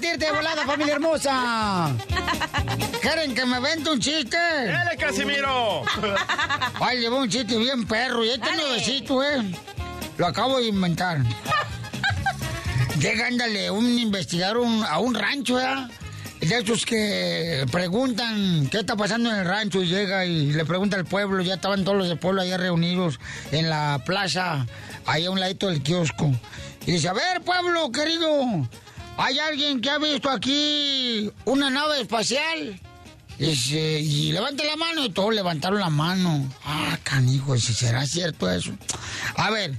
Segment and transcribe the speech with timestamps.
[0.00, 1.92] Divertirte, volada, familia hermosa.
[3.00, 4.36] ¿Quieren que me vente un chiste?
[4.36, 5.82] ¡Dale, Casimiro!
[6.80, 8.56] Ay, llevo un chiste bien perro y este Dale.
[8.62, 9.42] nuevecito, ¿eh?
[10.18, 11.18] Lo acabo de inventar.
[12.98, 15.88] Llega, ándale, un investigador un- a un rancho, ¿ya?
[16.40, 20.96] De esos que preguntan qué está pasando en el rancho y llega y le pregunta
[20.96, 23.18] al pueblo, ya estaban todos los del pueblo allá reunidos
[23.50, 24.66] en la plaza,
[25.06, 26.32] ahí a un ladito del kiosco.
[26.86, 28.68] Y dice, a ver, pueblo querido,
[29.16, 32.80] ¿hay alguien que ha visto aquí una nave espacial?
[33.38, 36.48] Dice, y levante la mano y todos levantaron la mano.
[36.64, 38.70] Ah, canijo, ¿será cierto eso?
[39.36, 39.72] A ver,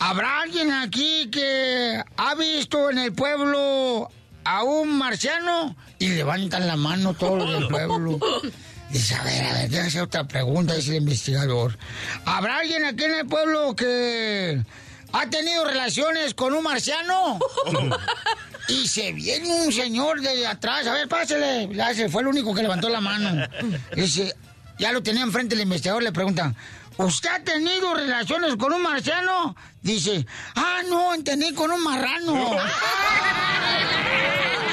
[0.00, 4.10] ¿habrá alguien aquí que ha visto en el pueblo
[4.44, 5.76] a un marciano?
[6.00, 8.18] Y levantan la mano todos los del pueblo.
[8.90, 11.78] Dice, a ver, a ver, déjame hacer otra pregunta, dice el investigador.
[12.24, 14.62] ¿Habrá alguien aquí en el pueblo que
[15.12, 17.38] ha tenido relaciones con un marciano?
[18.68, 21.68] Y se viene un señor de atrás, a ver, pásele.
[22.08, 23.46] Fue el único que levantó la mano.
[23.94, 24.34] Dice,
[24.78, 26.56] ya lo tenía enfrente el investigador, le preguntan,
[26.96, 29.54] ¿usted ha tenido relaciones con un marciano?
[29.82, 32.56] Dice, ah, no, entendí con un marrano.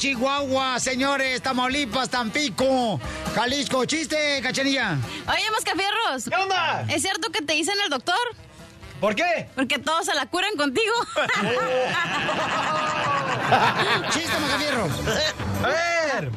[0.00, 2.98] Chihuahua, señores, Tamaulipas, Tampico,
[3.34, 3.84] Jalisco.
[3.84, 4.96] ¡Chiste, cachanilla!
[5.28, 6.24] Oye, Mascafierros.
[6.24, 6.86] ¿Qué onda?
[6.88, 8.16] ¿Es cierto que te dicen el doctor?
[9.00, 9.48] ¿Por qué?
[9.54, 10.92] Porque todos se la curan contigo.
[14.12, 14.90] ¡Chiste, Macafierros!
[15.64, 16.30] A ver.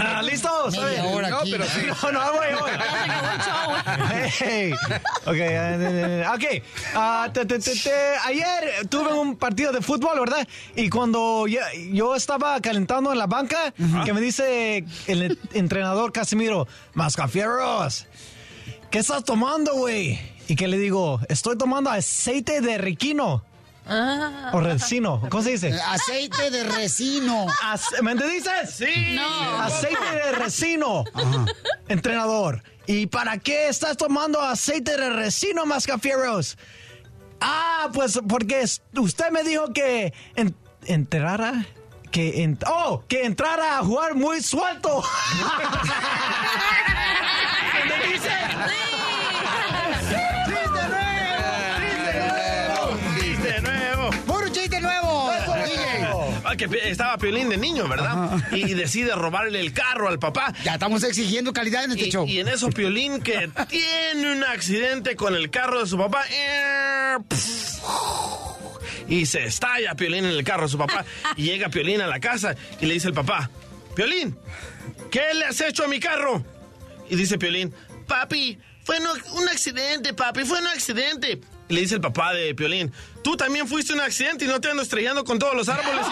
[0.00, 0.76] Ah, ¿Listos?
[0.76, 1.52] Media hora no, aquí.
[1.52, 1.80] pero sí.
[2.02, 2.50] No, no, güey.
[4.38, 4.72] Hey.
[5.26, 6.44] Ok, eh, eh, ok.
[6.94, 10.46] Ah, te- te- te- te- ayer tuve un partido de fútbol, ¿verdad?
[10.76, 13.72] Y cuando ya- yo estaba calentando en la banca,
[14.04, 18.06] que me dice el entrenador Casimiro, Mascafierros,
[18.90, 20.18] ¿qué estás tomando, güey?
[20.50, 23.44] Y que le digo, estoy tomando aceite de riquino.
[24.52, 25.80] O resino, ¿cómo se dice?
[25.80, 27.46] Aceite de resino.
[27.62, 28.50] Ace- ¿Me entendiste?
[28.66, 29.14] Sí.
[29.14, 29.60] No.
[29.62, 31.04] Aceite de resino.
[31.86, 32.64] Entrenador.
[32.88, 36.58] ¿Y para qué estás tomando aceite de resino, Mascafieros?
[37.40, 38.64] Ah, pues porque
[38.96, 40.56] usted me dijo que en-
[40.86, 41.64] entrara.
[42.10, 45.00] Que en- oh, que entrara a jugar muy suelto.
[47.84, 48.30] ¿Entendiste?
[49.70, 52.98] ¡Chiste nuevo!
[53.20, 54.10] ¡Chiste nuevo!
[54.26, 55.30] ¡Puro chiste nuevo!
[55.64, 56.06] DJ.
[56.44, 58.38] Ah, que estaba Piolín de niño, ¿verdad?
[58.52, 60.52] Y decide robarle el carro al papá.
[60.64, 62.26] Ya estamos exigiendo calidad en este Y, show.
[62.26, 66.24] y en eso Piolín que tiene un accidente con el carro de su papá.
[66.30, 67.16] eh,
[69.08, 71.04] Y se estalla Piolín en el carro de su papá.
[71.36, 73.50] Y llega Piolín a la casa y le dice el papá,
[73.94, 74.36] Piolín,
[75.10, 76.44] ¿qué le has hecho a mi carro?
[77.08, 77.74] Y dice Piolín,
[78.06, 78.58] papi,
[78.90, 78.98] fue
[79.40, 81.40] un accidente, papi, fue un accidente.
[81.68, 82.92] Y le dice el papá de Piolín,
[83.22, 86.04] tú también fuiste un accidente y no te ando estrellando con todos los árboles.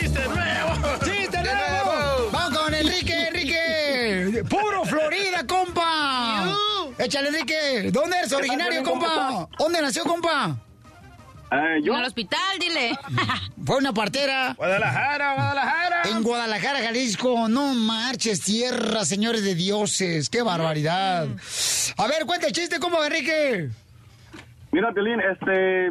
[0.00, 0.74] ¡Chiste nuevo!
[1.04, 2.30] ¡Chiste nuevo!
[2.30, 4.44] ¡Vamos con Enrique, Enrique!
[4.48, 6.56] ¡Puro Florida, compa!
[6.98, 7.90] Échale, Enrique.
[7.90, 9.48] ¿Dónde eres originario, compa?
[9.58, 10.56] ¿Dónde nació, compa?
[11.54, 12.98] Eh, yo, En el hospital, dile.
[13.64, 14.54] Fue una partera.
[14.56, 16.02] Guadalajara, Guadalajara.
[16.10, 17.48] En Guadalajara, Jalisco.
[17.48, 20.28] No marches, tierra, señores de dioses.
[20.30, 21.28] ¡Qué barbaridad!
[21.96, 23.68] A ver, cuenta el chiste, compa, Enrique.
[24.72, 25.86] mira, Piolín, este...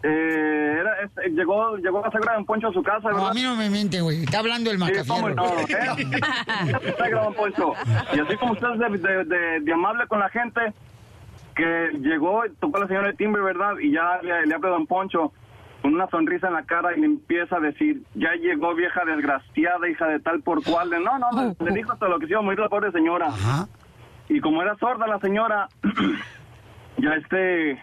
[0.00, 3.30] Eh, era, este, llegó, llegó a Sagra Don Poncho a su casa, No, ¿verdad?
[3.30, 4.22] a mí no me miente, güey.
[4.22, 5.34] Está hablando el Sí, cómo macafierro.
[5.34, 6.94] no, ¿eh?
[6.96, 7.72] Sagra Don Poncho.
[8.14, 10.60] Y así como usted es de, de- de- de amable con la gente,
[11.58, 13.74] que llegó, tocó a la señora de timbre, ¿verdad?
[13.82, 15.32] Y ya le, le habla Don Poncho
[15.82, 19.88] con una sonrisa en la cara y le empieza a decir, ya llegó vieja desgraciada,
[19.88, 20.88] hija de tal por cual.
[20.90, 22.92] De, no, no, le, le dijo hasta lo que se iba a morir la pobre
[22.92, 23.26] señora.
[23.26, 23.66] Ajá.
[24.28, 25.68] Y como era sorda la señora,
[26.98, 27.82] ya este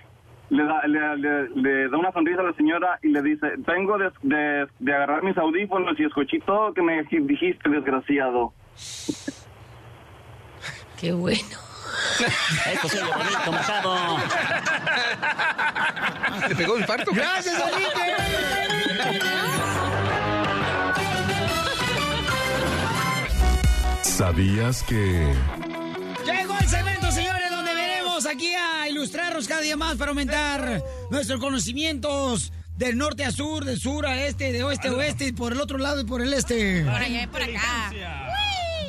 [0.50, 3.98] le da, le, le- le da una sonrisa a la señora y le dice, vengo
[3.98, 8.54] de, de- de agarrar mis audífonos y escuché todo lo que me dijiste, desgraciado.
[11.00, 11.58] Qué bueno.
[12.74, 14.18] Esto se oye bonito, Machado.
[16.48, 17.12] ¿Te pegó un infarto?
[17.14, 18.14] ¡Gracias, Enrique!
[24.02, 25.34] ¿Sabías que...
[26.26, 31.40] Llegó el segmento, señores, donde veremos aquí a ilustrarnos cada día más para aumentar nuestros
[31.40, 35.54] conocimientos del norte a sur, del sur a este, de oeste a oeste, y por
[35.54, 36.84] el otro lado y por el este.
[36.84, 37.92] Por allá y por acá.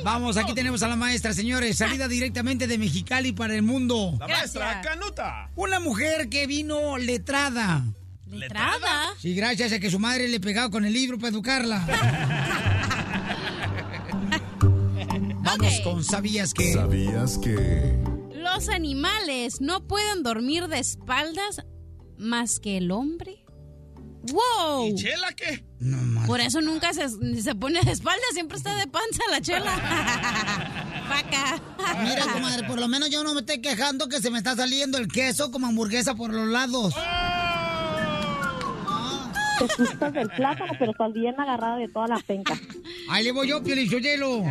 [0.07, 4.15] Vamos, aquí tenemos a la maestra, señores, salida directamente de Mexicali para el mundo.
[4.21, 4.79] La maestra.
[4.79, 5.49] Canuta.
[5.57, 7.83] Una mujer que vino letrada.
[8.25, 9.13] ¿Letrada?
[9.19, 11.85] Sí, gracias a que su madre le pegaba con el libro para educarla.
[15.41, 16.71] Vamos con ¿sabías que?
[16.71, 17.99] ¿Sabías que...
[18.33, 21.65] Los animales no pueden dormir de espaldas
[22.17, 23.43] más que el hombre.
[24.31, 24.87] ¡Wow!
[24.87, 25.63] ¿Y Chela qué?
[25.79, 26.27] No más.
[26.27, 27.07] Por eso nunca se,
[27.41, 29.75] se pone de espaldas, siempre está de panza la chela.
[31.09, 31.61] Vaca.
[32.03, 34.97] Mira, comadre, por lo menos yo no me estoy quejando que se me está saliendo
[34.97, 36.93] el queso como hamburguesa por los lados.
[39.59, 42.59] Te gustas del plátano, pero estás bien agarrada de toda la penca.
[43.09, 44.43] Ahí le voy yo, Piolichotelo.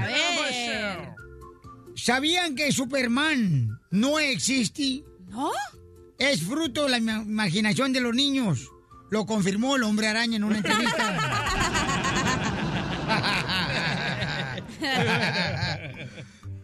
[1.95, 5.03] ¿Sabían que Superman no existe?
[5.29, 5.51] ¿No?
[6.19, 8.69] Es fruto de la ima- imaginación de los niños.
[9.11, 11.33] Lo confirmó el hombre araña en una entrevista.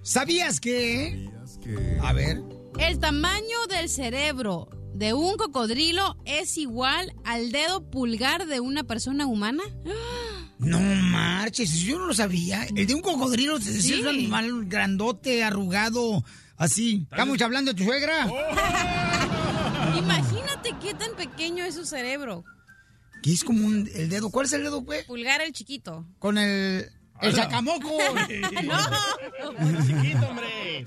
[0.03, 1.29] ¿Sabías que?
[1.45, 1.99] ¿Sabías que...
[2.03, 2.41] A ver.
[2.79, 9.27] El tamaño del cerebro de un cocodrilo es igual al dedo pulgar de una persona
[9.27, 9.63] humana.
[10.59, 12.67] No marches, yo no lo sabía.
[12.75, 14.01] El de un cocodrilo es Sí.
[14.01, 16.25] un animal grandote, arrugado,
[16.57, 17.07] así.
[17.11, 18.27] ¿Estamos hablando de tu suegra?
[19.97, 22.45] Imagínate qué tan pequeño es su cerebro.
[23.21, 24.31] Que es como un, el dedo.
[24.31, 25.05] ¿Cuál es el dedo, pues?
[25.07, 26.07] Pulgar el chiquito.
[26.21, 26.89] Con el,
[27.21, 27.89] el sacamoco.
[28.65, 28.79] no.
[29.85, 30.87] Chiquito, hombre.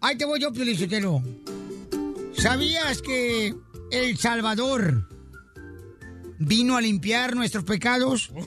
[0.00, 1.22] Ahí te voy yo, Piolichotelo.
[2.38, 3.54] ¿Sabías que
[3.90, 5.06] El Salvador
[6.38, 8.30] vino a limpiar nuestros pecados?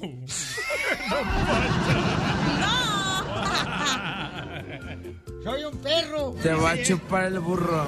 [5.43, 6.35] Soy un perro.
[6.41, 7.87] Te va a chupar el burro.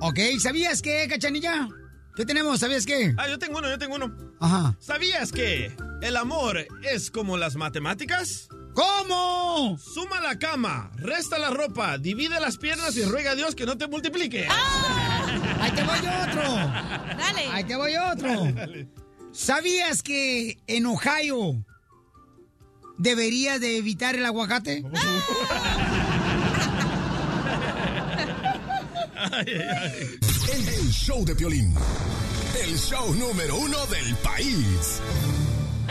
[0.00, 1.68] Ok, ¿sabías qué, cachanilla?
[2.16, 2.60] ¿Qué tenemos?
[2.60, 3.14] ¿Sabías qué?
[3.18, 4.16] Ah, yo tengo uno, yo tengo uno.
[4.40, 4.74] Ajá.
[4.80, 5.70] ¿Sabías que
[6.00, 8.48] el amor es como las matemáticas?
[8.72, 9.76] ¿Cómo?
[9.78, 13.76] Suma la cama, resta la ropa, divide las piernas y ruega a Dios que no
[13.76, 14.48] te multiplique.
[15.60, 16.42] Ahí te voy otro.
[16.42, 17.46] Dale.
[17.52, 18.30] Ahí te voy otro.
[19.32, 21.62] ¿Sabías que en Ohio
[22.96, 24.82] deberías de evitar el aguacate?
[30.52, 31.74] El, el show de Piolín.
[32.62, 35.00] El show número uno del país.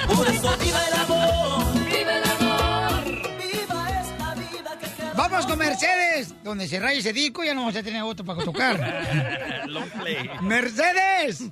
[0.07, 3.25] Por eso viva el amor, viva el amor.
[5.15, 8.43] Vamos con Mercedes, donde se raya ese disco ya no vamos a tener otro para
[8.43, 8.77] tocar.
[10.41, 11.43] Mercedes.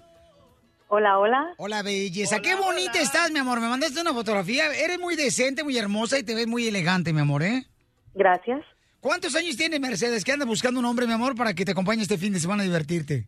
[0.87, 1.53] Hola, hola.
[1.57, 2.39] Hola, belleza.
[2.39, 3.59] Qué bonita estás, mi amor.
[3.59, 4.71] Me mandaste una fotografía.
[4.73, 7.65] Eres muy decente, muy hermosa y te ves muy elegante, mi amor, ¿eh?
[8.13, 8.63] Gracias.
[9.03, 10.23] ¿Cuántos años tienes, Mercedes?
[10.23, 12.63] ¿Qué andas buscando un hombre, mi amor, para que te acompañe este fin de semana
[12.63, 13.27] a divertirte?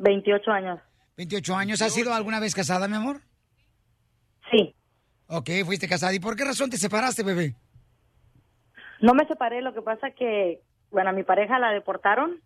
[0.00, 0.80] 28 años.
[1.16, 1.82] 28 años.
[1.82, 3.20] ¿Has sido alguna vez casada, mi amor?
[4.50, 4.74] Sí.
[5.28, 6.12] Ok, fuiste casada.
[6.12, 7.54] ¿Y por qué razón te separaste, bebé?
[9.00, 12.40] No me separé, lo que pasa que, bueno, a mi pareja la deportaron.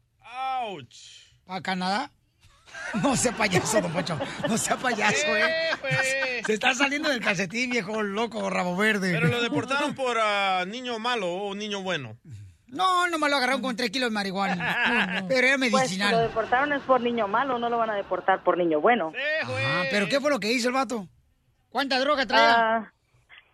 [0.61, 1.33] Ouch.
[1.47, 2.11] ¿A Canadá?
[3.03, 4.19] No sea payaso, don Pocho.
[4.47, 5.71] No sea payaso, ¿eh?
[5.81, 6.45] pues.
[6.45, 9.13] Se está saliendo del calcetín, viejo loco, rabo verde.
[9.15, 12.19] Pero lo deportaron por ah, niño malo o niño bueno.
[12.71, 15.25] No, no me lo agarraron con 3 kilos de marihuana.
[15.29, 16.29] Pero era Pues si lo medicinal.
[16.29, 19.13] deportaron es por niño malo, no lo van a deportar por niño bueno.
[19.45, 21.09] Ah, ¿pero qué fue lo que hizo el vato?
[21.71, 22.55] ¿Cuánta droga traía?
[22.57, 22.93] Ah,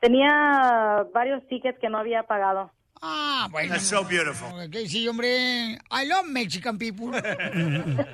[0.01, 2.71] tenía varios tickets que no había pagado.
[3.03, 3.75] Ah, bueno.
[3.75, 4.49] That's so beautiful.
[4.89, 5.79] sí, hombre.
[5.91, 7.07] I love Mexican people.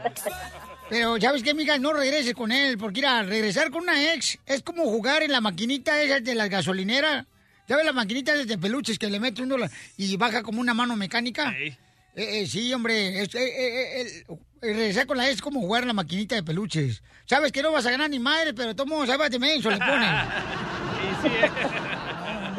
[0.89, 1.79] Pero, ¿sabes qué, mija?
[1.79, 5.31] No regreses con él, porque ir a regresar con una ex es como jugar en
[5.31, 7.27] la maquinita esa de las gasolineras.
[7.71, 10.75] ¿Ya ves las maquinitas de peluches que le mete un dólar y baja como una
[10.75, 11.55] mano mecánica?
[11.57, 11.77] Eh,
[12.17, 13.23] eh, sí, hombre.
[13.23, 14.25] es- eh,
[14.61, 17.01] regresar con la es como jugar la maquinita de peluches.
[17.27, 20.11] Sabes que no vas a ganar ni madre, pero tomo, de menso, le ponen.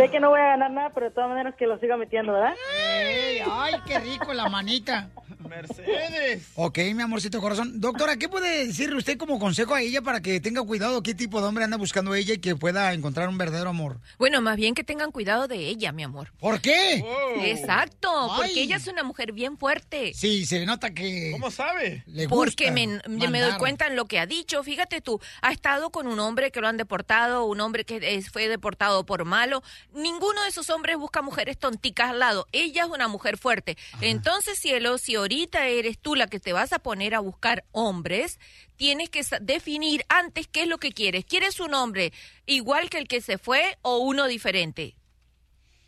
[0.01, 2.33] Sé que no voy a ganar nada, pero de todas maneras que lo siga metiendo,
[2.33, 2.55] ¿verdad?
[2.75, 5.09] Ey, ay, qué rico la manita.
[5.47, 6.47] Mercedes.
[6.55, 7.79] Ok, mi amorcito corazón.
[7.81, 11.41] Doctora, ¿qué puede decirle usted como consejo a ella para que tenga cuidado qué tipo
[11.41, 13.99] de hombre anda buscando ella y que pueda encontrar un verdadero amor?
[14.17, 16.31] Bueno, más bien que tengan cuidado de ella, mi amor.
[16.39, 17.03] ¿Por qué?
[17.43, 18.37] Exacto, Ay.
[18.37, 20.13] porque ella es una mujer bien fuerte.
[20.13, 22.03] Sí, se nota que ¿Cómo sabe?
[22.07, 24.63] le gusta Porque me, me doy cuenta en lo que ha dicho.
[24.63, 28.29] Fíjate tú, ha estado con un hombre que lo han deportado, un hombre que es-
[28.31, 29.63] fue deportado por malo.
[29.93, 32.47] Ninguno de esos hombres busca mujeres tonticas al lado.
[32.51, 33.77] Ella es una mujer fuerte.
[34.01, 38.39] Entonces, cielo, si ahorita eres tú la que te vas a poner a buscar hombres,
[38.75, 41.25] tienes que definir antes qué es lo que quieres.
[41.25, 42.11] ¿Quieres un hombre
[42.45, 44.95] igual que el que se fue o uno diferente?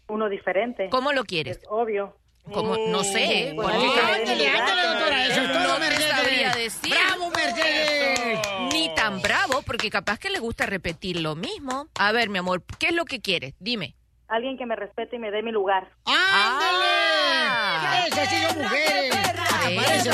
[0.08, 0.90] Uno diferente.
[0.90, 1.58] ¿Cómo lo quieres?
[1.58, 2.16] Es obvio.
[2.52, 6.12] Como, no sé, Pues, porque- Ándale, ándale, doctora, eso es todo, no te Mercedes.
[6.12, 6.94] sabría decir.
[6.94, 8.40] ¡Bravo, Mercedes!
[8.74, 11.88] Ni tan bravo, porque capaz que le gusta repetir lo mismo.
[11.98, 13.54] A ver, mi amor, ¿qué es lo que quieres?
[13.60, 13.96] Dime.
[14.28, 15.90] Alguien que me respete y me dé mi lugar.
[16.06, 18.12] ¡Ándale!
[18.12, 19.16] Sí son mujeres.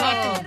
[0.02, 0.42] Vato.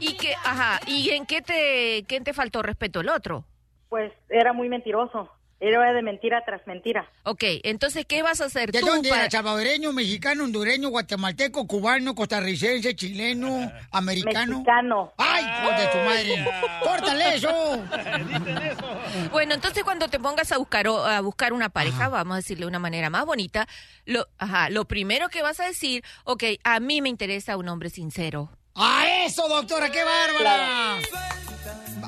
[0.00, 3.44] ¿Y qué, ajá, ¿y en qué te, qué te faltó respeto el otro?
[3.88, 5.30] Pues era muy mentiroso.
[5.60, 7.10] Era de mentira tras mentira.
[7.24, 9.30] Ok, entonces, ¿qué vas a hacer ¿De tú dónde para- era?
[9.30, 14.58] ¿Salvadoreño, mexicano, hondureño, guatemalteco, cubano, costarricense, chileno, americano?
[14.58, 15.12] Mexicano.
[15.18, 16.46] ¡Ay, hijo de tu madre!
[16.84, 17.84] ¡Córtale eso!
[19.32, 22.62] Bueno, entonces cuando te pongas a buscar o- a buscar una pareja, vamos a decirle
[22.64, 23.66] de una manera más bonita,
[24.04, 27.90] lo, ajá, lo primero que vas a decir, ok, a mí me interesa un hombre
[27.90, 28.50] sincero.
[28.78, 29.90] ¡A eso, doctora!
[29.90, 30.96] ¡Qué bárbara!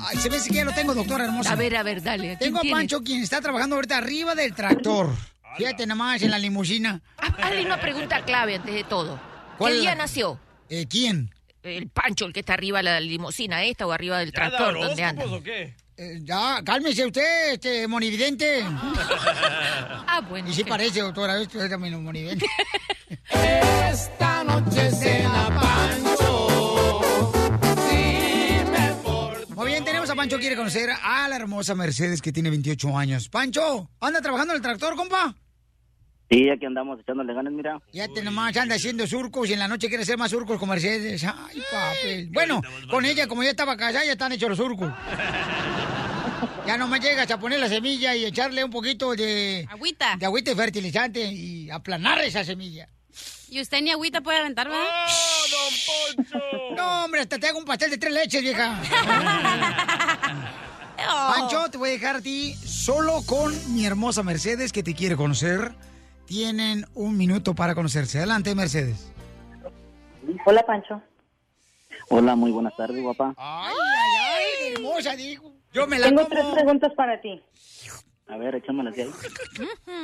[0.03, 1.51] Ay, se me hace que ya lo tengo, doctora hermosa.
[1.51, 2.31] A ver, a ver, dale.
[2.33, 2.79] ¿a quién Tengo a tienes?
[2.79, 5.09] Pancho, quien está trabajando ahorita arriba del tractor.
[5.57, 7.01] Fíjate nomás, en la limusina.
[7.17, 9.19] Ah, Hazle una pregunta clave antes de todo.
[9.57, 10.39] ¿Cuál ¿Qué día la- nació?
[10.69, 11.29] Eh, ¿Quién?
[11.61, 15.03] El Pancho, el que está arriba de la limusina esta o arriba del tractor, ¿dónde
[15.03, 15.25] anda?
[15.25, 15.75] o qué?
[15.97, 18.63] Eh, ya, cálmese usted, este monividente.
[18.65, 20.49] Ah, bueno.
[20.49, 20.69] Y sí ok.
[20.69, 22.47] parece, doctora, esto es también monividente.
[23.91, 25.50] Esta noche cena Pancho.
[30.21, 33.27] Pancho, quiere conocer a la hermosa Mercedes que tiene 28 años.
[33.27, 35.33] Pancho, ¿anda trabajando en el tractor, compa?
[36.29, 37.81] Sí, aquí andamos echándole ganas, mira.
[37.91, 40.69] Ya te nomás anda haciendo surcos y en la noche quiere hacer más surcos con
[40.69, 41.23] Mercedes.
[41.23, 42.29] Ay, papel.
[42.31, 42.61] Bueno,
[42.91, 44.93] con ella, como ya estaba casada, ya están hechos los surcos.
[46.67, 49.65] Ya nomás llegas a poner la semilla y echarle un poquito de...
[49.67, 50.15] Agüita.
[50.17, 52.87] De agüita y fertilizante y aplanar esa semilla.
[53.49, 54.85] Y usted ni agüita puede aventar, ¿verdad?
[54.85, 56.39] ¡Oh, don Poncho!
[56.75, 58.81] No, hombre, hasta te hago un pastel de tres leches, vieja.
[60.97, 65.15] Pancho, te voy a dejar a ti solo con mi hermosa Mercedes que te quiere
[65.15, 65.73] conocer.
[66.25, 68.19] Tienen un minuto para conocerse.
[68.19, 69.11] Adelante, Mercedes.
[70.45, 71.01] Hola, Pancho.
[72.09, 73.33] Hola, muy buenas tardes, guapa.
[73.37, 74.09] Ay, ay,
[74.67, 75.51] ay, hermosa, dijo.
[75.73, 77.41] Yo me la Tengo tres preguntas para ti.
[78.27, 79.11] A ver, échamelas de ahí.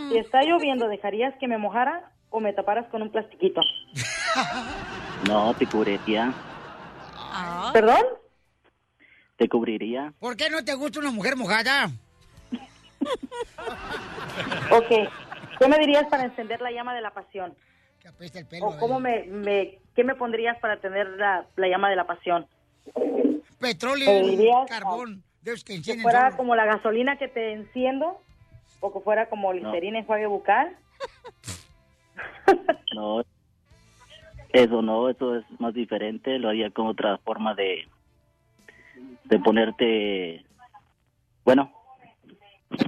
[0.09, 3.62] Si está lloviendo, ¿dejarías que me mojara o me taparas con un plastiquito?
[5.27, 6.31] No, te cubriría.
[7.74, 8.03] ¿Perdón?
[9.36, 10.13] Te cubriría.
[10.19, 11.89] ¿Por qué no te gusta una mujer mojada?
[14.72, 14.89] Ok.
[15.60, 17.55] ¿Qué me dirías para encender la llama de la pasión?
[18.00, 18.67] Que apesta el pelo.
[18.67, 22.46] ¿O cómo me, me, qué me pondrías para tener la, la llama de la pasión?
[23.60, 25.24] Petróleo, ¿Me dirías, carbón.
[25.43, 26.38] Que Que fuera solo.
[26.38, 28.22] como la gasolina que te enciendo
[28.81, 30.77] o que fuera como listerina enjuague bucal.
[32.95, 33.24] No.
[34.53, 36.39] Eso no, eso es más diferente.
[36.39, 37.88] Lo haría con otra forma de.
[39.25, 40.45] de ponerte.
[41.43, 41.71] Bueno,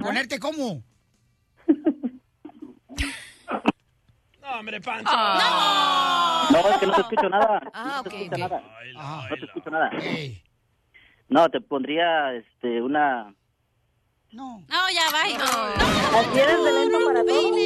[0.02, 0.82] ¿Ponerte cómo?
[4.42, 5.12] No, hombre, Pancho.
[5.12, 7.60] no, es que no te escucho nada.
[7.72, 8.38] Ah, no te ok, escucho ok.
[8.50, 8.62] nada.
[8.96, 9.28] Ajá.
[9.30, 9.90] No te escucho nada.
[10.02, 10.42] Ey,
[11.28, 13.32] No, te pondría este una.
[14.32, 14.64] No.
[14.68, 15.38] No, ya va.
[15.38, 16.18] No.
[16.18, 17.56] Así eres de lento para todo.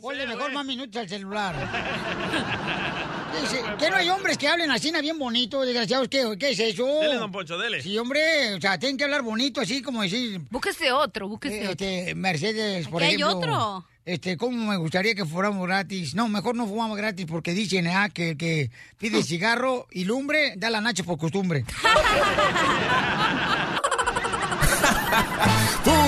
[0.00, 1.54] Ponle mejor más minutos al celular.
[3.40, 6.06] Dice, ¿qué no hay hombres que hablen así, bien bonito, desgraciados?
[6.08, 6.86] ¿Qué, qué es eso?
[7.00, 7.82] Dele, don Poncho, dele.
[7.82, 11.70] Sí, hombre, o sea, tienen que hablar bonito, así como decir, Búsquese otro, búsquese otro.
[11.72, 13.38] este, Mercedes, por Aquí hay ejemplo.
[13.38, 13.84] otro.
[14.04, 16.14] Este, ¿cómo me gustaría que fuéramos gratis?
[16.14, 20.52] No, mejor no fumamos gratis porque dicen, ah, que el que pide cigarro y lumbre
[20.56, 21.64] da la nacha por costumbre.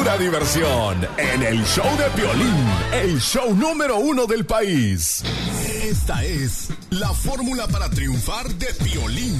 [0.06, 5.24] Pura diversión en el show de Piolín, el show número uno del país.
[5.82, 9.34] Esta es la fórmula para triunfar de Piolín.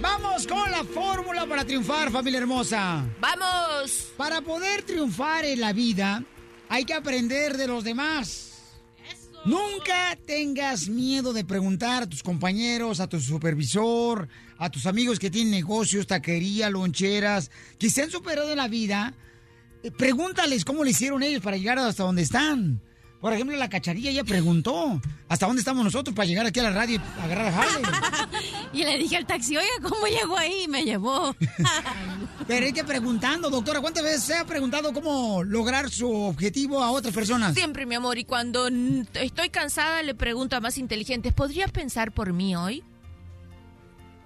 [0.00, 3.04] Vamos con la fórmula para triunfar, familia hermosa.
[3.20, 4.12] ¡Vamos!
[4.16, 6.22] Para poder triunfar en la vida,
[6.68, 8.47] hay que aprender de los demás.
[9.44, 14.28] Nunca tengas miedo de preguntar a tus compañeros, a tu supervisor,
[14.58, 19.14] a tus amigos que tienen negocios, taquería, loncheras, que se han superado en la vida.
[19.82, 22.80] Eh, Pregúntales cómo le hicieron ellos para llegar hasta donde están.
[23.20, 26.70] Por ejemplo, la cacharilla ella preguntó hasta dónde estamos nosotros para llegar aquí a la
[26.70, 27.84] radio y agarrar a Harley.
[28.72, 30.64] Y le dije al taxi, oiga, ¿cómo llegó ahí?
[30.64, 31.34] Y me llevó.
[32.46, 36.90] Pero hay que preguntando, doctora, ¿cuántas veces se ha preguntado cómo lograr su objetivo a
[36.90, 37.54] otras personas?
[37.54, 38.68] Siempre, mi amor, y cuando
[39.14, 42.84] estoy cansada le pregunto a más inteligentes, ¿podrías pensar por mí hoy?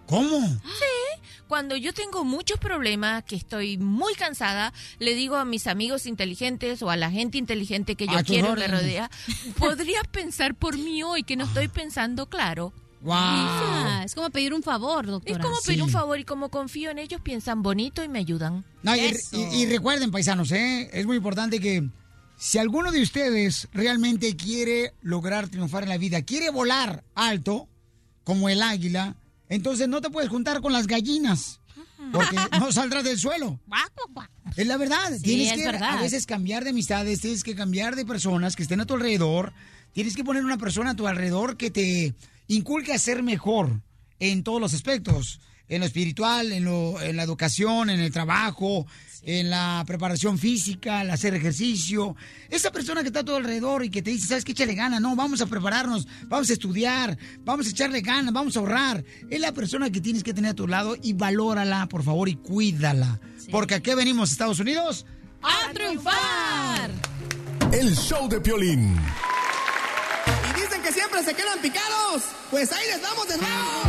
[0.07, 0.41] ¿Cómo?
[0.47, 6.07] Sí, cuando yo tengo muchos problemas, que estoy muy cansada, le digo a mis amigos
[6.07, 8.71] inteligentes o a la gente inteligente que yo A quiero órdenes.
[8.81, 9.11] rodea,
[9.59, 12.73] ¿podrías pensar por mí hoy que no estoy pensando claro?
[13.05, 15.37] Hija, es como pedir un favor, doctora.
[15.39, 18.65] Es como pedir un favor y como confío en ellos, piensan bonito y me ayudan.
[18.83, 19.37] No, y, Eso.
[19.37, 20.89] y- y recuerden, paisanos, ¿eh?
[20.93, 21.89] es muy importante que
[22.37, 27.69] si alguno de ustedes realmente quiere lograr triunfar en la vida, quiere volar alto,
[28.25, 29.17] como el águila,
[29.55, 31.61] entonces no te puedes juntar con las gallinas,
[32.11, 33.61] porque no saldrás del suelo.
[34.57, 35.13] Es la verdad.
[35.17, 35.99] Sí, tienes es que verdad.
[35.99, 39.53] a veces cambiar de amistades, tienes que cambiar de personas que estén a tu alrededor.
[39.93, 42.15] Tienes que poner una persona a tu alrededor que te
[42.49, 43.83] inculque a ser mejor
[44.21, 45.41] en todos los aspectos.
[45.73, 48.87] En lo espiritual, en, lo- en la educación, en el trabajo,
[49.23, 52.15] en la preparación física, el hacer ejercicio.
[52.51, 54.53] Esa persona que está a tu alrededor y que te dice, ¿sabes qué?
[54.53, 55.01] Échale ganas.
[55.01, 59.03] No, vamos a prepararnos, vamos a estudiar, vamos a echarle ganas, vamos a ahorrar.
[59.31, 62.35] Es la persona que tienes que tener a tu lado y valórala, por favor, y
[62.37, 63.19] cuídala.
[63.51, 65.07] Porque aquí venimos, Estados Unidos.
[65.43, 66.91] ¡A triunfar!
[67.73, 68.95] El show de Piolín.
[70.51, 72.25] Y dicen que siempre se quedan picados.
[72.51, 73.83] Pues ahí les damos de nuevo.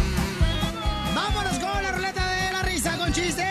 [1.15, 1.42] ¡Vámonos
[3.13, 3.45] chistes!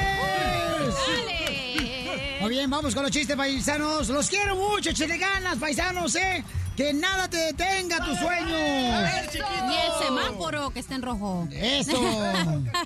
[2.40, 4.09] Muy bien, vamos con los chistes paisanos.
[4.09, 6.45] Los quiero mucho, échale ganas, paisanos, ¿eh?
[6.76, 8.50] Que nada te detenga tus sueños.
[8.50, 11.47] Ni el semáforo que está en rojo.
[11.52, 12.00] Eso.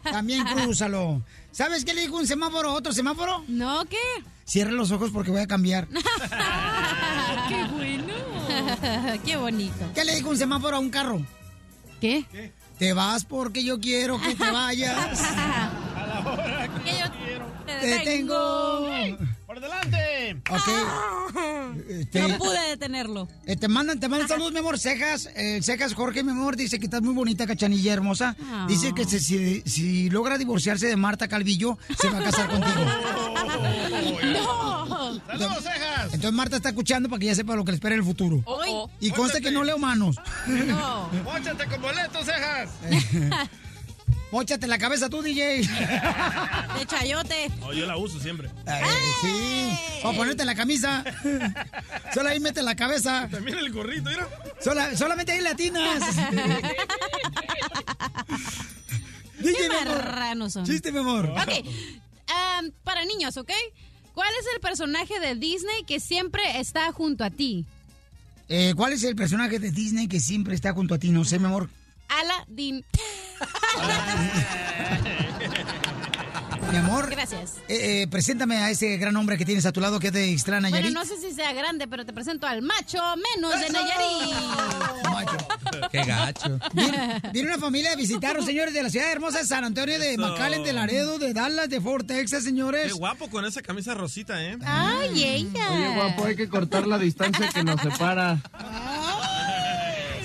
[0.02, 1.22] También crúzalo.
[1.52, 3.44] ¿Sabes qué le dijo un semáforo a otro semáforo?
[3.48, 3.96] No, ¿qué?
[4.44, 5.88] Cierra los ojos porque voy a cambiar.
[7.48, 8.12] ¡Qué bueno!
[9.24, 9.90] ¡Qué bonito!
[9.94, 11.24] ¿Qué le dijo un semáforo a un carro?
[12.00, 12.52] ¿Qué?
[12.78, 15.22] Te vas porque yo quiero que te vayas.
[17.80, 18.88] Te detengo.
[19.46, 20.42] ¡Por delante!
[20.50, 20.68] Ok.
[21.88, 23.28] Este, No pude detenerlo.
[23.46, 24.78] eh, te mandan, te mandan saludos, mi amor.
[24.78, 28.34] Cejas, eh, Cejas Jorge, mi amor, dice que estás muy bonita, cachanilla hermosa.
[28.42, 28.66] Ah.
[28.68, 32.74] Dice que se- si, si logra divorciarse de Marta Calvillo, se va a casar contigo.
[34.32, 34.86] ¡No!
[35.26, 36.04] ¡Saludos, cejas!
[36.14, 38.42] Entonces Marta está escuchando para que ya sepa lo que le espera en el futuro.
[38.44, 38.90] Oh, oh.
[39.00, 40.16] Y conste que no leo manos.
[40.46, 41.08] No.
[41.24, 42.70] ¡Móchate con boletos, cejas!
[44.32, 45.58] Móchate la cabeza tú, DJ.
[45.62, 47.48] De chayote.
[47.60, 48.50] No, yo la uso siempre.
[49.22, 49.70] Sí.
[50.02, 51.04] O ponerte la camisa.
[52.12, 53.28] Solo ahí mete la cabeza.
[53.30, 54.28] También el gorrito, mira.
[54.62, 56.02] Sola- solamente ahí latinas.
[59.38, 60.64] DJ, marranos son.
[60.66, 61.26] Chiste, mi amor.
[61.30, 61.64] Ok.
[62.58, 63.50] am, para niños, ¿ok?
[64.14, 67.64] ¿Cuál es el personaje de Disney que siempre está junto a ti?
[68.48, 71.10] Eh, ¿Cuál es el personaje de Disney que siempre está junto a ti?
[71.10, 71.68] No sé, mi amor.
[72.08, 72.84] Aladdin.
[76.70, 77.08] Mi amor.
[77.10, 77.54] Gracias.
[77.68, 80.36] eh, eh, preséntame a ese gran hombre que tienes a tu lado que es de
[80.46, 80.92] Bueno, Nayarit.
[80.92, 82.98] no sé si sea grande, pero te presento al macho
[83.36, 84.34] menos de Nayarit.
[85.04, 85.36] Macho.
[85.92, 86.58] Qué gacho.
[86.72, 90.14] Viene, viene una familia a visitarnos, señores, de la ciudad hermosa de San Antonio, de
[90.14, 90.20] Eso.
[90.22, 92.86] McAllen, de Laredo, de Dallas, de Fort Texas, señores.
[92.88, 94.58] Qué guapo con esa camisa rosita, ¿eh?
[94.64, 95.70] Ay, ella.
[95.72, 98.40] Oye, guapo, hay que cortar la distancia que nos separa.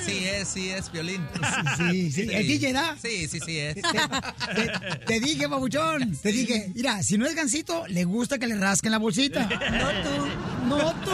[0.06, 1.28] Sí es, sí es, violín.
[1.78, 2.98] Sí, sí, ¿es DJ, da?
[3.02, 3.76] Sí, sí, sí es.
[3.76, 8.56] Te, te dije, babuchón, te dije, mira, si no es gancito, le gusta que le
[8.56, 9.48] rasquen la bolsita.
[9.48, 11.12] No tú, no tú.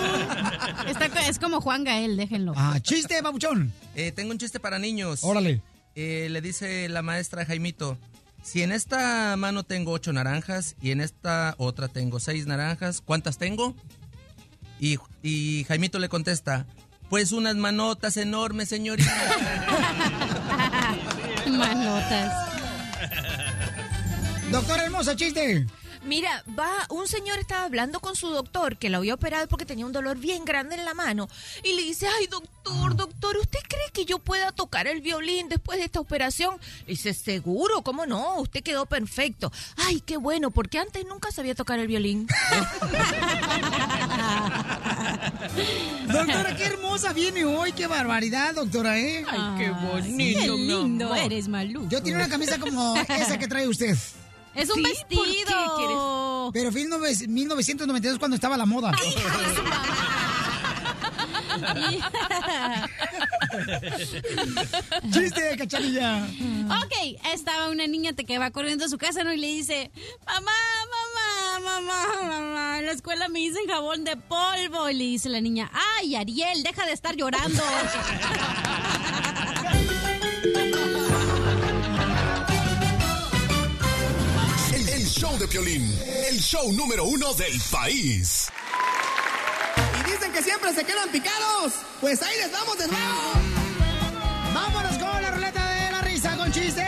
[0.89, 2.54] Está es como Juan Gael, déjenlo.
[2.56, 3.73] Ah, chiste, babuchón.
[3.95, 5.23] Eh, tengo un chiste para niños.
[5.23, 5.62] Órale.
[5.95, 7.97] Eh, le dice la maestra a Jaimito,
[8.43, 13.38] si en esta mano tengo ocho naranjas y en esta otra tengo seis naranjas, ¿cuántas
[13.38, 13.76] tengo?
[14.80, 16.67] Y, y Jaimito le contesta,
[17.10, 19.12] pues unas manotas enormes, señorita.
[21.48, 22.34] Manotas.
[24.52, 25.65] Doctor hermosa, chiste.
[26.08, 29.86] Mira, va, un señor estaba hablando con su doctor que lo había operado porque tenía
[29.86, 31.28] un dolor bien grande en la mano
[31.63, 35.80] y le dice, ay doctor, doctor, ¿usted cree que yo pueda tocar el violín después
[35.80, 36.56] de esta operación?
[36.86, 38.38] Le dice, seguro, ¿cómo no?
[38.39, 39.52] Usted quedó perfecto.
[39.76, 42.28] Ay, qué bueno, porque antes nunca sabía tocar el violín.
[46.08, 49.26] Doctora, qué hermosa viene hoy, qué barbaridad, doctora, ¿eh?
[49.28, 51.17] Ay, qué bonito, Qué mi lindo amor.
[51.17, 51.88] eres, Malú.
[51.89, 53.96] Yo tenía una camisa como esa que trae usted.
[54.58, 55.22] Es un Sí, vestido.
[55.22, 55.41] ¿por qué
[55.78, 55.98] quieres?
[56.54, 58.91] Pero fue en nove- 1992 cuando estaba la moda.
[65.12, 66.26] Chiste, cachanilla.
[66.84, 66.93] ok,
[67.34, 69.34] estaba una niña que va corriendo a su casa ¿no?
[69.34, 69.91] y le dice,
[70.26, 70.52] mamá,
[71.60, 74.89] mamá, mamá, mamá, en la escuela me dicen jabón de polvo.
[74.89, 77.63] Y le dice la niña, ay, Ariel, deja de estar llorando.
[85.47, 88.47] de Piolín, el show número uno del país.
[89.99, 91.73] Y dicen que siempre se quedan picados.
[92.01, 93.21] Pues ahí les damos de nuevo.
[94.53, 96.86] Vámonos con la ruleta de la risa con chistes.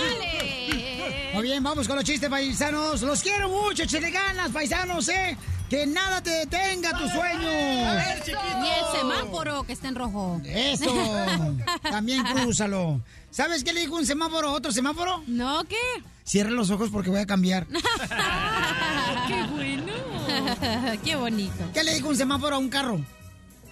[0.00, 1.30] Dale.
[1.34, 3.02] Muy bien, vamos con los chistes paisanos.
[3.02, 5.36] Los quiero mucho, échale ganas, paisanos, ¿eh?
[5.70, 7.48] Que nada te detenga tu sueño.
[7.48, 10.40] Ni el semáforo que está en rojo.
[10.44, 10.92] Eso.
[11.82, 13.00] También crúzalo.
[13.30, 15.22] ¿Sabes qué le dijo un semáforo a otro semáforo?
[15.28, 15.76] No, ¿qué?
[16.24, 17.68] Cierra los ojos porque voy a cambiar.
[19.28, 19.92] ¡Qué bueno!
[21.04, 21.70] ¡Qué bonito!
[21.72, 23.00] ¿Qué le dijo un semáforo a un carro?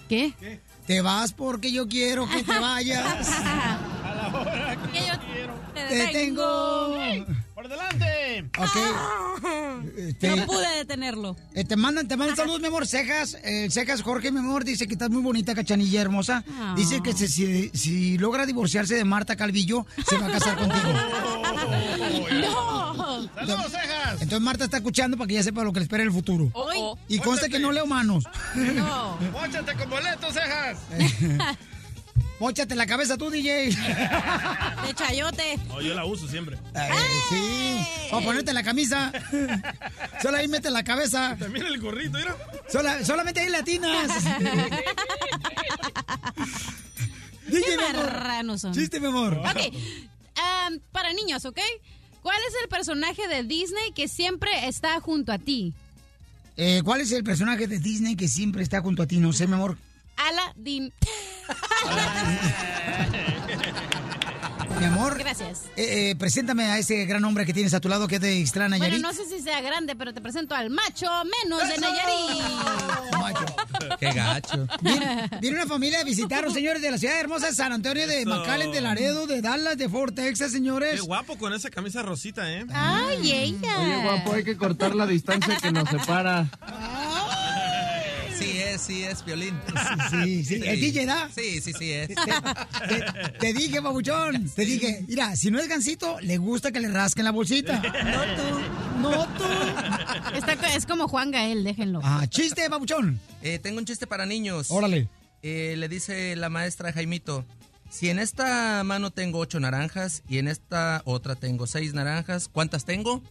[0.07, 0.61] ¿Qué?
[0.87, 3.29] Te vas porque yo quiero que te vayas.
[4.93, 5.19] Que yo
[5.73, 6.95] te Te tengo.
[7.59, 8.49] ¡Por delante!
[8.57, 9.83] Ok.
[9.97, 11.35] Este, No pude detenerlo.
[11.53, 12.87] eh, te mandan, te mandan saludos, mi amor.
[12.87, 16.45] Cejas, eh, Cejas Jorge, mi amor, dice que estás muy bonita, cachanilla hermosa.
[16.57, 16.73] Ah.
[16.77, 20.87] Dice que se- si, si logra divorciarse de Marta Calvillo, se va a casar contigo.
[22.41, 23.29] ¡No!
[23.35, 24.13] ¡Saludos, cejas!
[24.21, 26.49] Entonces Marta está escuchando para que ya sepa lo que le espera en el futuro.
[26.53, 26.77] Hoy.
[27.09, 28.23] Y consta que no leo manos.
[28.55, 29.17] No.
[29.33, 30.77] ¡Móchate con boletos, cejas!
[32.39, 33.65] Móchate la cabeza tú, DJ.
[34.85, 35.57] De chayote.
[35.67, 36.57] No, yo la uso siempre.
[36.73, 36.89] Eh,
[37.29, 37.85] sí.
[38.11, 39.11] O ponerte la camisa.
[40.21, 41.35] Solo ahí mete la cabeza.
[41.37, 42.35] También el gorrito, mira.
[42.71, 44.09] Sola- solamente ahí latinas.
[47.49, 48.73] ¡Qué DJ, marranos son!
[48.73, 49.33] Chiste, mi amor.
[49.39, 49.73] Ok.
[50.91, 51.59] para niños, ¿ok?
[52.21, 55.73] ¿Cuál es el personaje de Disney que siempre está junto a ti?
[56.57, 59.17] Eh, ¿Cuál es el personaje de Disney que siempre está junto a ti?
[59.17, 59.77] No sé, mi amor.
[60.27, 60.93] Aladdin.
[64.79, 65.17] Mi amor.
[65.17, 65.63] Gracias.
[65.75, 68.37] Eh, eh, preséntame a ese gran hombre que tienes a tu lado que es de
[68.37, 69.03] Ixtlán, Bueno, Nayarit.
[69.03, 71.07] no sé si sea grande, pero te presento al macho
[71.43, 72.43] menos de Nayarit.
[73.99, 74.67] Qué gacho.
[74.81, 78.21] Viene, viene una familia a visitarnos, señores, de la ciudad hermosa de San Antonio, de
[78.21, 78.29] Eso.
[78.29, 80.93] McAllen, de Laredo, de Dallas, de Fort Texas, señores.
[80.95, 82.65] Qué guapo con esa camisa rosita, ¿eh?
[82.71, 83.81] Ay, ella.
[83.81, 86.45] Oye, guapo, hay que cortar la distancia que nos separa.
[88.39, 89.59] Sí es, sí es, violín.
[90.09, 90.61] Sí, sí.
[90.63, 91.29] ¿El DJ da?
[91.35, 92.07] Sí, sí, sí es.
[92.07, 94.49] Te, te dije, babuchón.
[94.49, 97.81] Te dije, mira, si no es gancito, le gusta que le rasquen la bolsita.
[97.81, 100.37] No tú, no tú.
[100.37, 101.99] Está es como Juan Gael, déjenlo.
[102.03, 103.19] Ah, chiste, babuchón.
[103.41, 104.71] Eh, tengo un chiste para niños.
[104.71, 105.09] Órale.
[105.41, 107.45] Eh, le dice la maestra a Jaimito,
[107.89, 112.85] si en esta mano tengo ocho naranjas y en esta otra tengo seis naranjas, ¿cuántas
[112.85, 113.23] tengo?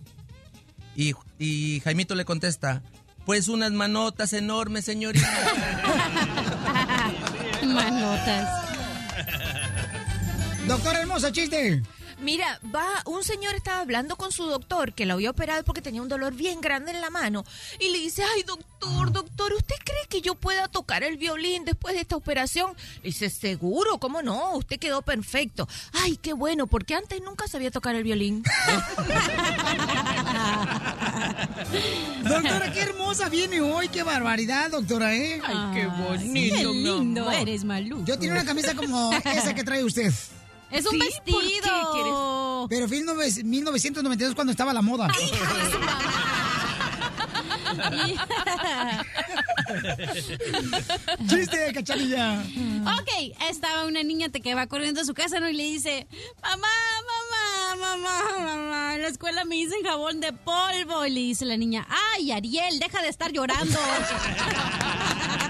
[0.96, 2.82] Y, y Jaimito le contesta,
[3.28, 5.28] pues unas manotas enormes, señorita.
[7.62, 8.48] Manotas.
[10.66, 11.82] Doctora hermosa, chiste.
[12.20, 16.02] Mira, va, un señor estaba hablando con su doctor que lo había operado porque tenía
[16.02, 17.44] un dolor bien grande en la mano
[17.78, 21.94] y le dice, ay doctor, doctor, ¿usted cree que yo pueda tocar el violín después
[21.94, 22.72] de esta operación?
[23.02, 24.54] Le dice, seguro, ¿cómo no?
[24.56, 25.68] Usted quedó perfecto.
[25.92, 28.42] Ay, qué bueno, porque antes nunca sabía tocar el violín.
[32.24, 35.40] Doctora, qué hermosa viene hoy, qué barbaridad, doctora, ¿eh?
[35.44, 37.34] Ay, qué bonito, Qué mi lindo amor.
[37.34, 38.04] eres, Malú.
[38.04, 40.12] Yo tengo una camisa como esa que trae usted.
[40.70, 42.66] Es un Sí, ¿por qué vestido.
[42.68, 45.08] Pero fue en nove- 1992 cuando estaba la moda.
[51.28, 52.42] Chiste, cachanilla.
[52.98, 53.08] ok,
[53.50, 55.48] estaba una niña que va corriendo a su casa ¿no?
[55.48, 56.06] y le dice,
[56.42, 56.68] mamá,
[57.08, 61.04] mamá, mamá, mamá, en la escuela me dicen jabón de polvo.
[61.06, 63.78] Y le dice la niña, ay, Ariel, deja de estar llorando.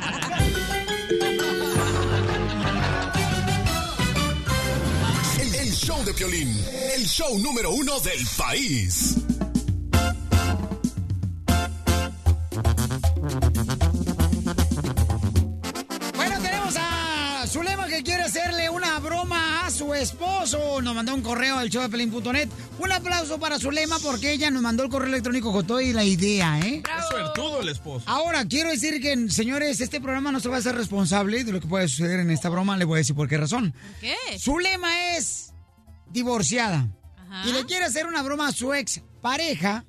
[6.08, 6.48] de Piolín,
[6.96, 9.16] el show número uno del país.
[16.16, 20.80] Bueno, tenemos a Zulema que quiere hacerle una broma a su esposo.
[20.80, 22.48] Nos mandó un correo al showdepelín.net.
[22.78, 26.58] Un aplauso para Zulema porque ella nos mandó el correo electrónico con toda la idea,
[26.60, 26.82] ¿eh?
[26.98, 28.04] Es suertudo el esposo.
[28.08, 31.60] Ahora, quiero decir que, señores, este programa no se va a hacer responsable de lo
[31.60, 32.78] que puede suceder en esta broma.
[32.78, 33.74] Le voy a decir por qué razón.
[34.00, 34.16] ¿Qué?
[34.38, 35.47] Zulema es
[36.12, 36.88] divorciada
[37.44, 39.84] y le quiere hacer una broma a su ex pareja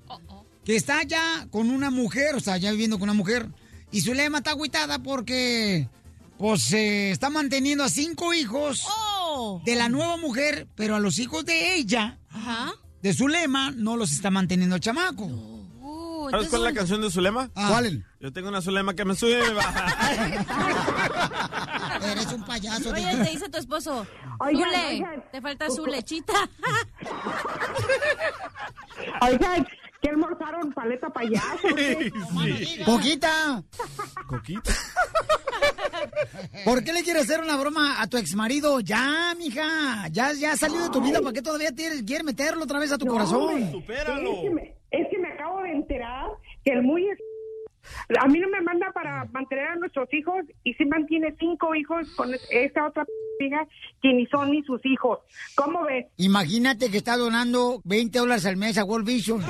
[0.65, 3.47] que está ya con una mujer, o sea, ya viviendo con una mujer.
[3.91, 5.87] Y Zulema está agüitada porque,
[6.37, 8.83] pues, se está manteniendo a cinco hijos
[9.31, 9.61] Oh.
[9.65, 12.73] de la nueva mujer, pero a los hijos de ella, Ajá.
[13.01, 15.27] de Zulema, no los está manteniendo el chamaco.
[16.31, 17.49] ¿Sabes cuál es la canción de Zulema?
[17.55, 17.69] Ah.
[17.69, 18.05] ¿Cuál?
[18.19, 19.85] Yo tengo una Zulema que me sube y me baja.
[22.03, 22.91] Eres un payaso.
[22.91, 24.05] Oye, te dice tu esposo,
[24.39, 25.23] Oigan, Zule, oigan.
[25.31, 26.33] te falta su lechita.
[29.21, 29.67] Oigan,
[30.01, 30.71] ¿qué almorzaron?
[30.73, 31.67] ¿Paleta payaso?
[31.71, 32.11] o qué?
[32.85, 33.63] Poquita.
[34.27, 34.71] Coquita.
[36.65, 38.79] ¿Por qué le quieres hacer una broma a tu exmarido?
[38.79, 40.07] Ya, mija.
[40.11, 41.19] Ya, ya salió de tu vida.
[41.21, 43.41] ¿Para qué todavía tienes, quieres meterlo otra vez a tu No, corazón?
[43.41, 46.27] hombre, Es que, me, es que me acabo de enterar
[46.63, 47.05] que el muy...
[48.19, 52.09] A mí no me manda para mantener a nuestros hijos y sí mantiene cinco hijos
[52.15, 53.05] con esa otra
[53.39, 53.67] hija
[54.01, 55.19] que ni son ni sus hijos.
[55.55, 56.07] ¿Cómo ves?
[56.17, 59.43] Imagínate que está donando 20 dólares al mes a World Vision.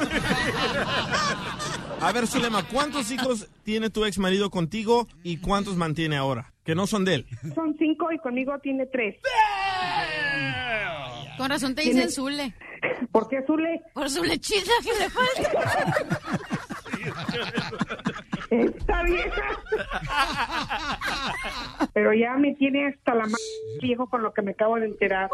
[2.01, 6.51] A ver, Zulema, ¿cuántos hijos tiene tu ex marido contigo y cuántos mantiene ahora?
[6.65, 7.25] Que no son de él.
[7.55, 9.15] Son cinco y conmigo tiene tres.
[11.37, 12.53] Con razón te ¿Tiene- dicen Zule.
[13.11, 13.81] ¿Por qué Zule?
[13.93, 15.95] Por su lechita que le falta.
[18.49, 19.41] Esta vieja.
[21.93, 23.37] Pero ya me tiene hasta la mano
[23.81, 25.29] viejo con lo que me acabo de enterar.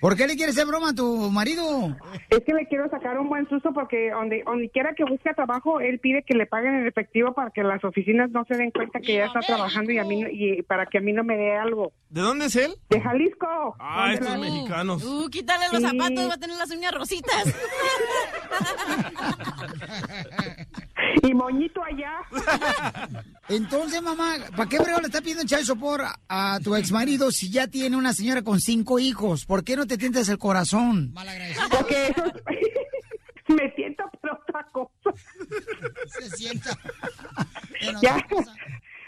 [0.00, 1.96] ¿Por qué le quieres hacer broma a tu marido?
[2.30, 5.80] Es que le quiero sacar un buen susto porque donde, donde quiera que busque trabajo,
[5.80, 9.00] él pide que le paguen en efectivo para que las oficinas no se den cuenta
[9.00, 11.36] que ya está trabajando y a mí no- y para que a mí no me
[11.36, 11.92] dé algo.
[12.10, 12.74] ¿De dónde es él?
[12.88, 13.76] De Jalisco.
[13.78, 15.04] Ah, ¿Dónde estos la- mexicanos.
[15.04, 15.88] Uh, quítale los Sí.
[15.98, 17.44] zapatos, va a tener las uñas rositas.
[21.22, 22.18] Y moñito allá.
[23.48, 27.30] Entonces, mamá, ¿para qué brego le está pidiendo child support a, a tu ex marido
[27.30, 29.44] si ya tiene una señora con cinco hijos?
[29.46, 31.14] ¿Por qué no te tientas el corazón?
[31.70, 32.24] Porque eso
[33.54, 35.18] me siento por otra cosa.
[36.08, 36.76] Se sienta.
[38.02, 38.24] Ya.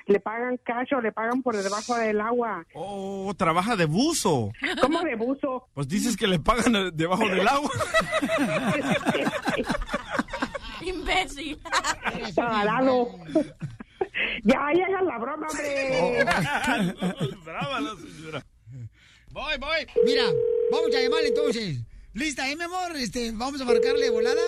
[0.07, 2.67] Le pagan cash o le pagan por debajo del agua.
[2.75, 4.51] Oh, trabaja de buzo.
[4.81, 5.69] ¿Cómo de buzo?
[5.73, 7.71] Pues dices que le pagan debajo del agua.
[10.95, 11.59] Imbécil.
[12.35, 13.09] Tarado.
[14.45, 16.25] Ya, ya hagan la broma, hombre.
[17.45, 18.47] Brava la señora.
[19.33, 19.87] Voy, voy.
[20.05, 20.25] Mira,
[20.73, 21.79] vamos a llamarle entonces.
[22.15, 22.97] ¿Lista, eh, mi amor?
[22.97, 24.41] Este, vamos a marcarle de volada.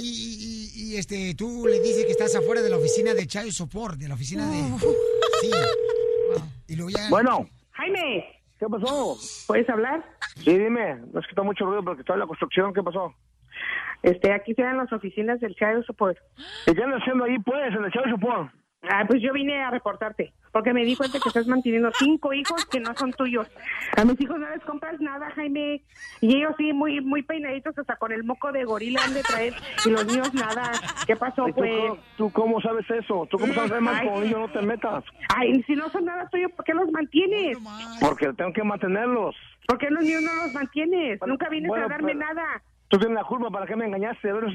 [0.00, 3.26] Y, y- y, y, este, tú le dices que estás afuera de la oficina de
[3.26, 4.62] Child Support, de la oficina de...
[5.40, 5.50] Sí.
[6.68, 7.08] Y luego ya...
[7.10, 7.48] Bueno.
[7.72, 8.24] Jaime.
[8.58, 9.18] ¿Qué pasó?
[9.46, 10.04] ¿Puedes hablar?
[10.36, 10.96] Sí, dime.
[11.12, 12.72] No es que está mucho ruido porque estoy en la construcción.
[12.72, 13.12] ¿Qué pasó?
[14.06, 16.16] Este, aquí están las oficinas del Child Support.
[16.68, 18.52] ¿Y qué andas haciendo ahí, pues, en el Child Support?
[18.88, 22.64] Ah, pues yo vine a reportarte, porque me di cuenta que estás manteniendo cinco hijos
[22.66, 23.50] que no son tuyos.
[23.96, 25.82] A mis hijos no les compras nada, Jaime.
[26.20, 29.54] Y ellos sí, muy muy peinaditos, hasta con el moco de gorila han de traer.
[29.84, 30.70] Y los niños nada.
[31.04, 31.72] ¿Qué pasó, ¿Y tú, pues?
[32.16, 33.26] ¿Tú cómo sabes eso?
[33.28, 34.06] ¿Tú cómo sabes Ay.
[34.08, 35.02] con niños no te metas?
[35.34, 37.58] Ay, si no son nada tuyo, ¿por qué los mantienes?
[38.00, 39.34] Porque tengo que mantenerlos.
[39.66, 41.18] ¿Por qué los niños no los mantienes?
[41.26, 42.62] Nunca vienes bueno, a darme pero- nada.
[42.88, 44.30] Tú tienes la culpa, ¿para qué me engañaste?
[44.30, 44.48] Ahora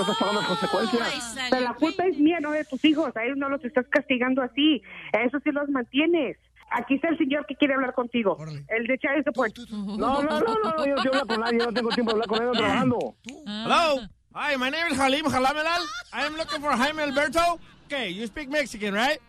[0.00, 1.36] estás pagando las consecuencias.
[1.50, 3.16] Pero la culpa es mía, no de tus hijos.
[3.16, 4.80] A ellos no los estás castigando así.
[5.12, 6.36] A eso sí los mantienes.
[6.70, 8.36] Aquí está el señor que quiere hablar contigo.
[8.68, 9.58] El de Child Support.
[9.70, 12.14] No, no, no, no, yo no quiero hablar con nadie, yo no tengo tiempo de
[12.14, 13.14] hablar con él, estoy trabajando.
[13.46, 14.00] Hello.
[14.34, 15.82] Hi, my name is Halim Halamelal.
[16.12, 17.60] I am looking for Jaime Alberto.
[17.86, 19.20] Okay, you speak Mexican, right?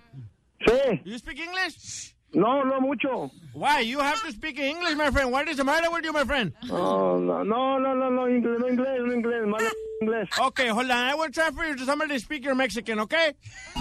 [0.67, 1.01] Sí.
[1.03, 2.14] You speak English?
[2.35, 3.31] No, no mucho.
[3.53, 3.79] Why?
[3.79, 5.31] You have to speak in English, my friend.
[5.31, 6.51] What is the matter with you, my friend?
[6.67, 9.69] No, no, no, no, no, no, inglés, no inglés, no inglés, malo
[10.03, 10.27] inglés.
[10.47, 10.97] Okay, hold on.
[10.97, 13.33] I will transfer you to somebody to speak your Mexican, okay?
[13.73, 13.79] Tú,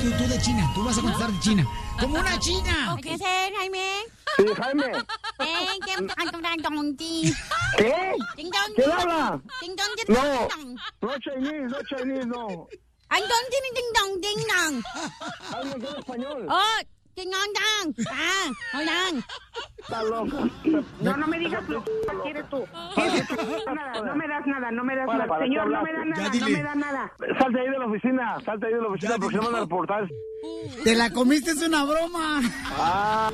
[0.00, 1.66] tú, tú de China, tú vas a contestar de China.
[2.00, 2.96] ¡Como una china!
[3.02, 4.04] ¿Qué es, Jaime?
[4.38, 4.84] Sí, Jaime.
[5.38, 5.46] ¿qué?
[6.96, 7.16] ¿Qué?
[7.76, 8.14] ¿Qué?
[8.36, 8.74] Ding dong.
[8.74, 9.40] ¿Quién habla?
[9.60, 10.78] Ding dong, ding No, dong.
[11.02, 12.68] no Chinese, no Chinese, no.
[13.10, 14.82] Ay, dong, ding ding dong, ding dong.
[15.52, 16.46] Hablan en español.
[16.48, 16.80] Oh,
[17.16, 18.06] dong dong.
[18.10, 19.24] Ah, hold on.
[19.78, 20.50] Está loca.
[21.00, 21.90] No, no me digas lo que
[22.22, 22.64] quieres tú.
[22.94, 23.36] ¿Quieres tú?
[23.74, 25.28] Nada, no me das nada, no me das Para, nada.
[25.28, 27.12] para, Señor, ¿qué no me da nada, no me da nada.
[27.38, 30.08] Salte ahí de la oficina, salte ahí de la oficina porque se van a reportar.
[30.84, 32.40] Te la comiste, es una broma.
[32.78, 33.30] Ah,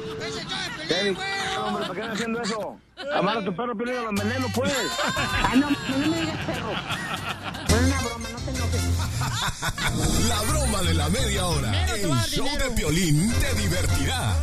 [0.88, 1.16] Kenny,
[1.64, 2.80] hombre, ¿para qué andas haciendo eso?
[3.14, 4.72] Amar a tu perro, pero los venenos, pues.
[5.04, 6.70] Ah, no, no me digas perro.
[7.76, 8.82] Fue una broma, no te enojes.
[10.28, 11.86] La broma de la media hora.
[11.94, 14.34] El show de Piolín te divertirá.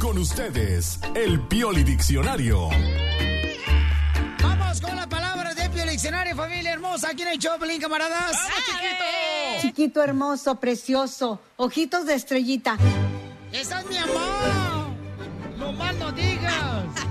[0.00, 2.70] Con ustedes, el Pioli Diccionario.
[4.42, 7.10] Vamos con las palabras de Pio Diccionario, familia hermosa.
[7.10, 8.36] Aquí en el Choplin, camaradas.
[9.60, 12.76] Chiquito, hermoso, precioso, ojitos de estrellita.
[13.52, 14.88] ¡Esa es mi mamá!
[15.56, 17.03] ¡No más no digas!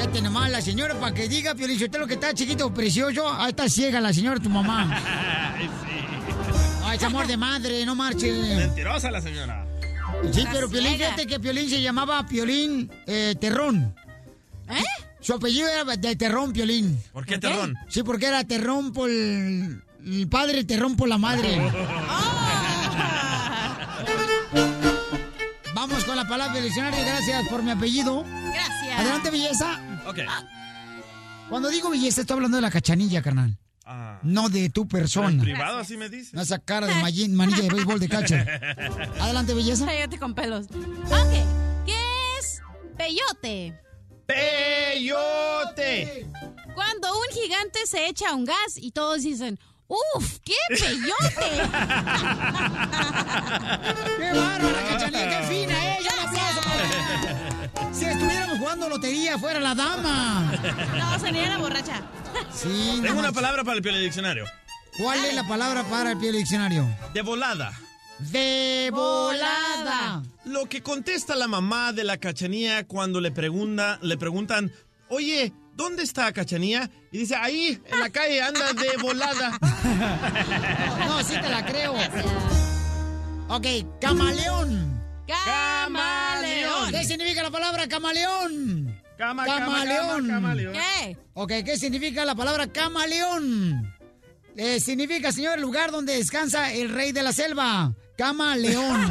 [0.00, 3.30] Ya te nomás la señora para que diga, Pio lo que está chiquito, precioso.
[3.34, 4.98] Ahí está ciega la señora, tu mamá.
[6.84, 8.32] Ay, es amor de madre, no marche.
[8.32, 9.66] Mentirosa la señora.
[10.32, 13.94] Sí, pero Piolín, fíjate que Piolín se llamaba Piolín eh, Terrón.
[14.70, 14.82] ¿Eh?
[15.20, 16.98] Su apellido era de Terrón, Piolín.
[17.12, 17.76] ¿Por qué Terrón?
[17.90, 21.60] Sí, porque era Terrón por el, el padre, Terrón por la madre.
[25.74, 28.24] Vamos con la palabra del diccionario, gracias por mi apellido.
[28.24, 28.98] Gracias.
[28.98, 29.89] Adelante, belleza.
[30.06, 30.18] Ok.
[31.48, 33.56] Cuando digo belleza, estoy hablando de la cachanilla, carnal.
[33.84, 34.18] Ah.
[34.22, 35.42] No de tu En persona.
[35.42, 36.30] privado así me dice.
[36.34, 36.94] No esa cara de
[37.30, 38.44] manilla de béisbol de cacha.
[39.20, 39.86] Adelante, belleza.
[39.86, 40.66] Cállate con pelos.
[40.66, 41.32] Ok.
[41.86, 41.96] ¿Qué
[42.38, 42.60] es
[42.96, 43.80] peyote?
[44.26, 46.28] ¡Peyote!
[46.72, 49.58] Cuando un gigante se echa un gas y todos dicen,
[49.88, 50.38] ¡Uf!
[50.44, 51.40] ¡Qué peyote!
[54.18, 55.40] ¡Qué bárbara, Cachanilla!
[55.40, 55.98] ¡Qué fina, eh!
[56.04, 56.39] ¡Ya un aplauso!
[58.20, 60.52] Estuviéramos jugando lotería, fuera la dama.
[60.98, 62.02] No, sería la borracha.
[62.52, 64.44] Sí, no Tengo una palabra para el Piolín Diccionario.
[64.98, 66.86] ¿Cuál es la palabra para el pie del diccionario?
[67.14, 67.72] De volada.
[68.18, 70.22] De volada.
[70.44, 74.70] Lo que contesta la mamá de la cachanía cuando le, pregunta, le preguntan,
[75.08, 76.90] oye, ¿dónde está cachanía?
[77.12, 79.58] Y dice, ahí, en la calle, anda de volada.
[81.06, 81.94] No, sí te la creo.
[83.48, 83.66] Ok,
[84.00, 84.99] camaleón.
[85.44, 86.90] Camaleón.
[86.90, 89.00] ¿Qué significa la palabra camaleón?
[89.16, 90.26] Cama, camaleón.
[90.26, 90.72] cama, camaleón.
[90.72, 91.16] ¿Qué?
[91.34, 93.94] Ok, ¿qué significa la palabra camaleón?
[94.56, 97.94] Eh, significa, señor, el lugar donde descansa el rey de la selva.
[98.16, 99.08] Camaleón.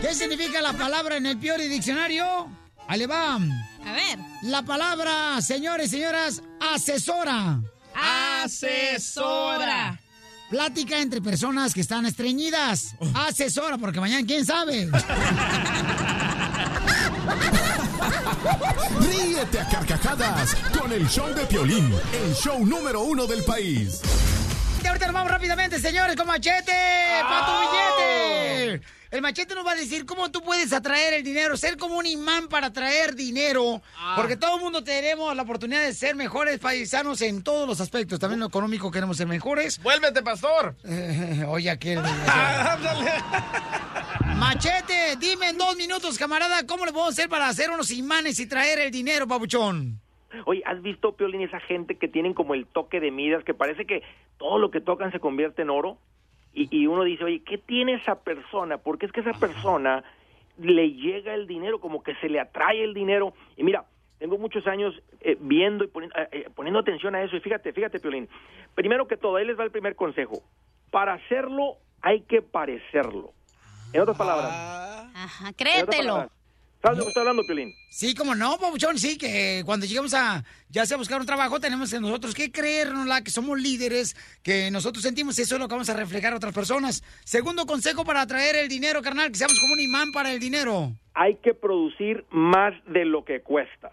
[0.00, 2.48] ¿Qué significa la palabra en el Piori Diccionario?
[2.88, 3.34] Ahí le va.
[3.34, 4.18] A ver.
[4.42, 7.60] La palabra, señores y señoras, asesora.
[8.42, 9.98] Asesora.
[10.50, 12.94] Plática entre personas que están estreñidas.
[13.14, 14.88] Asesora, porque mañana quién sabe.
[19.00, 24.00] Ríete a carcajadas con el show de Piolín, el show número uno del país.
[24.82, 26.72] Y ahorita nos vamos rápidamente, señores, con Machete.
[27.22, 28.95] ¡Pa' tu billete!
[29.10, 32.06] El machete nos va a decir cómo tú puedes atraer el dinero, ser como un
[32.06, 33.80] imán para atraer dinero.
[34.16, 38.18] Porque todo el mundo tenemos la oportunidad de ser mejores paisanos en todos los aspectos.
[38.18, 39.80] También en lo económico queremos ser mejores.
[39.82, 40.74] ¡Vuélvete, pastor!
[40.84, 41.98] Eh, oye, aquel.
[42.26, 43.12] Ándale.
[44.36, 48.46] Machete, dime en dos minutos, camarada, ¿cómo le podemos hacer para hacer unos imanes y
[48.46, 50.00] traer el dinero, papuchón?
[50.44, 53.86] Oye, ¿has visto, Piolín, esa gente que tienen como el toque de Midas, que parece
[53.86, 54.02] que
[54.36, 55.98] todo lo que tocan se convierte en oro?
[56.56, 58.78] Y, y uno dice, oye, ¿qué tiene esa persona?
[58.78, 60.02] Porque es que esa persona
[60.58, 63.34] le llega el dinero, como que se le atrae el dinero.
[63.58, 63.84] Y mira,
[64.18, 67.36] tengo muchos años eh, viendo y poniendo, eh, eh, poniendo atención a eso.
[67.36, 68.26] Y fíjate, fíjate, Piolín.
[68.74, 70.42] Primero que todo, ahí les va el primer consejo.
[70.90, 73.32] Para hacerlo hay que parecerlo.
[73.92, 74.50] En otras palabras.
[74.50, 76.08] Ajá, en otras créetelo.
[76.14, 76.30] palabras,
[76.86, 77.74] ¿Sabes de lo que estoy hablando, Piolín?
[77.88, 81.58] Sí, como no, papuchón, sí, que cuando llegamos a, ya sea a buscar un trabajo,
[81.58, 85.66] tenemos que nosotros que creernos la que somos líderes, que nosotros sentimos eso es lo
[85.66, 87.02] que vamos a reflejar a otras personas.
[87.24, 90.92] Segundo consejo para atraer el dinero, carnal, que seamos como un imán para el dinero.
[91.14, 93.90] hay que producir más de lo que cuestas.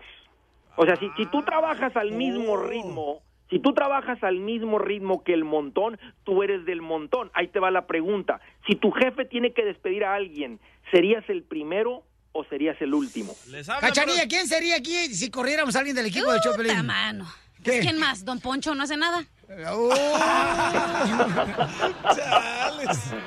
[0.76, 5.24] O sea, si, si tú trabajas al mismo ritmo, si tú trabajas al mismo ritmo
[5.24, 7.32] que el montón, tú eres del montón.
[7.34, 8.40] Ahí te va la pregunta.
[8.68, 10.60] Si tu jefe tiene que despedir a alguien,
[10.92, 13.34] ¿serías el primero o serías el último?
[13.80, 16.86] Cachanilla, ¿quién sería aquí si corriéramos a alguien del equipo de Chopelín?
[16.86, 17.26] mano.
[17.64, 17.80] ¿Qué?
[17.80, 18.26] ¿Quién más?
[18.26, 19.24] ¿Don Poncho no hace nada?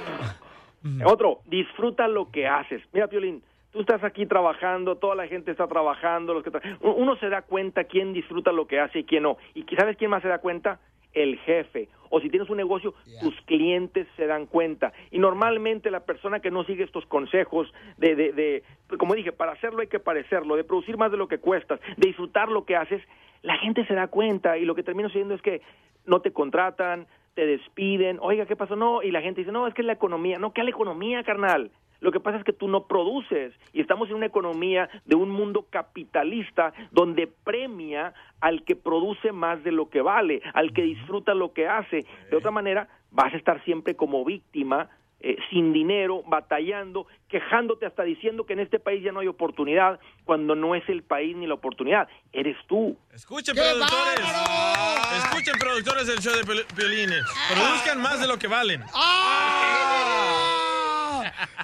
[1.05, 2.83] Otro, disfruta lo que haces.
[2.93, 3.43] Mira, Piolín,
[3.73, 7.43] tú estás aquí trabajando, toda la gente está trabajando, los que tra- uno se da
[7.43, 9.37] cuenta quién disfruta lo que hace y quién no.
[9.55, 10.79] ¿Y sabes quién más se da cuenta?
[11.17, 11.89] El jefe.
[12.11, 14.93] O si tienes un negocio, tus clientes se dan cuenta.
[15.11, 18.63] Y normalmente la persona que no sigue estos consejos de, de, de,
[18.99, 22.07] como dije, para hacerlo hay que parecerlo, de producir más de lo que cuestas, de
[22.07, 23.03] disfrutar lo que haces,
[23.43, 25.63] la gente se da cuenta y lo que termina sucediendo es que
[26.05, 28.77] no te contratan, te despiden, oiga, ¿qué pasó?
[28.77, 30.39] No, y la gente dice, no, es que es la economía.
[30.39, 31.71] No, ¿qué es la economía, carnal?
[32.01, 35.31] Lo que pasa es que tú no produces y estamos en una economía de un
[35.31, 41.35] mundo capitalista donde premia al que produce más de lo que vale, al que disfruta
[41.35, 42.05] lo que hace.
[42.31, 48.03] De otra manera, vas a estar siempre como víctima, eh, sin dinero, batallando, quejándote hasta
[48.03, 51.47] diciendo que en este país ya no hay oportunidad, cuando no es el país ni
[51.47, 52.97] la oportunidad, eres tú.
[53.15, 54.21] Escuchen, productores.
[55.25, 57.25] Escuchen, productores del show de Piol- Piolines.
[57.51, 58.83] Produzcan más de lo que valen.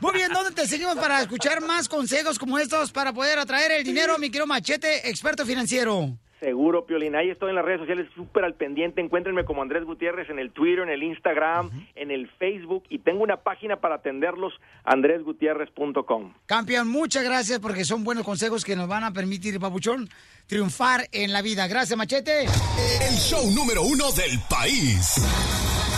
[0.00, 3.84] Muy bien, ¿dónde te seguimos para escuchar más consejos como estos para poder atraer el
[3.84, 6.16] dinero, mi querido Machete, experto financiero?
[6.42, 7.14] Seguro, Piolín.
[7.14, 9.00] Ahí estoy en las redes sociales súper al pendiente.
[9.00, 12.82] Encuéntrenme como Andrés Gutiérrez en el Twitter, en el Instagram, en el Facebook.
[12.88, 16.34] Y tengo una página para atenderlos, andresgutierrez.com.
[16.46, 20.08] Campeón, muchas gracias porque son buenos consejos que nos van a permitir, Papuchón,
[20.48, 21.68] triunfar en la vida.
[21.68, 22.40] Gracias, Machete.
[22.40, 25.22] El show número uno del país.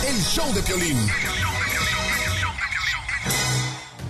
[0.07, 1.64] El show de Piolín.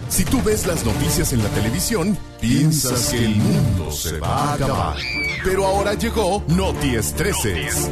[0.10, 4.54] Si tú ves las noticias en la televisión, piensas que el mundo se va a
[4.54, 4.98] acabar.
[5.44, 7.90] Pero ahora llegó Noti Estreses.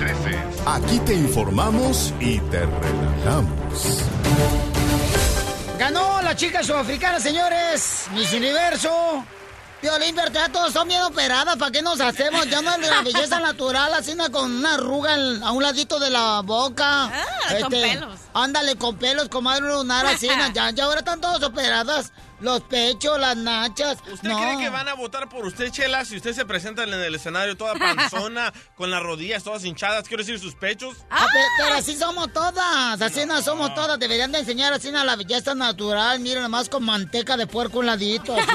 [0.66, 4.00] Aquí te informamos y te relajamos.
[5.78, 8.06] Ganó la chica sudafricana, señores.
[8.14, 9.26] Miss Universo.
[9.82, 11.58] Violín, pero ya todos son bien operadas.
[11.58, 12.48] ¿Para qué nos hacemos?
[12.50, 15.62] Ya no es de la belleza natural, así no con una arruga en- a un
[15.62, 17.06] ladito de la boca.
[17.08, 17.12] Ah,
[17.60, 18.20] con pelos.
[18.34, 22.12] Ándale, con pelos, comadre lunar, así, ya, ya ahora están todos operadas.
[22.40, 24.00] Los pechos, las nachas.
[24.12, 24.38] ¿Usted no.
[24.38, 27.56] cree que van a votar por usted, Chela, si usted se presenta en el escenario
[27.56, 30.98] toda panzona, con las rodillas todas hinchadas, quiero decir sus pechos?
[31.10, 33.98] Ah, pe- pero así somos todas, así no somos todas.
[33.98, 36.20] Deberían de enseñar así a la belleza natural.
[36.20, 38.36] Miren, nomás con manteca de puerco un ladito.
[38.36, 38.52] Así,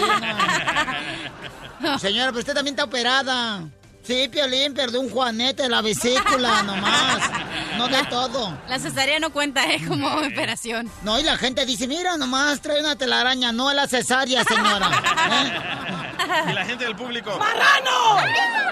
[1.81, 1.99] ¿no?
[1.99, 3.63] Señora, pero usted también está operada.
[4.09, 7.31] Sí, Piolín, perdió un juanete de la vesícula nomás.
[7.77, 8.59] No de todo.
[8.67, 9.85] La cesárea no cuenta, ¿eh?
[9.87, 10.91] Como operación.
[11.03, 14.89] No, y la gente dice, mira, nomás trae una telaraña, no la cesárea, señora.
[16.51, 17.37] Y la gente del público.
[17.39, 18.17] ¡Marrano!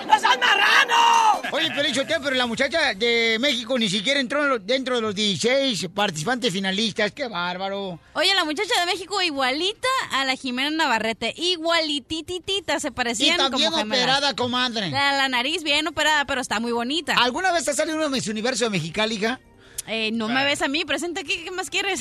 [0.07, 1.41] ¡No seas marrano!
[1.53, 5.89] Oye, Piolín Sotelo, pero la muchacha de México ni siquiera entró dentro de los 16
[5.95, 7.13] participantes finalistas.
[7.13, 7.99] ¡Qué bárbaro!
[8.15, 11.35] Oye, la muchacha de México igualita a la Jimena Navarrete.
[11.37, 14.05] Igualitititita, se Y parecían está como bien gemelas.
[14.05, 14.91] operada, comadre.
[14.91, 17.15] La, la nariz bien operada, pero está muy bonita.
[17.17, 19.41] ¿Alguna vez te ha salido uno de Miss Universo de Mexicali, hija?
[19.89, 22.01] Eh, no me ves a mí, presenta aquí, ¿qué más quieres?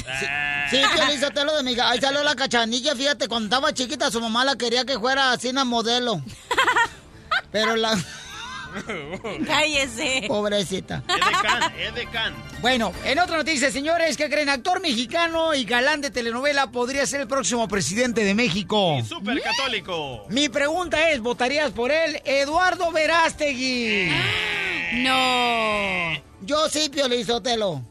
[0.70, 1.94] Sí, Piolín Sotelo de Mexicali.
[1.94, 5.50] Ahí salió la cachanilla, fíjate, cuando estaba chiquita su mamá la quería que fuera así
[5.50, 6.22] una modelo.
[7.52, 7.98] Pero la...
[9.48, 10.26] Cállese.
[10.28, 11.04] Pobrecita.
[11.08, 12.36] Edecán, Edecán.
[12.62, 14.50] Bueno, en otra noticia, señores, ¿qué creen?
[14.50, 19.02] Actor mexicano y galán de telenovela podría ser el próximo presidente de México.
[19.08, 20.26] Súper católico.
[20.30, 22.22] Mi pregunta es, ¿votarías por él?
[22.26, 24.10] Eduardo Verástegui.
[24.96, 26.25] No.
[26.42, 27.82] Yo sí, Piolizotelo.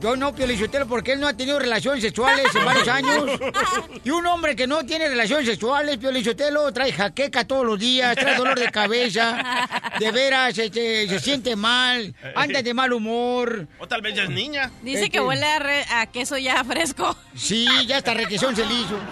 [0.00, 3.30] Yo no, Piolizotelo, porque él no ha tenido relaciones sexuales en varios años.
[4.02, 8.36] Y un hombre que no tiene relaciones sexuales, Piolizotelo, trae jaqueca todos los días, trae
[8.36, 9.68] dolor de cabeza,
[10.00, 13.68] de veras, se, se- se siente mal, anda de mal humor.
[13.78, 14.72] O tal vez ya es niña.
[14.82, 17.16] Dice Este- que huele a, re- a queso ya fresco.
[17.36, 18.98] Sí, ya hasta requesón se le hizo.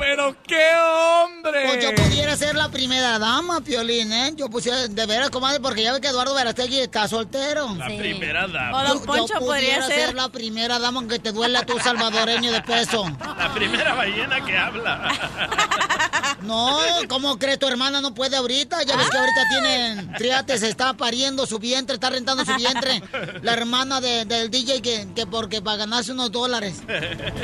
[0.00, 1.66] ¡Pero qué hombre!
[1.66, 4.32] Pues yo pudiera ser la primera dama, Piolín, ¿eh?
[4.34, 7.72] Yo pusiera, de veras, comadre, porque ya ve que Eduardo Verastegui está soltero.
[7.76, 8.78] La primera dama.
[8.82, 10.14] O don Yo- Poncho yo podría pudiera ser.
[10.14, 13.04] la primera dama aunque te duela tu salvadoreño de peso.
[13.38, 15.12] La primera ballena que habla.
[16.42, 16.78] No,
[17.08, 18.82] ¿cómo crees tu hermana no puede ahorita?
[18.84, 23.02] Ya ves que ahorita tienen triates, está pariendo su vientre, está rentando su vientre.
[23.42, 26.76] La hermana de- del DJ que, que porque para ganarse unos dólares.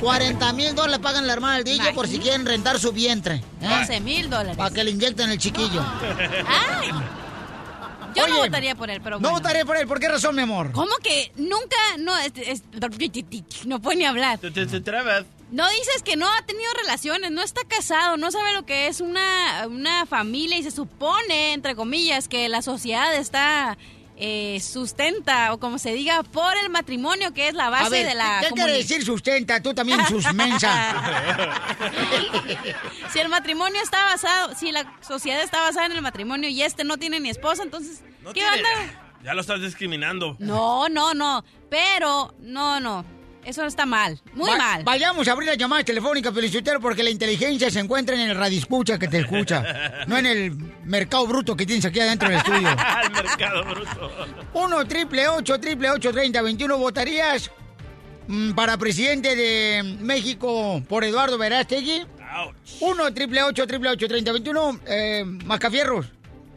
[0.00, 3.36] 40 mil dólares pagan la hermana del DJ por si quieren rentar su vientre.
[3.60, 3.68] ¿eh?
[3.80, 4.56] 12 mil dólares.
[4.56, 5.84] Para que le inyecten el chiquillo.
[6.48, 6.90] Ay.
[8.14, 9.36] Yo no votaría por él, pero No bueno.
[9.36, 10.72] votaré por él, ¿por qué razón, mi amor?
[10.72, 11.76] ¿Cómo que nunca?
[11.98, 12.62] No, es- es-
[13.66, 14.38] no puede ni hablar.
[14.38, 15.26] Te- te- te trabas.
[15.50, 19.00] No dices que no ha tenido relaciones, no está casado, no sabe lo que es
[19.02, 23.76] una, una familia y se supone, entre comillas, que la sociedad está
[24.18, 28.06] eh, sustenta o como se diga por el matrimonio que es la base A ver,
[28.06, 29.60] de la ¿qué quiere decir sustenta?
[29.62, 30.94] Tú también, sus mensa.
[33.12, 36.84] si el matrimonio está basado, si la sociedad está basada en el matrimonio y este
[36.84, 39.02] no tiene ni esposa, entonces No ¿qué tiene- onda?
[39.22, 40.36] Ya lo estás discriminando.
[40.38, 43.04] No, no, no, pero no, no,
[43.46, 44.84] eso está mal, muy Va- mal.
[44.84, 48.98] Vayamos a abrir las llamadas telefónicas, Felicitero, porque la inteligencia se encuentra en el radioescucha
[48.98, 49.64] que te escucha,
[50.06, 50.52] no en el
[50.84, 52.68] mercado bruto que tienes aquí adentro del estudio.
[53.04, 54.10] El mercado bruto.
[54.54, 57.50] 1 triple 8 triple 8 30 21 ¿Votarías
[58.28, 62.04] mm, para presidente de México por Eduardo Verástegui?
[62.80, 66.06] 1 triple 8 triple 8 30 21 eh, Mascafierros.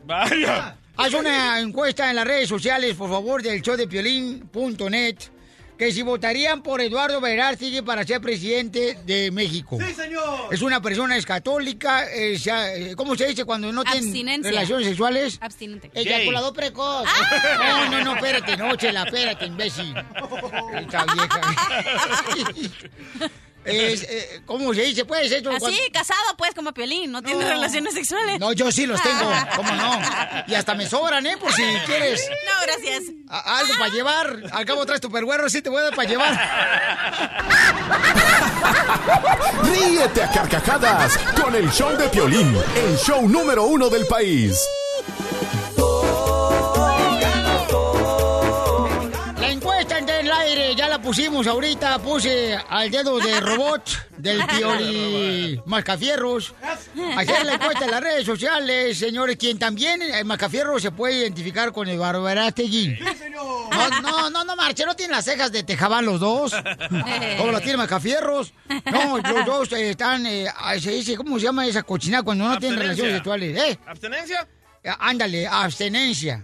[0.05, 0.75] Vaya.
[0.97, 5.15] Haz una encuesta en las redes sociales, por favor, del show de Piolín.net,
[5.79, 9.77] que si votarían por Eduardo Verástegui para ser presidente de México.
[9.79, 10.49] ¡Sí, señor!
[10.51, 14.51] Es una persona, es católica, es, eh, ¿cómo se dice cuando no tiene Abstinencia.
[14.51, 15.37] relaciones sexuales?
[15.39, 15.89] Abstinente.
[15.93, 17.07] Eyaculador precoz.
[17.57, 19.95] No, no, no, espérate, no, chela, espérate, imbécil.
[20.75, 21.41] Esta vieja.
[23.65, 25.05] Es, eh, ¿Cómo se dice?
[25.05, 25.49] Pues eso.
[25.51, 27.49] Así, cuando- casado pues como Piolín, no tiene No.
[27.49, 28.39] relaciones sexuales.
[28.39, 29.99] No, yo sí los tengo, ¿cómo no?
[30.47, 31.37] Y hasta me sobran, ¿eh?
[31.37, 33.03] Por si quieres No, gracias.
[33.29, 34.39] a- algo para llevar.
[34.51, 36.39] Al cabo traes tu perguerro, sí te voy a dar para llevar.
[39.63, 44.57] Ríete a carcajadas con el show de Piolín, el show número uno del país.
[49.79, 51.99] Encuesta en el aire, ya la pusimos ahorita.
[51.99, 56.53] Puse al dedo de robot del Pioli Mascafierros.
[57.15, 59.37] Hacer la encuesta en las redes sociales, señores.
[59.37, 62.99] Quien también, el Mascafierros, se puede identificar con Eduardo Verástegui.
[63.71, 66.53] No, no, no, no, marche, no tienen las cejas de tejabán los dos.
[67.37, 68.51] Como las tiene Mascafierros.
[68.91, 70.49] No, los dos eh, están, eh,
[70.81, 73.57] se dice, ¿cómo se llama esa cochina cuando no tienen relaciones sexuales?
[73.57, 73.79] ¿Eh?
[73.85, 74.45] ¿Abstenencia?
[74.99, 76.43] Ándale, abstenencia.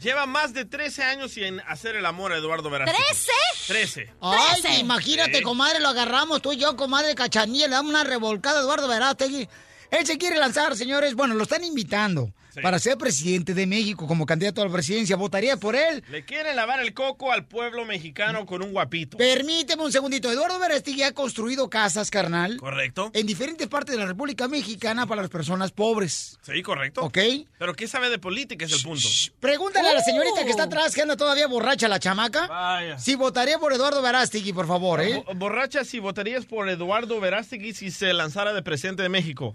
[0.00, 3.02] Lleva más de 13 años sin hacer el amor a Eduardo Verástegui.
[3.06, 3.32] ¿Trece?
[3.66, 4.12] 13.
[4.20, 5.42] Ay, imagínate, Sí.
[5.42, 9.48] comadre, lo agarramos tú y yo, comadre Cachanilla, le damos una revolcada a Eduardo Verástegui.
[9.90, 11.14] Él se quiere lanzar, señores.
[11.14, 12.32] Bueno, lo están invitando
[12.62, 15.16] para ser presidente de México como candidato a la presidencia.
[15.16, 16.02] ¿Votaría por él?
[16.10, 19.16] Le quieren lavar el coco al pueblo mexicano con un guapito.
[19.16, 20.30] Permíteme un segundito.
[20.30, 22.56] Eduardo Verástegui ha construido casas, carnal.
[22.56, 23.10] Correcto.
[23.14, 26.38] En diferentes partes de la República Mexicana para las personas pobres.
[26.42, 27.02] Sí, correcto.
[27.02, 27.18] ¿Ok?
[27.58, 29.08] Pero ¿qué sabe de política es el punto?
[29.40, 32.46] Pregúntale a la señorita que está atrás, que anda todavía borracha, la chamaca.
[32.46, 32.98] Vaya.
[32.98, 35.22] Si votaría por Eduardo Verástegui, por favor, ¿eh?
[35.26, 39.54] Bo- Borracha, si votarías por Eduardo Verástegui si se lanzara de presidente de México.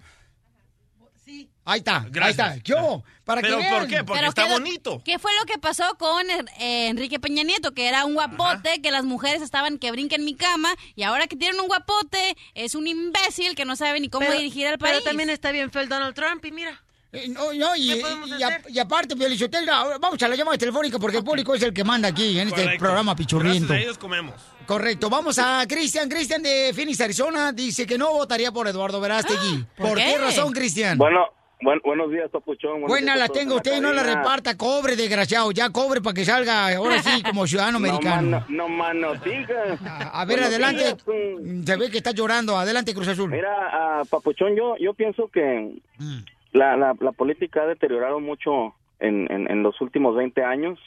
[1.67, 2.57] Ahí está, ahí Gracias.
[2.57, 2.63] está.
[2.63, 4.03] Yo, para ¿Pero que por qué?
[4.03, 5.01] Porque Pero está ¿qué lo- bonito.
[5.03, 6.23] ¿Qué fue lo que pasó con
[6.59, 7.73] eh, Enrique Peña Nieto?
[7.73, 11.25] Que era un guapote, que las mujeres estaban que brinquen en mi cama, y ahora
[11.27, 14.77] que tienen un guapote, es un imbécil que no sabe ni cómo Pero- dirigir al
[14.77, 14.93] país.
[14.93, 16.81] Pero también está bien feo el Donald Trump y mira.
[17.11, 18.61] Eh, No, no, y, ¿Qué podemos y a- hacer?
[18.69, 19.15] y aparte,
[19.99, 22.77] vamos a la llamada telefónica porque el público es el que manda aquí en este
[22.77, 23.67] programa pichurriento.
[23.69, 24.35] Gracias a ellos comemos.
[24.67, 26.09] Correcto, vamos a Cristian.
[26.09, 29.65] Cristian de Phoenix, Arizona, dice que no votaría por Eduardo Verástegui.
[29.77, 30.03] ¿por ¿Por, qué?
[30.05, 30.17] qué?
[30.17, 30.97] razón, Cristian?
[30.97, 31.25] Bueno,
[31.65, 32.81] buen- buenos días, Papuchón.
[32.81, 34.55] Buena días la tengo en usted no la reparta.
[34.55, 35.51] Cobre, desgraciado.
[35.51, 38.45] Ya cobre para que salga ahora sí como ciudadano No, americano.
[38.47, 39.77] no, mano, diga.
[40.13, 40.83] A ver, adelante.
[40.83, 41.65] días.
[41.65, 42.57] Se ve que está llorando.
[42.57, 43.31] Adelante, Cruz Azul.
[43.31, 46.19] Mira, ah, Papuchón, yo, yo pienso que Mm.
[46.53, 50.79] la, la, la política ha deteriorado mucho en, en, en los últimos 20 años.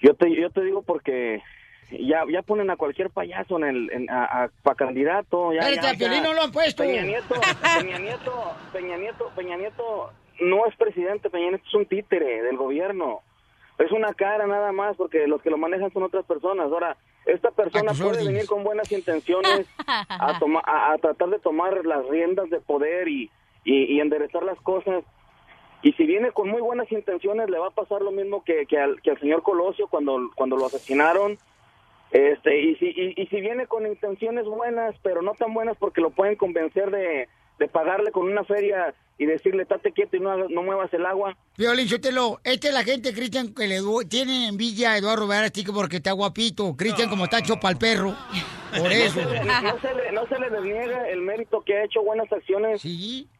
[0.00, 1.42] Yo te, yo te digo porque
[1.90, 5.52] ya, ya ponen a cualquier payaso en el, en, a, a- pa' candidato.
[5.52, 6.82] Ya, Espérate, ya, no lo han puesto.
[6.82, 7.34] Peña Nieto,
[7.78, 10.10] Peña Nieto, Peña Nieto, Peña Nieto
[10.40, 13.20] no es presidente, Peña Nieto es un títere del gobierno.
[13.78, 16.66] Es una cara nada más porque los que lo manejan son otras personas.
[16.66, 18.26] Ahora, esta persona puede órdenes.
[18.26, 23.06] venir con buenas intenciones a, toma- a, a tratar de tomar las riendas de poder
[23.08, 23.30] y,
[23.64, 25.04] y, y enderezar las cosas.
[25.82, 28.78] Y si viene con muy buenas intenciones, le va a pasar lo mismo que, que,
[28.78, 31.38] al, que al señor Colosio cuando, cuando lo asesinaron.
[32.10, 36.00] Este, y, si, y, y si viene con intenciones buenas, pero no tan buenas porque
[36.00, 37.28] lo pueden convencer de,
[37.58, 41.36] de pagarle con una feria y decirle, estate quieto y no, no muevas el agua.
[41.56, 45.96] Piolín, Sotelo, esta es la gente, Cristian, que le tiene envidia a Eduardo Verástegui porque
[45.96, 46.74] está guapito.
[46.76, 48.14] Cristian, como está hecho para el perro.
[48.78, 49.20] Por eso.
[49.20, 52.02] No se, le, no se le- no se le desniega el mérito que ha hecho
[52.02, 52.80] buenas acciones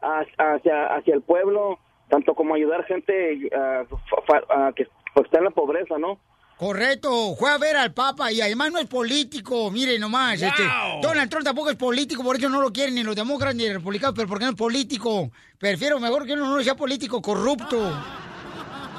[0.01, 3.83] ha- hacia, hacia el pueblo, tanto como ayudar gente ah,
[4.27, 6.19] fa- fa- que pues, está en la pobreza, ¿no?
[6.59, 10.61] Correcto, fue a ver al Papa y además no es político, mire nomás, este,
[11.01, 13.75] Donald Trump tampoco es político, por eso no lo quieren ni los demócratas ni los
[13.75, 15.31] republicanos, pero porque no es político.
[15.57, 17.97] Prefiero mejor que uno no sea político corrupto.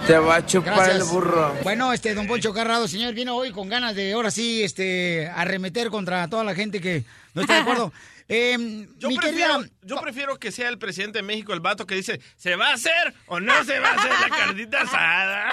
[0.07, 0.97] Te va a chupar Gracias.
[0.97, 1.55] el burro.
[1.63, 5.91] Bueno, este, don Poncho Carrado, señor, vino hoy con ganas de, ahora sí, este, arremeter
[5.91, 7.05] contra toda la gente que
[7.35, 7.93] no está de acuerdo.
[8.33, 11.85] Eh, Yo, mi prefiero, querida- yo prefiero que sea el presidente de México el vato
[11.85, 15.53] que dice, ¿se va a hacer o no se va a hacer la carnita asada?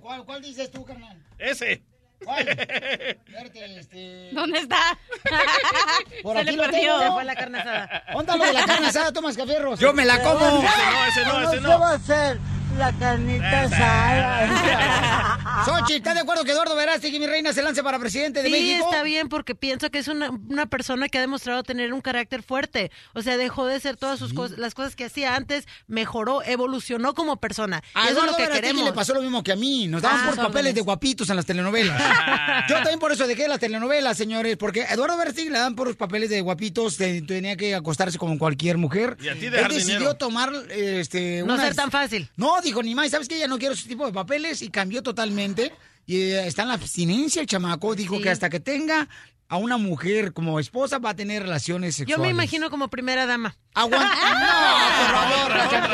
[0.00, 1.22] ¿Cuál, cuál dices tú, carnal?
[1.38, 1.82] Ese.
[2.24, 2.48] ¿Cuál?
[3.54, 4.30] Este...
[4.32, 4.98] ¿Dónde está?
[6.22, 6.80] Por Se aquí le lo perdió.
[6.80, 7.00] tengo.
[7.02, 8.04] Se fue la carne asada.
[8.14, 9.78] ¿Dónde lo de la carne asada, Tomás Cafierros?
[9.80, 10.46] Yo me la como.
[10.46, 11.78] Ese no, ese no, ese no.
[11.80, 12.38] va a hacer
[12.76, 15.64] la carnita asada?
[15.64, 18.52] Sochi, ¿estás de acuerdo que Eduardo Verástegui, mi reina, se lance para presidente de Sí,
[18.52, 18.88] México?
[18.90, 22.42] está bien porque pienso que es una, una persona que ha demostrado tener un carácter
[22.42, 22.90] fuerte.
[23.14, 27.14] O sea, dejó de hacer todas sus cosas, las cosas que hacía antes, mejoró, evolucionó
[27.14, 27.82] como persona.
[27.94, 28.84] A eso es lo que Verástegui queremos.
[28.84, 29.86] le pasó lo mismo que a mí.
[29.86, 32.00] Nos daban Ah, por papeles de guapitos en las telenovelas.
[32.68, 35.86] Yo también por eso dejé las telenovelas, señores, porque a Eduardo Verástegui le dan por
[35.86, 39.16] los papeles de guapitos, te- tenía que acostarse como cualquier mujer.
[39.20, 40.14] Y a ti Él dejar decidió dinero.
[40.16, 41.40] tomar, eh, este...
[41.44, 42.28] No unas- ser tan fácil.
[42.36, 43.38] No, dijo, ni más, ¿sabes qué?
[43.38, 45.72] Ya no quiero ese tipo de papeles y cambió totalmente.
[46.06, 47.94] Y eh, está en la abstinencia el chamaco.
[47.94, 48.22] Dijo Sí.
[48.22, 49.08] que hasta que tenga
[49.48, 52.24] a una mujer como esposa va a tener relaciones Yo sexuales.
[52.24, 53.56] me imagino como primera dama.
[53.74, 54.10] Aguanta.
[54.34, 55.84] No, por favor.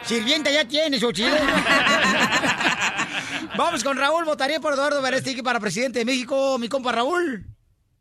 [0.04, 1.38] Sirvienta ya tienes, Ochile.
[3.56, 4.24] Vamos con Raúl.
[4.24, 7.44] Votaría por Eduardo Verástegui para presidente de México, mi compa Raúl.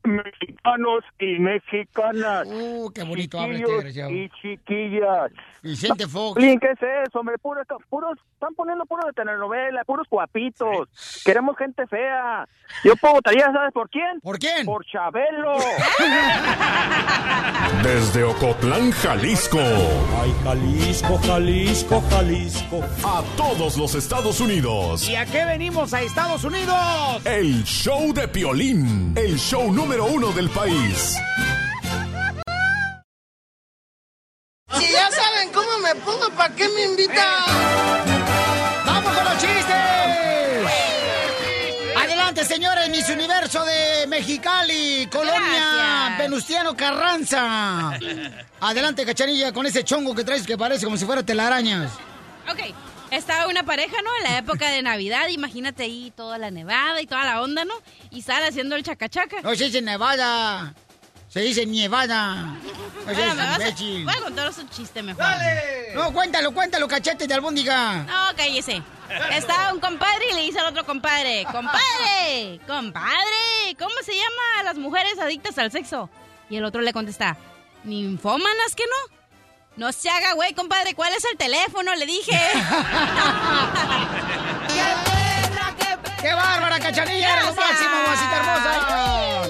[0.04, 2.48] Mexicanos y mexicanas.
[2.48, 4.12] Uh, qué bonito habla este.
[4.12, 5.32] Y chiquillas.
[5.62, 6.40] Vicente Fox.
[6.40, 7.38] ¿qué es eso, hombre?
[7.38, 10.88] Puros, puros, están poniendo puros de telenovela, puros guapitos.
[11.26, 12.48] Queremos gente fea.
[12.86, 14.22] Yo votaría, ¿sabes por quién?
[14.22, 14.66] ¿Por quién?
[14.66, 15.58] Por Chabelo.
[17.84, 19.60] Desde Ocotlán, Jalisco.
[19.60, 22.82] Ay, Jalisco, Jalisco, Jalisco.
[23.04, 25.10] A todos los Estados Unidos.
[25.10, 27.26] ¿Y a qué venimos a Estados Unidos?
[27.26, 29.14] El show de Piolín.
[29.18, 31.16] El show número uno del país.
[34.78, 37.44] Si ya saben cómo me pongo, ¿para qué me invitan?
[38.86, 39.66] ¡Vamos con los chistes!
[41.98, 46.18] Adelante, señores, Miss Universo de Mexicali, Colonia Gracias.
[46.20, 47.92] Venustiano Carranza.
[48.62, 51.92] Adelante, cachanilla, con ese chongo que traes que parece como si fuera telarañas.
[52.48, 52.60] Ok,
[53.12, 54.10] estaba una pareja, ¿no?
[54.18, 57.74] En la época de Navidad, imagínate ahí toda la nevada y toda la onda, ¿no?
[58.12, 59.42] Y sale haciendo el chacachaca.
[59.42, 60.74] No, es en Nevada.
[61.30, 62.56] Se dice nievada.
[63.08, 65.26] O sea, Bueno, es me vas a- voy a contaros un chiste mejor.
[65.94, 68.04] No, cuéntalo, cuéntalo, cachete de albóndiga.
[68.04, 68.82] No, cállese.
[69.32, 74.64] Estaba un compadre y le dice al otro compadre, compadre, compadre, ¿cómo se llama a
[74.64, 76.10] las mujeres adictas al sexo?
[76.50, 77.38] Y el otro le contesta,
[77.84, 79.19] ninfómanas que no.
[79.80, 81.96] No se haga, güey, compadre, ¿cuál es el teléfono?
[81.96, 82.32] Le dije.
[86.22, 87.34] ¡Qué bárbara, cachanilla!
[87.34, 89.50] ¡Eres lo máximo, mamacita hermosa!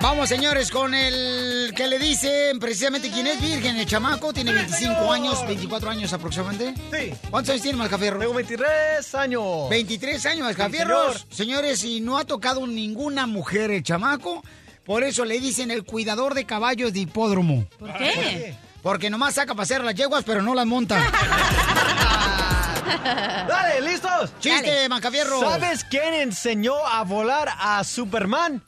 [0.00, 3.76] Vamos, señores, con el que le dicen precisamente quién es virgen.
[3.76, 6.74] El chamaco tiene 25 años, 24 años aproximadamente.
[6.90, 7.14] Sí.
[7.30, 8.18] ¿Cuántos años tiene Mascafierro?
[8.18, 9.68] Tengo 23 años.
[9.70, 11.12] 23 años, Sí, Mascafierros.
[11.30, 11.32] señor.
[11.32, 14.42] Señores, y no ha tocado ninguna mujer el chamaco.
[14.84, 17.64] Por eso le dicen el cuidador de caballos de hipódromo.
[17.78, 18.54] ¿Por qué?
[18.84, 21.00] Porque nomás saca para hacer las yeguas, pero no las monta.
[23.48, 24.30] Dale, ¿listos?
[24.40, 25.40] Chiste, Macafierro.
[25.40, 28.62] ¿Sabes quién enseñó a volar a Superman?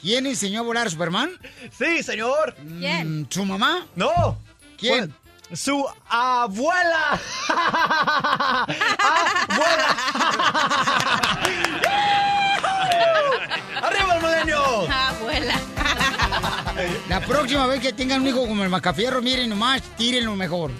[0.00, 1.32] ¿Quién enseñó a volar a Superman?
[1.76, 2.54] Sí, señor.
[2.78, 3.26] ¿Quién?
[3.28, 3.84] ¿Su mamá?
[3.96, 4.38] No.
[4.78, 5.12] ¿Quién?
[5.48, 7.20] Fue Su abuela.
[13.82, 14.90] ¡Arriba el milenio!
[14.90, 15.60] Abuela.
[17.08, 20.70] La próxima vez que tengan un hijo como el Macafierro, miren nomás, tírenlo mejor.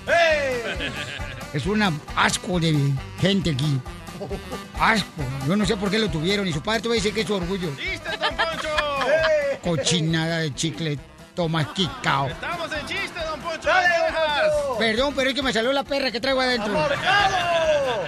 [1.53, 1.83] Es un
[2.15, 3.81] asco de gente aquí.
[4.79, 5.23] Asco.
[5.47, 7.23] Yo no sé por qué lo tuvieron y su padre te va a decir que
[7.23, 7.71] es su orgullo.
[7.77, 8.69] ¡Chiste, don Poncho!
[9.63, 10.99] Cochinada de chicle,
[11.35, 12.29] toma quicao.
[12.29, 13.69] ¡Estamos en chiste, don Poncho!
[13.69, 13.89] ¡Dale.
[14.79, 16.79] Perdón, pero es que me salió la perra que traigo adentro.
[16.79, 18.03] ¡Amorjado!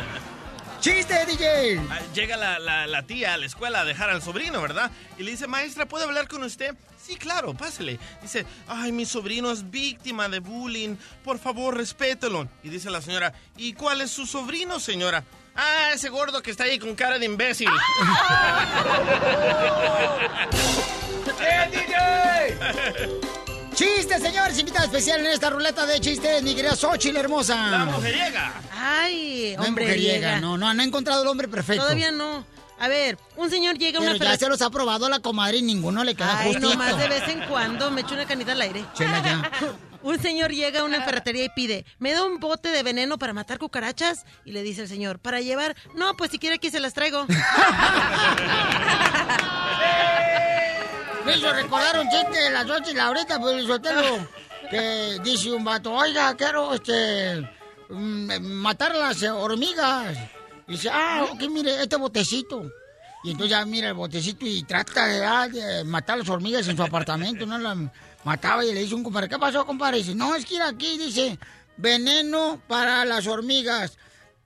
[0.80, 1.80] ¡Chiste, DJ!
[1.90, 4.90] Ah, Llega la, la- la tía a la escuela a dejar al sobrino, ¿verdad?
[5.18, 6.74] Y le dice, maestra, ¿puedo hablar con usted?
[7.04, 7.98] Sí, claro, pásale.
[8.22, 10.96] Dice, ay, mi sobrino es víctima de bullying.
[11.24, 12.48] Por favor, respételo.
[12.62, 15.24] Y dice la señora, ¿y cuál es su sobrino, señora?
[15.56, 17.68] Ah, ese gordo que está ahí con cara de imbécil.
[21.38, 22.58] ¡Bien, DJ!
[23.78, 24.58] ¡Chiste, señores!
[24.58, 27.54] Invitada especial en esta ruleta de chistes, mi querida Xochitl hermosa.
[27.70, 28.52] La mujeriega.
[28.76, 29.84] Ay, No hombre.
[29.84, 30.40] mujeriega, llega.
[30.40, 31.84] no, no, no ha encontrado el hombre perfecto.
[31.84, 32.44] Todavía no.
[32.80, 34.46] A ver, un señor llega a Pero una ya ferretería.
[34.46, 36.70] se los ha probado la comadre y ninguno le queda Ay, justito.
[36.70, 38.84] nomás de vez en cuando me echo una canita al aire.
[38.94, 39.48] Chela ya.
[40.02, 43.32] Un señor llega a una ferretería y pide, ¿me da un bote de veneno para
[43.32, 44.24] matar cucarachas?
[44.44, 45.74] Y le dice el señor, ¿para llevar?
[45.94, 47.26] No, pues si quiere aquí se las traigo.
[51.24, 54.28] Me hizo recordar un chiste de las ocho y la ahorita, pues, Sotelo,
[54.70, 57.40] que dice un vato, oiga, quiero, este,
[57.88, 60.16] mm, matar a las hormigas.
[60.66, 62.70] Y dice, ah, ok, mire, este botecito.
[63.24, 65.48] Y entonces ya mira el botecito y trata de, ah,
[65.84, 67.58] matar a las hormigas en su apartamento, ¿no?
[67.58, 67.76] La
[68.24, 69.98] mataba y le dice un compadre, ¿qué pasó, compadre?
[69.98, 71.38] dice, no, es que ir aquí, dice,
[71.76, 73.98] veneno para las hormigas.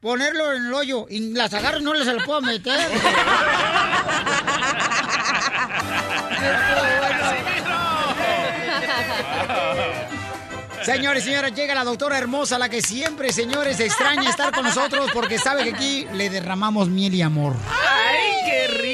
[0.03, 2.77] Ponerlo en el hoyo y las agarro y no les se lo puedo meter.
[10.85, 15.39] Señores señoras, llega la doctora hermosa, la que siempre, señores, extraña estar con nosotros porque
[15.39, 17.55] sabe que aquí le derramamos miel y amor.
[17.69, 18.92] ¡Ay, qué rico!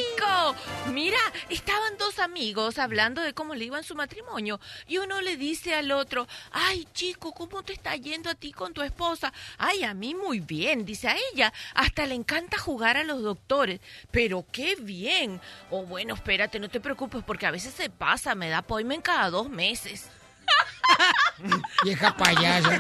[0.93, 1.19] Mira,
[1.49, 5.75] estaban dos amigos hablando de cómo le iba en su matrimonio y uno le dice
[5.75, 9.33] al otro, ay chico, ¿cómo te está yendo a ti con tu esposa?
[9.59, 13.81] Ay, a mí muy bien, dice a ella, hasta le encanta jugar a los doctores,
[14.11, 15.41] pero qué bien.
[15.71, 19.31] O bueno, espérate, no te preocupes porque a veces se pasa, me da appointment cada
[19.31, 20.11] dos meses.
[21.85, 22.71] Vieja payasa.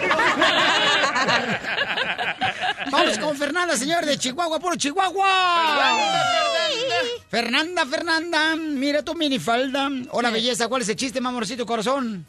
[2.90, 5.28] Vamos con Fernanda, señor, de Chihuahua, puro Chihuahua.
[7.28, 9.88] Fernanda, Fernanda, mira tu minifalda.
[10.10, 12.26] Hola, belleza, ¿cuál es el chiste, mamorcito corazón?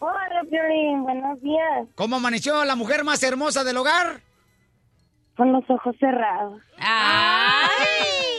[0.00, 1.86] Hola, Piolín, buenos días.
[1.94, 4.20] ¿Cómo amaneció la mujer más hermosa del hogar?
[5.36, 6.60] Con los ojos cerrados.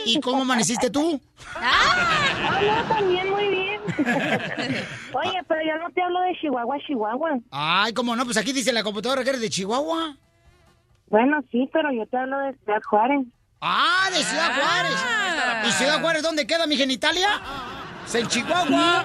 [0.04, 1.20] ¿Y cómo amaneciste tú?
[1.54, 3.71] Ah, no, también muy bien.
[5.14, 7.38] Oye, pero yo no te hablo de Chihuahua, Chihuahua.
[7.50, 10.16] Ay, cómo no, pues aquí dice la computadora que eres de Chihuahua.
[11.08, 13.26] Bueno, sí, pero yo te hablo de Ciudad Juárez.
[13.60, 15.68] Ah, de Ciudad Juárez.
[15.68, 17.40] ¿Y Ciudad Juárez dónde queda mi genitalia?
[18.04, 19.04] Es en Chihuahua.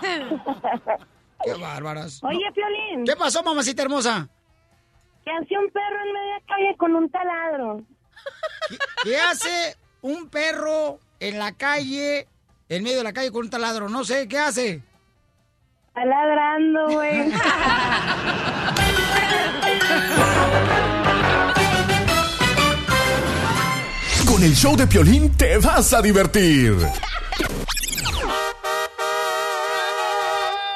[1.44, 2.20] Qué bárbaras.
[2.22, 3.04] Oye, Piolín.
[3.04, 4.28] ¿Qué pasó, mamacita hermosa?
[5.24, 7.80] ¿Qué hace un perro en media calle con un taladro?
[9.04, 12.26] ¿Qué hace un perro en la calle,
[12.68, 13.88] en medio de la calle con un taladro?
[13.88, 14.82] No sé, ¿qué hace?
[15.88, 17.32] Está ladrando, güey.
[24.26, 26.76] Con el show de Piolín te vas a divertir.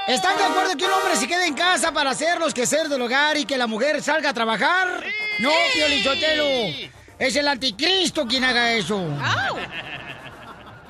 [0.09, 3.03] ¿Están de acuerdo que un hombre se quede en casa para hacer los quehaceres del
[3.03, 5.05] hogar y que la mujer salga a trabajar?
[5.39, 6.91] No, Piolichotelo.
[7.19, 9.07] Es el anticristo quien haga eso.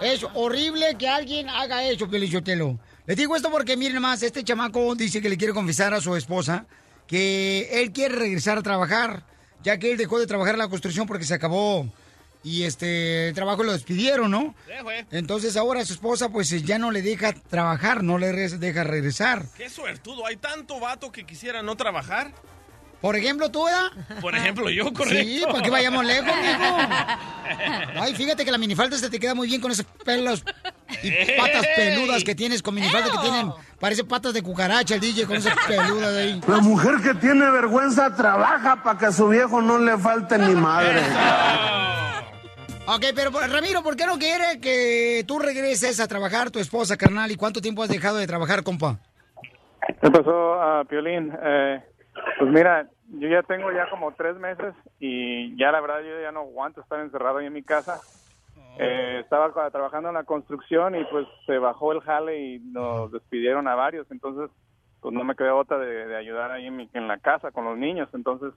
[0.03, 2.79] Es horrible que alguien haga eso, Pelichotelo.
[3.07, 6.15] Les digo esto porque miren más, este chamaco dice que le quiere confesar a su
[6.17, 6.67] esposa
[7.07, 9.25] que él quiere regresar a trabajar,
[9.63, 11.87] ya que él dejó de trabajar en la construcción porque se acabó
[12.45, 14.55] y este el trabajo lo despidieron, ¿no?
[15.11, 19.47] Entonces ahora su esposa pues ya no le deja trabajar, no le deja regresar.
[19.57, 20.27] Qué suertudo.
[20.27, 22.33] Hay tanto vato que quisiera no trabajar.
[23.03, 24.21] Por ejemplo, tú, ¿verdad?
[24.21, 25.25] Por ejemplo, yo, correcto.
[25.25, 26.77] Sí, ¿para qué vayamos lejos, mijo?
[28.01, 30.45] Ay, fíjate que la minifalda se te queda muy bien con esos pelos
[31.03, 33.53] y patas peludas que tienes con minifalda que tienen.
[33.81, 36.41] Parece patas de cucaracha el DJ con esas peludas de ahí.
[36.47, 40.55] La mujer que tiene vergüenza trabaja para que a su viejo no le falte ni
[40.55, 41.03] madre.
[42.87, 46.97] Ok, pero pues, Ramiro, ¿por qué no quiere que tú regreses a trabajar tu esposa,
[46.97, 47.33] carnal?
[47.33, 49.01] ¿Y cuánto tiempo has dejado de trabajar, compa?
[50.01, 51.33] ¿Qué pasó, a Piolín?
[51.43, 51.81] Eh,
[52.39, 56.33] pues mira, yo ya tengo ya como tres meses y ya la verdad yo ya
[56.33, 58.03] no aguanto estar encerrado ahí en mi casa.
[58.79, 63.69] Eh, estaba trabajando en la construcción y pues se bajó el jale y nos despidieron
[63.69, 64.51] a varios, entonces
[65.01, 67.65] pues no me quedó otra de, de ayudar ahí en, mi- en la casa con
[67.65, 68.53] los niños, entonces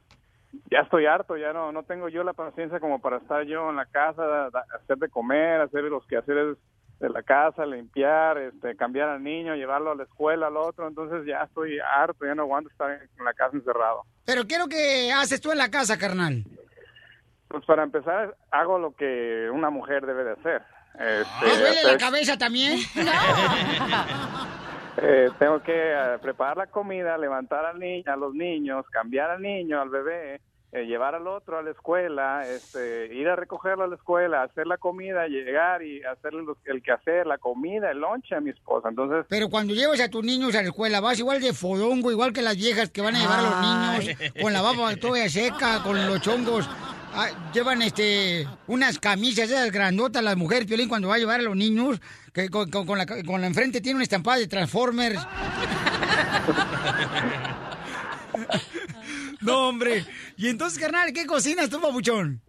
[0.71, 3.75] ya estoy harto, ya no no tengo yo la paciencia como para estar yo en
[3.75, 6.57] la casa, da- hacer de comer, hacer los quehaceres
[6.99, 11.25] de la casa, limpiar, este, cambiar al niño, llevarlo a la escuela, al otro, entonces
[11.25, 14.03] ya estoy harto, ya no aguanto estar en la casa encerrado.
[14.25, 16.43] ¿Pero qué es lo que haces tú en la casa, carnal?
[17.47, 20.61] Pues para empezar, hago lo que una mujer debe de hacer.
[20.97, 22.79] Este, ¿Te duele la cabeza también?
[24.97, 29.41] eh, tengo que eh, preparar la comida, levantar al ni- a los niños, cambiar al
[29.41, 30.41] niño, al bebé,
[30.71, 34.67] eh, llevar al otro a la escuela, este, ir a recogerlo a la escuela, hacer
[34.67, 38.89] la comida, llegar y hacerle los- el quehacer, la comida, el lonche a mi esposa.
[38.89, 42.33] Entonces, Pero cuando llevas a tus niños a la escuela, vas igual de fodongo, igual
[42.33, 43.61] que las viejas que van a llevar a los
[44.09, 46.69] niños, con la baba toda seca, con los chongos.
[47.17, 51.43] Ah, llevan este unas camisas esas grandotas las mujeres, Piolín, cuando va a llevar a
[51.43, 52.01] los niños,
[52.33, 55.25] que con, con- con la, con la enfrente tiene una estampada de Transformers.
[59.45, 60.03] no, hombre.
[60.37, 62.41] Y entonces, carnal, ¿qué cocinas tú, papuchón?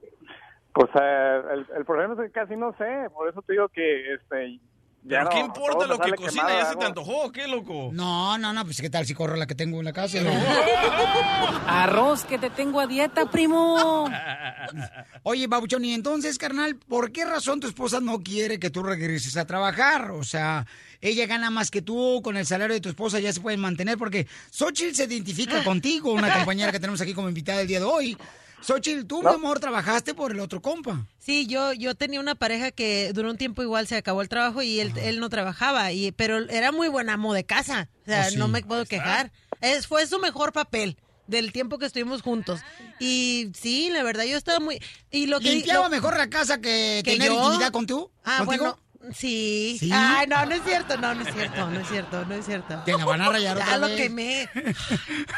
[0.76, 4.12] pues eh, el, el problema es que casi no sé, por eso te digo que
[4.12, 4.60] este
[5.08, 6.46] ¿Pero no, qué importa lo que cocina?
[6.46, 7.32] quemado, ¿Ya se te antojó?
[7.32, 7.90] ¿Qué, loco?
[7.92, 10.18] No, no, no, pues qué tal si corro la que tengo en la casa.
[11.66, 14.10] Arroz que te tengo a dieta, primo.
[15.22, 19.36] Oye, Babuchón, y entonces, carnal, ¿por qué razón tu esposa no quiere que tú regreses
[19.36, 20.10] a trabajar?
[20.10, 20.66] O sea,
[21.00, 23.98] ella gana más que tú, con el salario de tu esposa ya se pueden mantener,
[23.98, 27.86] porque Xochitl se identifica contigo, una compañera que tenemos aquí como invitada el día de
[27.86, 28.16] hoy.
[28.62, 31.06] Xochitl, tú, mi amor, trabajaste por el otro compa.
[31.18, 34.62] Sí, yo, yo tenía una pareja que duró un tiempo igual se acabó el trabajo
[34.62, 37.88] y él, él no trabajaba, y, pero era muy buen amo de casa.
[38.02, 38.36] O sea, Oh, sí.
[38.36, 39.30] no me puedo quejar.
[39.60, 40.96] Es, fue su mejor papel
[41.26, 42.60] del tiempo que estuvimos juntos.
[42.98, 44.80] Y sí, la verdad, yo estaba muy...
[45.10, 47.44] Y lo que, ¿Limpiaba lo- mejor la casa que, ¿Que tener yo?
[47.44, 48.10] intimidad con tú?
[48.24, 48.64] Ah, ¿Contigo?
[48.64, 48.78] bueno,
[49.12, 49.76] sí.
[49.78, 49.90] ¿Sí?
[49.92, 52.82] Ay, no, no es cierto, no, no es cierto, no es cierto, no es cierto.
[52.84, 54.48] Te la van a rayar Ya lo quemé.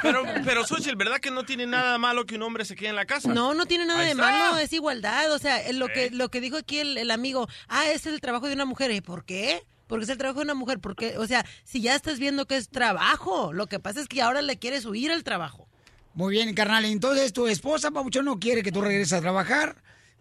[0.03, 2.97] Pero, pero Xochitl, ¿verdad que no tiene nada malo que un hombre se quede en
[2.97, 3.33] la casa?
[3.33, 4.23] No, no tiene nada Ahí de está.
[4.23, 5.33] malo, es igualdad.
[5.33, 8.47] O sea, lo que lo que dijo aquí el, el amigo, ah, es el trabajo
[8.47, 8.91] de una mujer.
[8.91, 9.65] ¿Y por qué?
[9.87, 10.79] Porque es el trabajo de una mujer.
[10.81, 14.23] Porque, o sea, si ya estás viendo que es trabajo, lo que pasa es que
[14.23, 15.69] ahora le quieres huir al trabajo.
[16.15, 16.85] Muy bien, carnal.
[16.85, 19.77] Entonces, tu esposa, Pabuchón, no quiere que tú regreses a trabajar.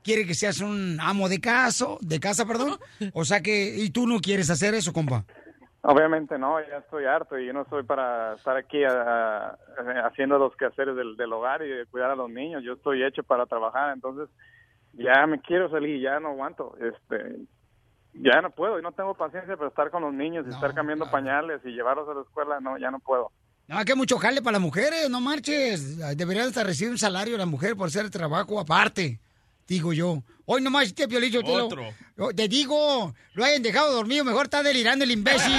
[0.08, 2.78] Quiere que seas un amo de caso, de casa, perdón.
[3.14, 5.26] O sea que, y tú no quieres hacer eso, compa.
[5.82, 9.58] Obviamente no, ya estoy harto y yo no estoy para estar aquí a- a-
[10.08, 12.64] haciendo los quehaceres del, del hogar y de cuidar a los niños.
[12.64, 14.30] Yo estoy hecho para trabajar, entonces
[14.94, 16.78] ya me quiero salir, ya no aguanto.
[16.80, 17.40] Este,
[18.14, 21.12] ya no puedo y no tengo paciencia para estar con los niños y estar cambiando
[21.12, 22.60] pañales y llevarlos a la escuela.
[22.62, 23.30] No, ya no puedo.
[23.68, 25.98] No, que mucho jale para las mujeres, no marches.
[26.18, 29.20] Deberían hasta recibir un salario la mujer por hacer el trabajo aparte,
[29.68, 30.24] digo yo.
[30.46, 31.94] Hoy nomás este piolillo te, lo- Otro.
[32.16, 35.52] lo- te digo, lo hayan dejado dormido, mejor está delirando el imbécil.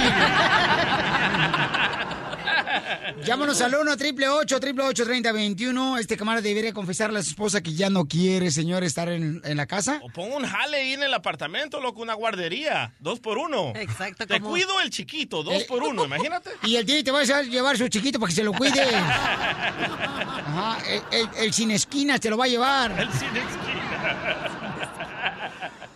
[3.25, 5.97] Llámanos al 1 triple 8 triple 8 30 21.
[5.97, 9.57] Este camarada debería confesarle a su esposa que ya no quiere, señor, estar en, en
[9.57, 9.99] la casa.
[10.03, 12.93] O pon un jale ahí en el apartamento, loco, una guardería.
[12.99, 13.73] Dos por uno.
[13.75, 14.25] Exacto.
[14.25, 16.51] Te como- cuido el chiquito, dos por uno, imagínate.
[16.63, 18.81] Y el tío te va a llevar su chiquito para que se lo cuide.
[18.95, 22.91] Ajá, el, el- el sin esquinas te lo va a llevar.
[22.99, 23.88] El sin esquina.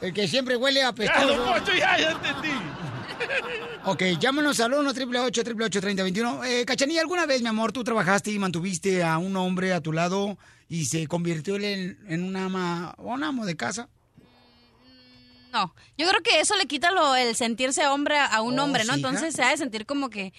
[0.02, 1.28] El que siempre huele Ya, apestoso.
[1.36, 2.50] don Poncho, ya, ya entendí.
[3.86, 8.40] Ok, llámanos al 1 888 3021 eh, Cachanilla, ¿alguna vez, mi amor, tú trabajaste y
[8.40, 10.38] mantuviste a un hombre a tu lado
[10.68, 13.88] y se convirtió él en, en un ama, un amo de casa?
[15.54, 18.64] No, yo creo que eso le quita lo, el sentirse hombre a, a un Oh,
[18.64, 18.94] hombre, ¿no?
[18.94, 19.10] sí, hija.
[19.10, 20.34] Entonces se ha de sentir como que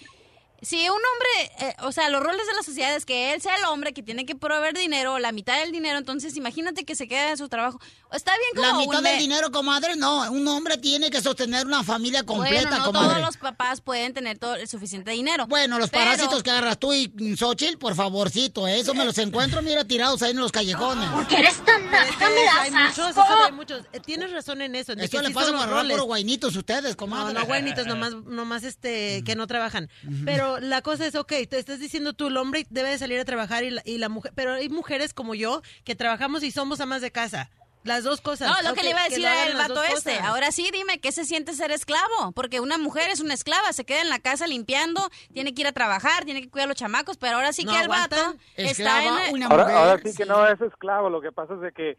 [0.61, 3.55] Si un hombre, eh, o sea, los roles de la sociedad es que él sea
[3.57, 7.07] el hombre que tiene que proveer dinero, la mitad del dinero, entonces imagínate que se
[7.07, 7.79] queda en su trabajo.
[8.15, 10.31] Está bien como La mitad un del dinero, comadre, no.
[10.31, 13.07] Un hombre tiene que sostener una familia completa, bueno, no comadre.
[13.09, 15.47] todos los papás pueden tener todo el suficiente dinero.
[15.47, 18.79] Bueno, los Pero- parásitos que agarras tú y Xochitl, por favorcito, ¿eh?
[18.79, 21.09] eso me los encuentro, mira, tirados ahí en los callejones.
[21.09, 23.21] Porque eres tan naca, me das Hay muchos, asco.
[23.23, 23.81] eso hay muchos.
[23.93, 24.93] Eh, Tienes razón en eso.
[24.93, 27.33] en Esto que le sí pasa por guainitos ustedes, comadre.
[27.33, 29.89] No, no guainitos, nomás, nomás este, que no trabajan.
[30.25, 33.25] Pero la cosa es, ok, te estás diciendo tú, el hombre debe de salir a
[33.25, 36.79] trabajar y la, y la mujer, pero hay mujeres como yo que trabajamos y somos
[36.79, 37.49] amas de casa.
[37.85, 38.49] Las dos cosas.
[38.49, 40.15] No, lo que le iba a decir las vato este.
[40.15, 40.25] cosas.
[40.25, 42.31] Ahora sí, dime, ¿qué se siente ser esclavo?
[42.33, 45.67] Porque una mujer es una esclava, se queda en la casa limpiando, tiene que ir
[45.67, 48.35] a trabajar, tiene que cuidar a los chamacos, pero ahora sí No que el vato
[48.55, 49.43] está en...
[49.43, 51.97] Ahora, ahora sí que no es esclavo, lo que pasa es de que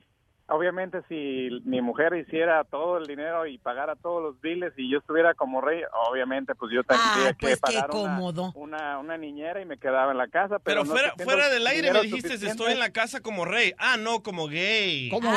[0.49, 4.99] obviamente si mi mujer hiciera todo el dinero y pagara todos los biles y yo
[4.99, 9.61] estuviera como rey, obviamente pues yo tendría que pues, qué pagar una, una, una niñera
[9.61, 10.59] y me quedaba en la casa.
[10.59, 12.53] Pero, Pero no fuera, fuera del aire me dijiste, suficiente.
[12.53, 13.73] estoy en la casa como rey.
[13.79, 15.09] Ah, no, como gay.
[15.11, 15.31] Como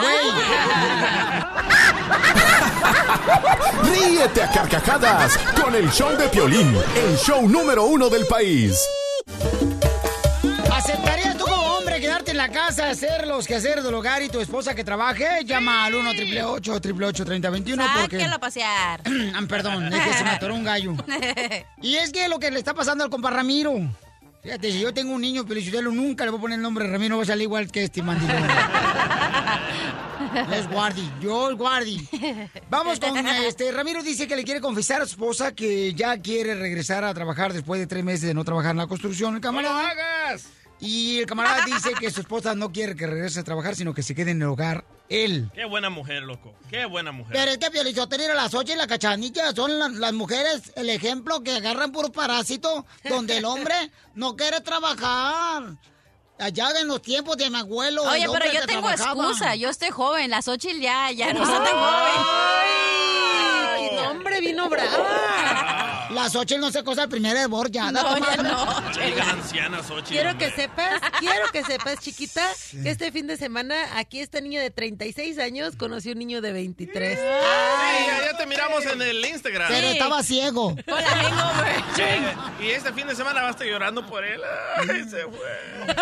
[3.84, 8.88] Ríete a carcajadas con el show de Piolín, el show número uno del país.
[10.72, 11.46] ¿Aceptarías tú
[12.00, 15.44] quedarte en la casa, hacer los quehaceres del hogar y tu esposa que trabaje?
[15.46, 18.24] Llama al 1 888 3021 porque...
[18.24, 19.02] A pasear.
[19.48, 20.94] Perdón, es que se me atoró un gallo.
[21.82, 23.74] Y es que lo que le está pasando al compa Ramiro.
[24.44, 26.92] Fíjate, si yo tengo un niño pelichudelo, nunca le voy a poner el nombre de
[26.92, 28.44] Ramiro, va a salir igual que este mandilón.
[30.52, 32.08] Es Guardi, yo el Guardi.
[32.70, 33.72] Vamos con este.
[33.72, 37.52] Ramiro dice que le quiere confesar a su esposa que ya quiere regresar a trabajar
[37.54, 39.36] después de tres meses de no trabajar en la construcción.
[39.36, 39.90] El camarada.
[39.90, 40.48] hagas!
[40.82, 44.02] Y el camarada dice que su esposa no quiere que regrese a trabajar, sino que
[44.02, 45.52] se quede en el hogar él.
[45.54, 46.54] Qué buena mujer, loco.
[46.70, 47.34] Qué buena mujer.
[47.36, 51.42] Pero es que Piolizotero, las ocho y la cachanilla son la- las mujeres el ejemplo
[51.44, 53.76] que agarran puro parásito donde el hombre
[54.16, 55.64] no quiere trabajar.
[56.40, 58.04] Allá en los tiempos de mi abuelo.
[58.04, 59.24] Oye, pero yo tengo trabajaba.
[59.26, 62.14] excusa, yo estoy joven, las ocho ya, ya no soy tan joven.
[63.76, 64.90] Ay, no, hombre, vino brava.
[66.12, 67.92] Las ocho no se cosa el primer hervor ya.
[67.92, 68.82] No, ya no.
[69.06, 70.10] Digan ancianas, Xochitl.
[70.10, 74.62] Quiero que sepas, quiero que sepas, chiquita, que este fin de semana aquí esta niña
[74.62, 77.20] de 36 años conoció un niño de 23.
[77.20, 79.68] Sí, ya, ya te miramos en el Instagram.
[79.70, 80.76] Pero estaba ciego.
[81.96, 82.04] Sí,
[82.64, 84.42] Y este fin de semana vas a estar llorando por él.
[84.78, 85.94] Ay, se fue.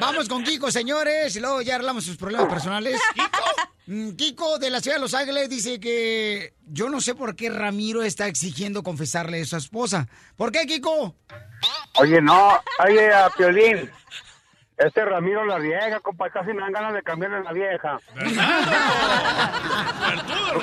[0.00, 3.00] Vamos con Kiko, señores, y luego ya arreglamos sus problemas personales.
[3.14, 3.28] ¿Kiko?
[3.86, 8.02] Kiko de la ciudad de Los Ángeles dice que yo no sé por qué Ramiro
[8.02, 10.08] está exigiendo confesarle a su esposa.
[10.36, 11.14] ¿Por qué, Kiko?
[12.00, 13.90] Oye, no, oye, a Piolín.
[14.84, 17.98] Este Ramiro la riega, compa, casi me dan ganas de cambiarle la vieja.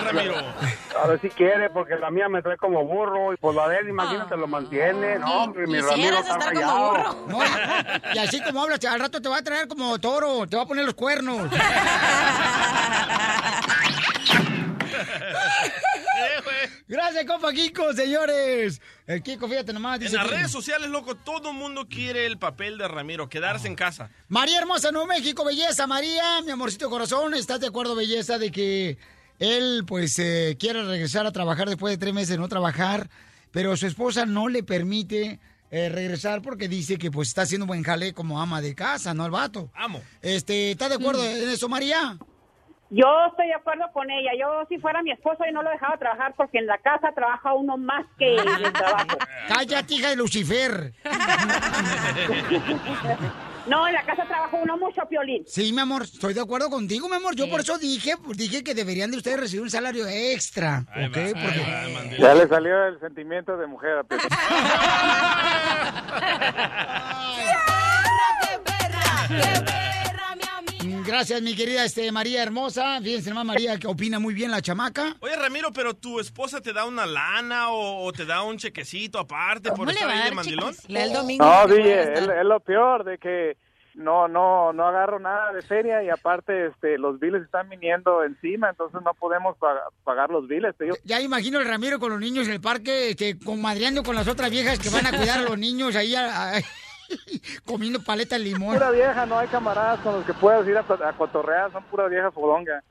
[0.05, 0.35] Ramiro.
[1.01, 3.79] A ver si quiere, porque la mía me trae como burro y por la de
[3.79, 5.17] él, imagínate, lo mantiene.
[5.17, 7.25] No, hombre, mi Ramiro está rayado.
[7.27, 7.39] No,
[8.13, 10.67] y así como hablas, al rato te va a traer como toro, te va a
[10.67, 11.49] poner los cuernos.
[16.87, 18.81] Gracias, compa Kiko, señores.
[19.07, 19.95] El Kiko, fíjate nomás.
[19.95, 23.29] En Dice las que- redes sociales, loco, todo el mundo quiere el papel de Ramiro,
[23.29, 24.09] quedarse en casa.
[24.27, 25.87] María Hermosa, Nuevo México, belleza.
[25.87, 28.97] María, mi amorcito corazón, ¿estás de acuerdo, belleza, de que
[29.39, 33.09] él, pues, eh, quiere regresar a trabajar después de tres meses de no trabajar,
[33.51, 35.39] pero su esposa no le permite
[35.73, 39.25] eh, regresar porque dice que, pues, está haciendo buen jale como ama de casa, ¿no,
[39.25, 39.71] el vato?
[39.73, 40.01] Amo.
[40.21, 42.17] Este, ¿estás de acuerdo en eso, María?
[42.93, 44.31] Yo estoy de acuerdo con ella.
[44.37, 47.53] Yo, si fuera mi esposo, yo no lo dejaba trabajar porque en la casa trabaja
[47.53, 49.17] uno más que en el trabajo.
[49.47, 50.91] Cállate, hija de Lucifer.
[53.67, 55.43] No, en la casa trabaja uno mucho, Piolín.
[55.45, 57.35] Sí, mi amor, estoy de acuerdo contigo, mi amor.
[57.35, 61.17] Yo por eso dije, pues, dije que deberían de ustedes recibir un salario extra, ¿ok?
[61.33, 62.17] Porque...
[62.17, 64.27] Ya le salió el sentimiento de mujer a Piolín.
[71.05, 72.99] Gracias, mi querida este, María Hermosa.
[73.01, 75.15] Fíjense nomás, María, que opina muy bien la chamaca.
[75.19, 79.19] Oye, Ramiro, pero tu esposa te da una lana o, o te da un chequecito
[79.19, 80.75] aparte por estar ahí de mandilón.
[81.39, 83.57] No, DJ, es, es lo peor de que
[83.93, 88.69] no no no agarro nada de feria y aparte este los biles están viniendo encima,
[88.69, 90.75] entonces no podemos pagar, pagar los biles.
[90.77, 94.15] Te digo, Ya imagino el Ramiro con los niños en el parque, este, comadreando con
[94.15, 96.61] las otras viejas que van a cuidar a los niños ahí a- a-
[97.65, 98.73] comiendo paleta de limón.
[98.75, 102.07] pura vieja, no hay camaradas con los que puedas ir a, a cotorrear, son pura
[102.07, 102.83] vieja fodonga.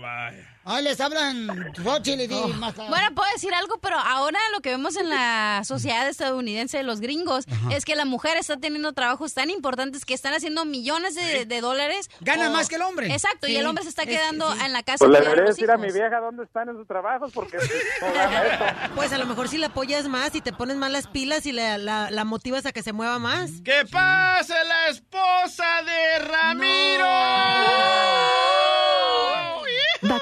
[0.00, 0.51] Vaya.
[0.64, 2.52] Ay, les hablan Xochitl y tarde.
[2.88, 7.00] Bueno, puedo decir algo, pero ahora lo que vemos en la sociedad estadounidense de los
[7.00, 11.46] gringos es que la mujer está teniendo trabajos tan importantes que están haciendo millones de,
[11.46, 12.08] de dólares.
[12.20, 13.12] Ganan o- más que el hombre.
[13.12, 14.60] Exacto, y el hombre se está Es- quedando sí.
[14.64, 17.32] en la casa Pues le debería decir a mi vieja dónde están en sus trabajos
[17.32, 17.58] porque
[18.00, 18.90] gana.
[18.94, 21.52] Pues a lo mejor si la apoyas más y te pones más las pilas y
[21.52, 23.50] la, la- la motivas a que se mueva más.
[23.64, 25.61] ¡Que pase la esposa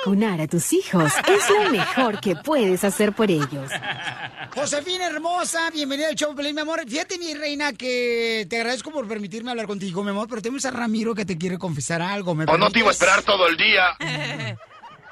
[0.00, 3.70] Vacunar a tus hijos es lo mejor que puedes hacer por ellos.
[4.54, 6.80] Josefina hermosa, bienvenida al show, mi amor.
[6.88, 10.70] Fíjate, mi reina, que te agradezco por permitirme hablar contigo, mi amor, pero tenemos a
[10.70, 12.34] Ramiro que te quiere confesar algo.
[12.34, 14.56] ¿Me O no te iba a esperar todo el día.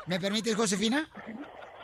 [0.07, 1.07] ¿Me permites, Josefina?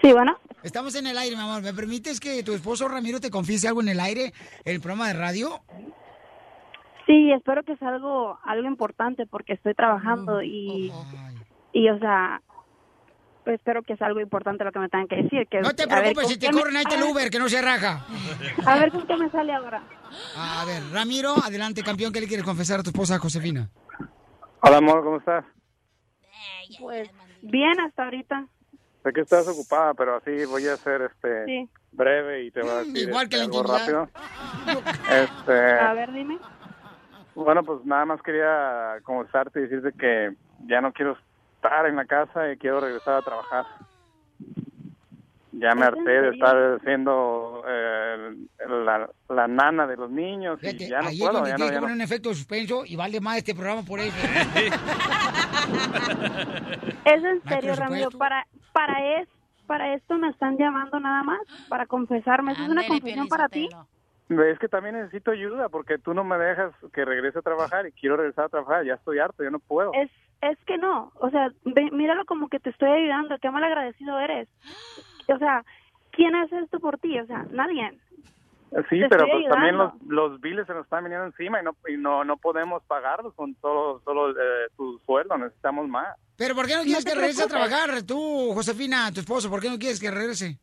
[0.01, 0.39] Sí, bueno.
[0.63, 1.63] Estamos en el aire, mi amor.
[1.63, 4.33] ¿Me permites que tu esposo Ramiro te confiese algo en el aire,
[4.65, 5.61] en el programa de radio?
[7.07, 10.91] Sí, espero que sea algo, algo importante porque estoy trabajando y,
[11.75, 12.41] y, o sea,
[13.47, 15.47] espero que sea algo importante lo que me tengan que decir.
[15.49, 17.39] Que, No te ver, preocupes, ¿con si te me- corren ahí está el Uber, que
[17.39, 18.05] no se raja.
[18.67, 19.83] A ver con qué me sale ahora.
[20.37, 23.69] A ver, Ramiro, adelante, campeón, ¿qué le quieres confesar a tu esposa Josefina?
[24.63, 25.45] Hola, amor, ¿cómo estás?
[26.81, 27.11] Pues
[27.43, 28.47] bien hasta ahorita.
[29.03, 31.69] Sé que estás ocupada, pero así voy a ser este Sí.
[31.93, 34.09] breve y te voy a decir Igual que este, la algo rápido.
[35.11, 36.39] Este, A ver, dime.
[37.35, 40.35] bueno, pues nada más quería confesarte y decirte que
[40.67, 41.19] ya no quiero
[41.65, 43.65] estar en la casa y quiero regresar a trabajar.
[45.53, 48.37] Ya me ¿Es en harté de estar siendo eh,
[48.69, 51.59] la, la nana de los niños y Fíjate, ya no ahí es puedo, donde ya
[51.59, 51.87] no, que no.
[51.93, 54.17] un efecto de suspenso y vale más este programa por eso.
[57.05, 58.11] ¿Es en ¿No hay serio, Ramiro?
[58.11, 59.29] Para, para, es,
[59.67, 61.39] para esto me están llamando nada más,
[61.69, 62.53] para confesarme.
[62.53, 63.69] ¿Eso es una confesión para ti?
[64.29, 67.93] Es que también necesito ayuda porque tú no me dejas que regrese a trabajar y
[67.93, 68.85] quiero regresar a trabajar.
[68.85, 69.93] Ya estoy harto, ya no puedo.
[69.93, 70.11] Es,
[70.41, 74.19] es que no, o sea, ve- míralo como que te estoy ayudando, qué mal agradecido
[74.19, 74.49] eres.
[75.29, 75.63] O sea,
[76.13, 77.19] ¿quién hace esto por ti?
[77.21, 77.99] O sea, nadie.
[78.91, 81.77] Sí, te pero pues también los, los biles se nos están viniendo encima y no
[81.87, 86.17] y no no podemos pagarlos con solo solo eh, tu sueldo, necesitamos más.
[86.37, 87.71] Pero ¿por qué no No quieres te que regrese a preocupes.
[87.79, 89.49] trabajar tú, Josefina, tu esposo?
[89.49, 90.59] ¿Por qué no quieres que regrese?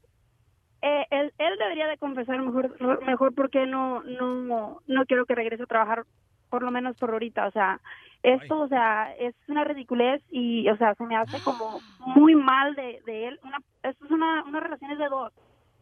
[0.82, 2.76] Eh, él, él debería de confesar mejor,
[3.06, 6.06] mejor porque no, no, no quiero que regrese a trabajar,
[6.50, 7.48] por lo menos por ahorita.
[7.48, 7.80] O sea,
[8.24, 11.80] esto, o sea, es una ridiculez y, o sea, se me hace como
[12.16, 13.40] muy mal de, de él.
[13.44, 15.32] Una, esto es una, una relación de dos.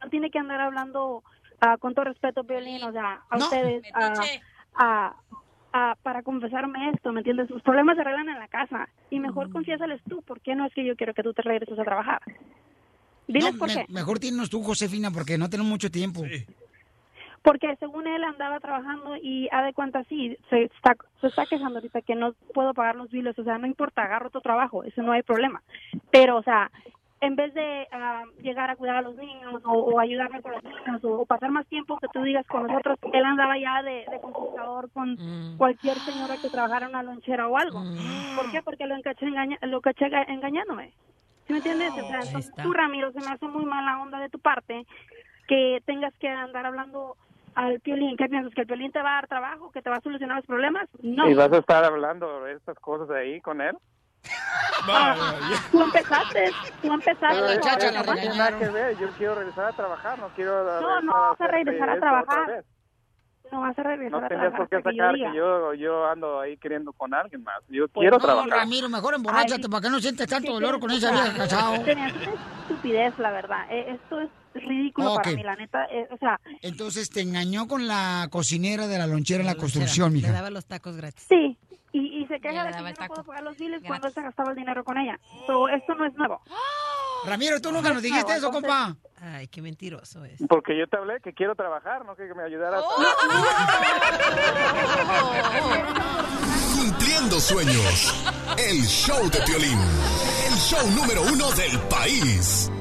[0.01, 1.23] No tiene que andar hablando
[1.61, 3.83] ah, con todo respeto, Violín, o sea, a ustedes,
[4.73, 5.15] a,
[5.73, 7.49] a, para confesarme esto, ¿me entiendes?
[7.49, 10.73] Los problemas se arreglan en la casa y mejor confiésales tú, ¿por qué no es
[10.73, 12.21] que yo quiero que tú te regreses a trabajar?
[13.29, 13.93] Diles No, por me- qué.
[13.93, 16.21] Mejor tienes tú, Josefina, porque no tenemos mucho tiempo.
[17.41, 21.77] Porque según él andaba trabajando y ha de cuenta sí, se está, se está quejando
[21.77, 25.01] ahorita que no puedo pagar los biles, o sea, no importa, agarro otro trabajo, eso
[25.03, 25.61] no hay problema.
[26.11, 26.69] Pero, o sea,
[27.21, 30.63] en vez de ah, llegar a cuidar a los niños o, o ayudarme con los
[30.63, 34.05] niños o, o pasar más tiempo que tú digas con nosotros, él andaba ya de,
[34.11, 37.81] de conquistador con cualquier señora que trabajara en una lonchera o algo.
[38.35, 38.61] ¿Por qué?
[38.63, 40.91] Porque lo encaché, engaña, lo caché enga- engañándome.
[41.49, 41.91] ¿Sí me entiendes?
[41.93, 44.85] O sea, entonces tú, Ramiro, se me hace muy mala onda de tu parte
[45.47, 47.17] que tengas que andar hablando
[47.55, 48.15] al Piolín.
[48.17, 48.53] ¿Qué piensas?
[48.53, 49.71] ¿Que el Piolín te va a dar trabajo?
[49.71, 50.87] ¿Que te va a solucionar los problemas?
[51.01, 51.27] No.
[51.27, 53.75] ¿Y vas a estar hablando de estas cosas ahí con él?
[54.87, 55.15] Ah,
[55.71, 56.51] tú empezaste,
[56.83, 57.35] tú empezaste.
[57.35, 61.01] Pero eso no tiene nada que ver, yo quiero regresar a trabajar, no quiero No,
[61.01, 62.63] no vas a regresar a trabajar.
[63.51, 64.57] No vas a regresar No a tendrías trabajar.
[64.59, 67.55] por qué hasta que yo sacar que yo, yo ando ahí queriendo con alguien más.
[67.69, 68.49] Yo Pues quiero no, trabajar.
[68.49, 71.73] Ramiro, mejor emborráchate para que no sientes tanto dolor con esa vieja casado.
[71.75, 73.65] Hace una estupidez, la verdad.
[73.71, 75.23] Eh, esto es ridículo Ok.
[75.23, 75.85] para mí, la neta.
[75.85, 80.09] Eh, o sea, Entonces te engañó con la cocinera de la lonchera en la construcción,
[80.11, 80.31] Le mija.
[80.31, 81.25] daba los tacos gratis.
[81.27, 81.57] sí.
[81.91, 84.51] Y, y se queja de que no puedo pagar los biles cuando él se gastaba
[84.51, 85.19] el dinero con ella.
[85.47, 86.41] So, esto no es nuevo.
[87.25, 88.95] Ramiro, tú nunca nos dijiste eso, compa.
[89.21, 90.41] Ay, qué mentiroso es.
[90.47, 92.81] Porque yo te hablé que quiero trabajar, no que me ayudaras.
[96.75, 98.13] Cumpliendo sueños.
[98.57, 99.79] El show de Piolín.
[100.47, 102.71] El show número uno del país.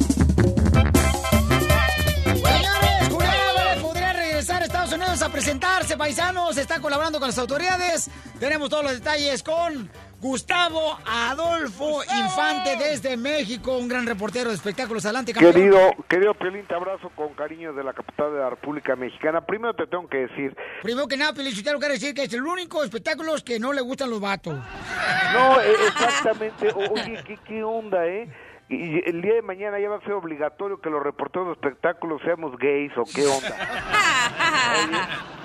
[4.86, 6.56] Estados Unidos a presentarse, paisanos.
[6.56, 8.08] Está colaborando con las autoridades.
[8.38, 15.04] Tenemos todos los detalles con Gustavo Adolfo Infante desde México, un gran reportero de espectáculos.
[15.04, 15.54] Adelante, campeón.
[15.54, 15.78] Querido,
[16.08, 19.44] querido Piolín, te abrazo con cariño de la capital de la República Mexicana.
[19.44, 22.84] Primero te tengo que decir, Primero que nada, Felicitero quiere decir que es el único
[22.84, 24.54] espectáculo que no le gustan los vatos.
[25.32, 28.28] no, eh, exactamente, oye, ¿qué, qué onda, eh?
[28.68, 32.20] Y el día de mañana ya va a ser obligatorio que los reporteros de espectáculos
[32.24, 33.56] seamos gays o qué onda.
[34.88, 34.98] Oye,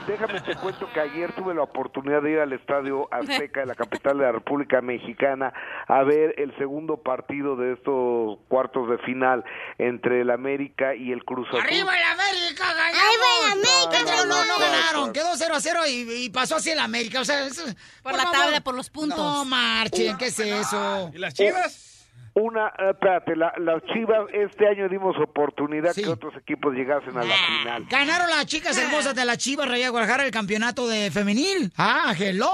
[0.07, 3.75] déjame te cuento que ayer tuve la oportunidad de ir al Estadio Azteca de la
[3.75, 5.53] capital de la República Mexicana
[5.87, 9.43] a ver el segundo partido de estos cuartos de final
[9.77, 11.59] entre el América y el Cruz Azul.
[11.61, 12.63] ¡Arriba el América!
[12.73, 13.03] ¡Ganamos!
[13.03, 15.13] ¡Arriba el América, No, no, no ganaron.
[15.13, 17.19] Quedó 0 a 0 y, y pasó así el América.
[17.21, 17.61] O sea, eso-
[18.01, 19.17] Por la tabla, por los puntos.
[19.19, 21.11] No marchen, ¿qué es eso?
[21.13, 21.89] ¿Y las chivas?
[22.33, 27.23] Una, eh, espérate, la- las Chivas este año dimos oportunidad que otros equipos llegasen a
[27.25, 27.85] la final.
[27.89, 31.73] Ganaron las chicas hermosas de la Chivas Raya Guadalajara el campeonato de femenil.
[31.77, 32.49] ¡Ah, hello!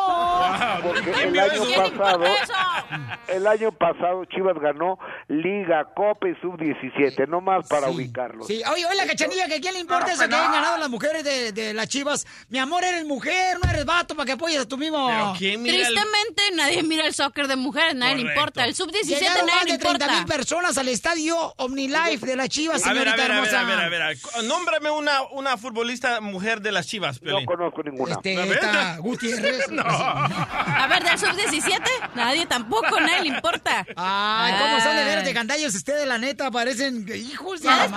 [0.81, 2.23] Porque el año pasado,
[3.27, 4.97] el año pasado Chivas ganó
[5.27, 8.47] Liga, Copa y Sub-17, no más para ubicarlos.
[8.47, 11.23] Sí, oye, oye, la cachanilla, que quién le importa eso que hayan ganado las mujeres
[11.23, 12.25] de, de las chivas.
[12.49, 15.35] Mi amor, eres mujer, no eres vato para que apoyes a tu mismo.
[15.37, 18.65] Tristemente, nadie mira el soccer de mujeres, nadie le importa.
[18.65, 20.13] El sub-17 Llegaron nadie más le de 30 importa.
[20.19, 23.49] mil personas al estadio OmniLife de las chivas, A ver, señorita a ver, a ver,
[23.53, 23.59] hermosa.
[23.59, 24.17] a ver, a ver, a ver.
[24.45, 27.45] Nómbrame una, una futbolista mujer de las chivas, Piolín.
[27.45, 28.13] No conozco ninguna.
[28.13, 28.53] Este, A ver.
[28.53, 29.69] esta Gutiérrez.
[29.71, 29.83] No.
[29.83, 31.81] A ver, del sub-17,
[32.15, 33.85] nadie tampoco, nadie le importa.
[33.95, 35.35] Ay, ¿cómo son de veras de Ay.
[35.35, 36.51] candallos ustedes, la neta?
[36.51, 37.87] Parecen hijos de la.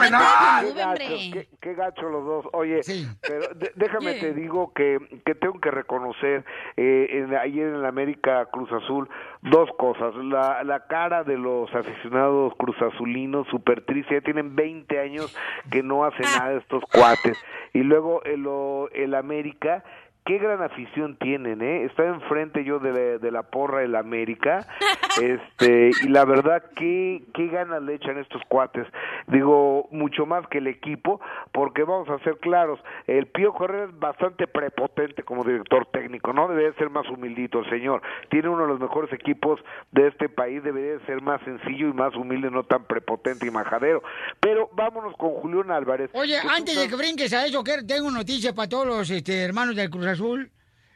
[0.62, 0.98] Qué gacho,
[1.32, 2.44] qué, qué gacho los dos.
[2.52, 2.80] Oye,
[3.20, 6.44] pero de- déjame te digo que, que tengo que reconocer
[6.76, 9.08] eh, en- ayer en la América Cruz Azul
[9.42, 10.14] dos cosas.
[10.24, 15.36] La, la cara de los aficionados cruzazulinos, súper triste, ya tienen 20 años
[15.70, 17.38] que no hacen nada estos cuates.
[17.72, 18.46] Y luego el,
[18.94, 19.84] el América.
[20.30, 21.86] Qué gran afición tienen, ¿eh?
[21.86, 24.64] Está enfrente yo de la, de la porra del América,
[25.20, 28.86] este, y la verdad, qué, qué ganas le echan estos cuates.
[29.26, 31.20] Digo, mucho más que el equipo,
[31.50, 32.78] porque vamos a ser claros,
[33.08, 36.46] el Pío Herrera es bastante prepotente como director técnico, ¿no?
[36.46, 38.00] Debería ser más humildito el señor.
[38.28, 39.58] Tiene uno de los mejores equipos
[39.90, 44.04] de este país, debería ser más sencillo y más humilde, no tan prepotente y majadero.
[44.38, 46.08] Pero vámonos con Julián Álvarez.
[46.12, 49.74] Oye, antes de que brinques a eso, que tengo noticia para todos los este, hermanos
[49.74, 50.19] del Cruz Azul.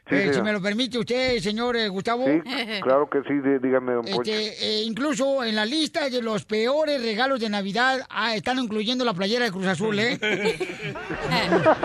[0.07, 2.25] Sí, Eh, si me lo permite usted, señor eh, Gustavo.
[2.27, 2.39] Sí,
[2.83, 4.31] claro que sí, dí- dígame, don Poncho.
[4.31, 9.03] Este, eh, incluso en la lista de los peores regalos de Navidad ah, están incluyendo
[9.03, 10.19] la playera de Cruz Azul, ¿eh?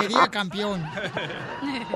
[0.00, 0.82] Quería campeón.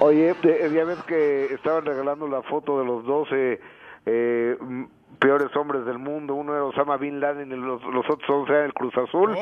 [0.01, 3.61] Oye, ya ves que estaban regalando la foto de los 12
[4.07, 4.89] eh, m-
[5.23, 6.35] peores hombres del mundo.
[6.35, 9.37] Uno era Osama Bin Laden y los, los otros 11 eran el Cruz Azul.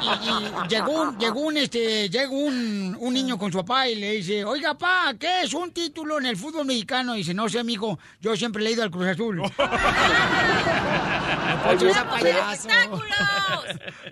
[0.00, 3.96] Y, y llegó un, llegó un, este, llegó un, un niño con su papá y
[3.96, 7.14] le dice, oiga, pa, ¿qué es un título en el fútbol mexicano?
[7.14, 9.42] Y dice, no sé, amigo, yo siempre he ido al Cruz Azul.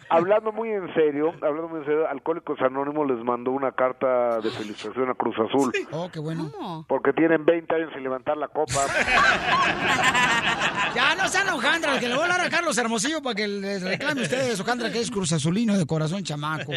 [0.09, 4.51] Hablando muy en serio, hablando muy en serio, Alcohólicos Anónimos les mandó una carta de
[4.51, 5.73] felicitación a Cruz Azul.
[5.93, 6.85] Oh, qué bueno.
[6.89, 8.81] Porque tienen 20 años sin levantar la copa.
[10.95, 13.83] Ya no sean hojandras, que le voy a hablar a Carlos Hermosillo para que les
[13.83, 16.73] reclame a ustedes, hojandra, que es Cruz Azulino de corazón chamaco.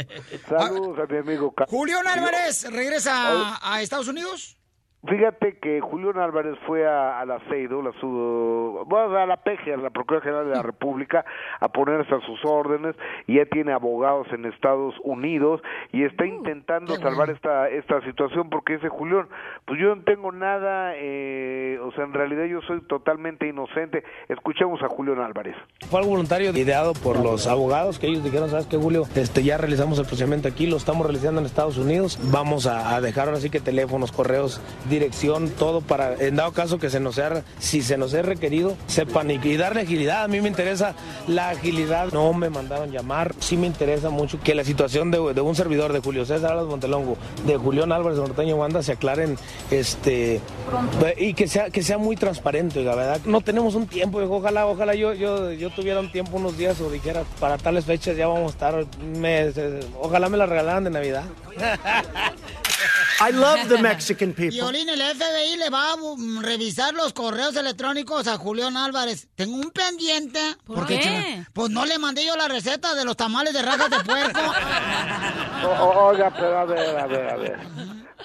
[0.49, 1.69] Saludos a mi amigo Carlos.
[1.69, 4.56] Julián Álvarez, ¿regresa a, a Estados Unidos?
[5.07, 9.73] Fíjate que Julián Álvarez fue a, a la CEIDO, la su, bueno, a la PG,
[9.73, 11.25] a la Procuraduría General de la República,
[11.59, 12.95] a ponerse a sus órdenes,
[13.25, 15.61] y ya tiene abogados en Estados Unidos,
[15.93, 19.27] y está intentando salvar esta, esta situación, porque dice Julián,
[19.65, 24.03] pues yo no tengo nada, eh, o sea, en realidad yo soy totalmente inocente.
[24.27, 25.55] Escuchemos a Julián Álvarez.
[25.89, 29.57] Fue algo voluntario ideado por los abogados que ellos dijeron, sabes qué Julio, este, ya
[29.57, 33.39] realizamos el procedimiento aquí, lo estamos realizando en Estados Unidos, vamos a, a dejar ahora
[33.39, 34.61] sí que teléfonos, correos,
[34.99, 38.75] dirección, todo para, en dado caso que se nos sea, si se nos es requerido,
[38.87, 40.23] sepan y, darle agilidad.
[40.23, 40.93] A mí me interesa
[41.27, 45.41] la agilidad, no me mandaron llamar, sí me interesa mucho que la situación de, de
[45.41, 49.37] un servidor de Julio César Álvarez Montelongo, de Julián Álvarez Norteño Wanda se aclaren,
[49.71, 50.41] este,
[51.17, 53.19] y que sea, que sea muy transparente, la verdad.
[53.25, 56.89] No tenemos un tiempo, ojalá, ojalá yo, yo, yo tuviera un tiempo, unos días, o
[56.89, 58.85] dijera, para tales fechas ya vamos a estar,
[59.17, 59.51] me-
[60.01, 61.23] ojalá me la regalaran de Navidad.
[63.21, 64.51] I love the Mexican people.
[64.51, 65.95] Violín, el FBI le va a
[66.41, 69.27] revisar los correos electrónicos a Julián Álvarez.
[69.35, 70.39] Tengo un pendiente.
[70.65, 70.99] ¿Por qué?
[70.99, 74.39] chela, Pues no le mandé yo la receta de los tamales de rajas de puerco.
[76.09, 77.59] Oiga, pero a ver, a ver, a ver.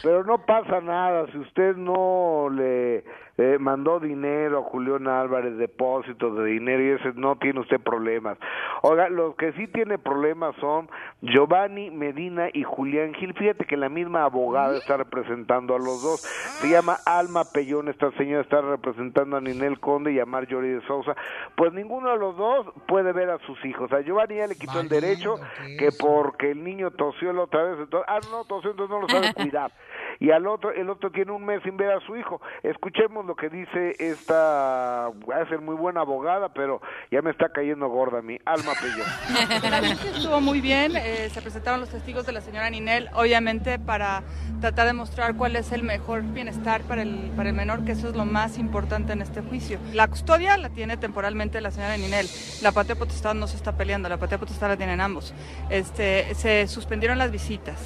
[0.02, 3.04] Pero no pasa nada si usted no le
[3.38, 8.36] eh, mandó dinero a Julián Álvarez, depósitos de dinero y ese no tiene usted problemas.
[8.82, 10.90] Oiga, los que sí tiene problemas son
[11.22, 13.32] Giovanni Medina y Julián Gil.
[13.34, 16.20] Fíjate que la misma abogada está representando a los dos.
[16.60, 20.86] Se llama Alma Pellón, esta señora está representando a Ninel Conde y a Marjorie de
[20.86, 21.16] Sousa.
[21.56, 23.92] Pues ninguno de los dos puede ver a sus hijos.
[23.92, 25.36] A Giovanni ya le quitó el derecho
[25.78, 29.08] que porque el niño tosió la otra vez, entonces, ah, no, tosió, entonces no lo
[29.08, 29.72] sabe cuidar.
[30.22, 32.40] Y al otro, el otro tiene un mes sin ver a su hijo.
[32.62, 36.80] Escuchemos lo que dice esta, va a ser muy buena abogada, pero
[37.10, 39.02] ya me está cayendo gorda mí, Alma Pello.
[39.68, 44.22] La estuvo muy bien, eh, se presentaron los testigos de la señora Ninel, obviamente para
[44.60, 48.08] tratar de mostrar cuál es el mejor bienestar para el, para el menor, que eso
[48.08, 49.80] es lo más importante en este juicio.
[49.92, 52.28] La custodia la tiene temporalmente la señora Ninel,
[52.62, 55.34] la patria potestad no se está peleando, la patria potestad la tienen ambos.
[55.68, 57.80] Este, se suspendieron las visitas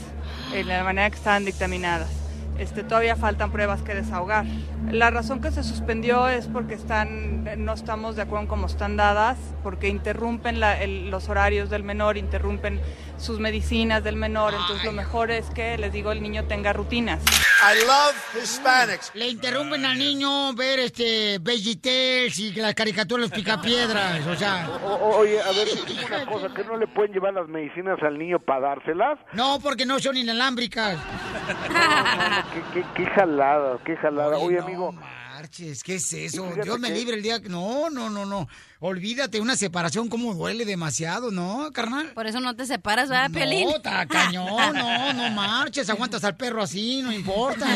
[0.52, 2.25] en la manera que estaban dictaminadas.
[2.58, 4.46] Este, todavía faltan pruebas que desahogar.
[4.90, 8.96] La razón que se suspendió es porque están, no estamos de acuerdo en cómo están
[8.96, 12.80] dadas, porque interrumpen la- el- los horarios del menor, interrumpen
[13.18, 17.22] sus medicinas del menor, entonces lo mejor es que, les digo, el niño tenga rutinas.
[17.22, 19.10] I love Hispanics.
[19.14, 24.68] Le interrumpen al niño ver este VeggieTales y las caricaturas los picapiedras, o sea.
[24.84, 25.66] O- o- oye, a ver,
[26.06, 29.18] una cosa, ¿que no le pueden llevar las medicinas al niño para dárselas?
[29.32, 30.98] No, porque no son inalámbricas.
[32.52, 34.36] ¿Qué, qué, qué jalada, qué jalada.
[34.38, 36.50] Oye, amigo, Marches, ¿qué es eso?
[36.62, 37.48] Dios me que- libre el día que...
[37.48, 38.48] No, no, no, no.
[38.86, 42.12] Olvídate, una separación como duele demasiado, ¿no, carnal?
[42.14, 43.68] Por eso no te separas, ¿verdad, Piolín?
[43.68, 47.66] No, está cañón, no, no marches, aguantas al perro así, no importa.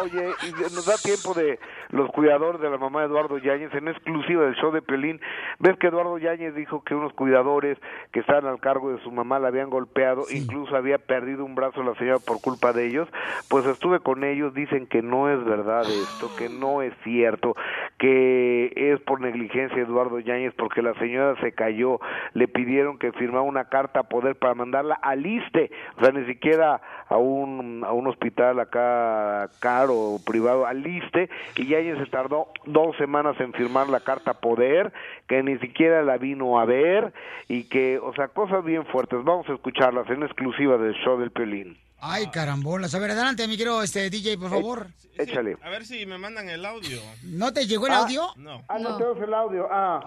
[0.00, 1.58] Oye, y nos da tiempo de
[1.90, 5.20] los cuidadores de la mamá de Eduardo Yáñez en exclusiva del show de Pelín.
[5.58, 7.76] ¿Ves que Eduardo Yáñez dijo que unos cuidadores
[8.10, 11.82] que estaban al cargo de su mamá la habían golpeado, incluso había perdido un brazo
[11.82, 13.08] la señora por culpa de ellos?
[13.50, 17.54] Pues estuve con ellos, dicen que no es verdad esto, que no es cierto,
[17.98, 22.00] que es por negligencia de Eduardo Yáñez porque la señora se cayó,
[22.34, 26.24] le pidieron que firmara una carta a poder para mandarla al ISTE, o sea, ni
[26.26, 32.48] siquiera a un, a un hospital acá caro privado, al ISTE, y Yáñez se tardó
[32.64, 34.92] dos semanas en firmar la carta a poder,
[35.26, 37.12] que ni siquiera la vino a ver,
[37.48, 41.30] y que, o sea, cosas bien fuertes, vamos a escucharlas en exclusiva del show del
[41.30, 41.76] Piolín.
[42.00, 42.94] Ay, carambolas.
[42.94, 44.86] A ver, adelante, mi querido este, DJ, por favor.
[45.18, 45.56] Échale.
[45.62, 46.98] A ver si me mandan el audio.
[47.24, 48.26] ¿No te llegó el Ah, audio?
[48.36, 48.62] No.
[48.68, 50.00] Ah, no, tenemos el audio, ah.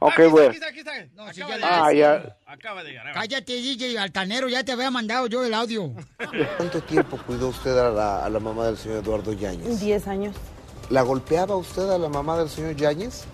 [0.00, 0.48] Ok, Aquí está, bueno.
[0.48, 0.92] aquí está, aquí está.
[1.14, 2.36] No, si Acaba ya- de Ah, ya.
[2.46, 3.14] Acaba de llegar.
[3.14, 5.90] Cállate, DJ altanero, ya te había mandado yo el audio.
[6.58, 9.80] ¿Cuánto tiempo cuidó usted a la, a la mamá del señor Eduardo Yáñez?
[9.80, 10.36] Diez años.
[10.90, 13.24] ¿La golpeaba usted a la mamá del señor Yáñez?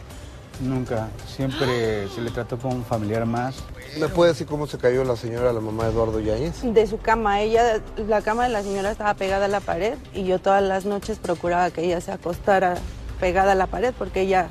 [0.60, 3.56] Nunca, siempre se le trató como un familiar más.
[3.98, 6.62] ¿Me puede decir cómo se cayó la señora, la mamá de Eduardo Yáñez?
[6.62, 10.24] De su cama, ella, la cama de la señora estaba pegada a la pared y
[10.24, 12.76] yo todas las noches procuraba que ella se acostara
[13.20, 14.48] pegada a la pared porque ella,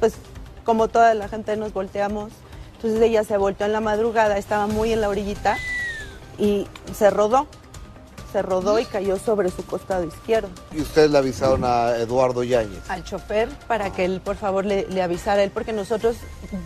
[0.00, 0.14] pues
[0.64, 2.32] como toda la gente nos volteamos,
[2.76, 5.56] entonces ella se volteó en la madrugada, estaba muy en la orillita
[6.38, 7.46] y se rodó,
[8.34, 10.48] se rodó y cayó sobre su costado izquierdo.
[10.72, 12.80] ¿Y ustedes le avisaron a Eduardo Yáñez?
[12.90, 16.16] al chofer para que él por favor le, le avisara a él porque nosotros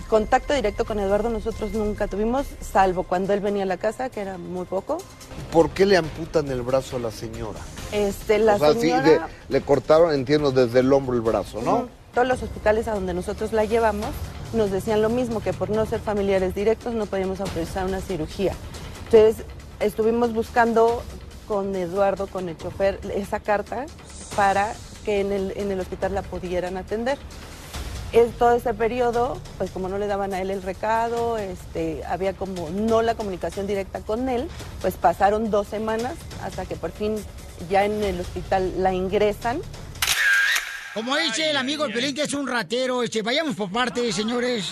[0.08, 4.20] contacto directo con Eduardo nosotros nunca tuvimos salvo cuando él venía a la casa que
[4.22, 4.96] era muy poco
[5.52, 7.58] ¿Por qué le amputan el brazo a la señora?
[7.92, 9.20] este la o sea, sí, señora de-
[9.50, 11.86] le cortaron, entiendo, desde el hombro el brazo, ¿no?
[12.14, 14.08] Todos los hospitales a donde nosotros la llevamos
[14.54, 18.54] nos decían lo mismo que por no ser familiares directos no podíamos autorizar una cirugía
[19.04, 19.44] entonces
[19.80, 21.02] estuvimos buscando
[21.48, 23.86] con Eduardo con el chofer esa carta
[24.36, 27.18] para que en el, en el hospital la pudieran atender
[28.12, 32.32] es todo ese periodo, pues como no le daban a él el recado, este, había
[32.32, 34.48] como no la comunicación directa con él,
[34.80, 37.16] pues pasaron dos semanas hasta que por fin
[37.68, 39.60] ya en el hospital la ingresan.
[40.98, 44.68] Como dice el amigo el Pelín, que es un ratero, este, vayamos por partes, señores.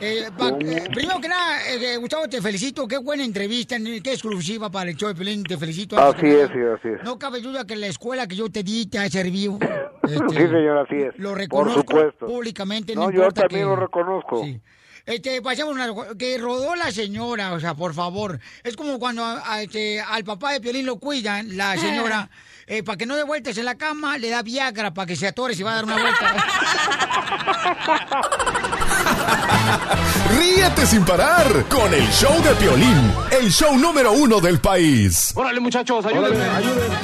[0.00, 2.88] Eh, pa- eh, primero que nada, eh, Gustavo, te felicito.
[2.88, 5.44] Qué buena entrevista, qué exclusiva para el show de Pelín.
[5.44, 5.96] Te felicito.
[5.96, 7.04] Así es, sí, así es.
[7.04, 9.58] No cabe duda que la escuela que yo te di te ha servido.
[10.10, 11.16] Sí, señor, así es.
[11.18, 12.26] Lo Por reconozco supuesto.
[12.26, 12.94] públicamente.
[12.96, 14.42] No, No, yo importa también que- lo reconozco.
[14.44, 14.60] Sí.
[15.06, 15.88] Este, pasemos una,
[16.18, 18.40] que rodó la señora, o sea, por favor.
[18.64, 22.28] Es como cuando a- este, al papá de Piolín lo cuidan, la señora,
[22.66, 25.26] eh, para que no dé vueltas en la cama, le da Viagra para que se
[25.26, 26.34] atore si va a dar una vuelta.
[30.36, 35.32] Ríete sin parar con el show de Piolín, el show número uno del país.
[35.34, 36.96] Órale, muchachos, ayúdenme, ayúdenme.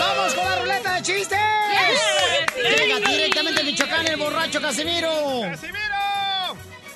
[0.00, 1.38] ¡Vamos con la ruleta de chistes!
[2.56, 5.10] Llega directamente de Michoacán el borracho Casimiro.
[5.42, 5.76] ¡Casimiro!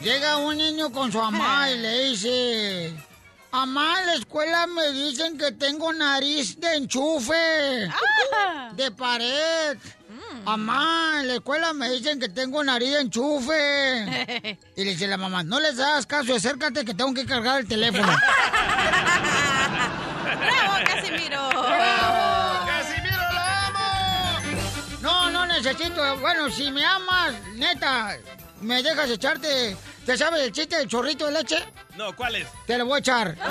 [0.01, 2.95] Llega un niño con su mamá y le dice...
[3.53, 7.89] Mamá, en la escuela me dicen que tengo nariz de enchufe.
[8.75, 9.77] De pared.
[10.45, 14.59] Mamá, en la escuela me dicen que tengo nariz de enchufe.
[14.77, 17.67] Y le dice la mamá, no les hagas caso, acércate que tengo que cargar el
[17.69, 18.07] teléfono.
[20.23, 21.51] ¡Bravo, Casimiro!
[22.67, 24.41] ¡Casimiro, lo amo!
[25.03, 26.17] No, no necesito.
[26.19, 28.17] Bueno, si me amas, neta,
[28.61, 29.77] ¿me dejas echarte?
[30.11, 31.57] ¿Te sabes el chiste del chorrito de leche?
[31.97, 32.49] No, ¿cuál es?
[32.67, 33.37] Te lo voy a echar.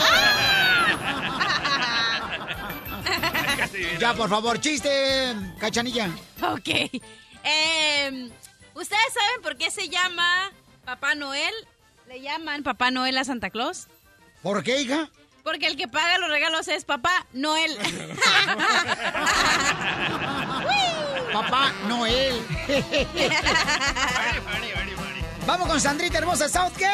[3.98, 6.10] Ya, por favor, chiste, cachanilla.
[6.42, 6.68] Ok.
[6.68, 8.30] Eh,
[8.74, 10.52] ¿Ustedes saben por qué se llama
[10.84, 11.54] Papá Noel?
[12.08, 13.88] ¿Le llaman Papá Noel a Santa Claus?
[14.42, 15.10] ¿Por qué, hija?
[15.44, 17.78] Porque el que paga los regalos es Papá Noel.
[21.32, 22.46] Papá Noel.
[25.50, 26.86] Vamos con Sandrita hermosa, Southgate.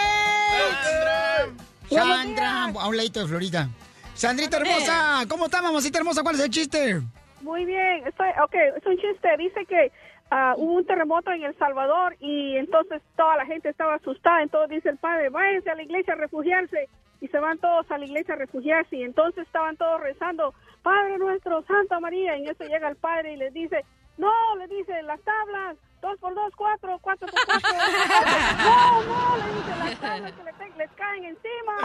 [1.90, 3.68] Sandra, a un ladito de Florida.
[4.14, 6.24] Sandrita hermosa, ¿cómo está, mamacita hermosa?
[6.24, 7.02] ¿Cuál es el chiste?
[7.42, 9.28] Muy bien, estoy, ok, es un chiste.
[9.38, 9.92] Dice que
[10.32, 14.42] ah, hubo un terremoto en El Salvador y entonces toda la gente estaba asustada.
[14.42, 16.88] Entonces dice el padre, váyanse a la iglesia a refugiarse.
[17.20, 18.96] Y se van todos a la iglesia a refugiarse.
[18.96, 22.38] Y entonces estaban todos rezando, Padre nuestro, Santa María.
[22.38, 23.84] Y en eso llega el padre y les dice,
[24.18, 27.70] no, le dice, las tablas, dos por dos, cuatro, cuatro por cuatro.
[28.64, 31.76] no, no, le dice, las tablas que le les caen encima.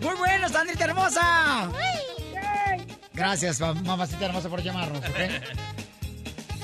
[0.00, 1.70] Muy bueno, Sandrita hermosa.
[3.12, 5.18] Gracias, mam- mamacita hermosa, por llamarnos, ¿ok?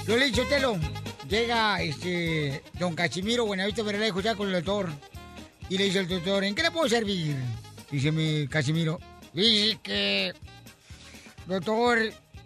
[0.06, 0.76] Lo dicho, Telo.
[1.28, 4.88] Llega este don Cachimiro Buenavista Verelejo ya con el doctor.
[5.68, 7.36] Y le dice el doctor, ¿en qué le puedo servir?
[7.90, 9.00] Dice mi Casimiro.
[9.32, 10.32] Dice que,
[11.46, 11.98] doctor,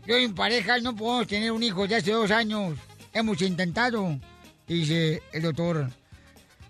[0.07, 2.79] yo y mi pareja no podemos tener un hijo ya hace dos años.
[3.13, 4.19] Hemos intentado.
[4.67, 5.89] Dice el doctor.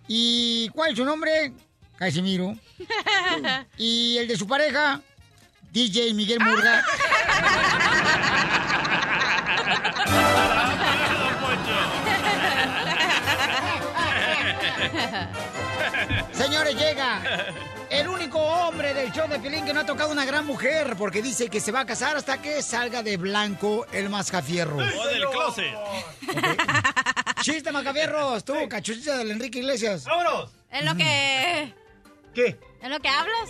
[0.09, 1.53] ¿Y cuál es su nombre?
[1.97, 2.57] Casimiro.
[3.77, 5.01] ¿Y el de su pareja?
[5.73, 6.83] DJ Miguel Murga.
[16.33, 17.21] Señores, llega
[18.71, 21.59] hombre del show de Pelín que no ha tocado una gran mujer porque dice que
[21.61, 24.77] se va a casar hasta que salga de blanco el mascafierro.
[24.77, 25.75] O del closet.
[27.43, 30.05] Chiste, Macafierros, tú, cachuchita del Enrique Iglesias.
[30.05, 30.51] ¡Vámonos!
[30.71, 31.75] ¿En lo que...
[32.33, 32.61] ¿Qué?
[32.81, 33.49] ¿En lo que hablas?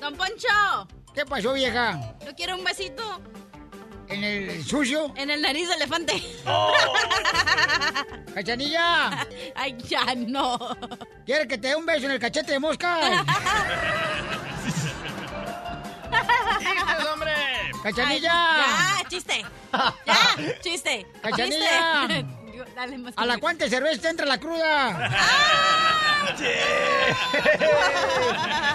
[0.00, 0.88] Don Poncho.
[1.14, 1.94] ¿Qué pasó, vieja?
[2.24, 3.20] ¿No quiere un besito?
[4.08, 5.12] ¿En el sucio?
[5.16, 6.22] En el nariz de elefante.
[8.34, 9.26] ¡Cachanilla!
[9.56, 10.76] Ay, ya no.
[11.26, 13.24] ¿Quieres que te dé un beso en el cachete de mosca?
[16.10, 17.32] ¡Chistes, hombre!
[17.82, 18.32] ¡Cachanilla!
[18.32, 19.44] Ay, ya, chiste.
[20.06, 21.06] Ya, chiste.
[21.22, 22.06] ¡Cachanilla!
[22.08, 22.26] Chiste.
[22.76, 25.10] Dale más ¿A la cuánta cerveza entra la cruda?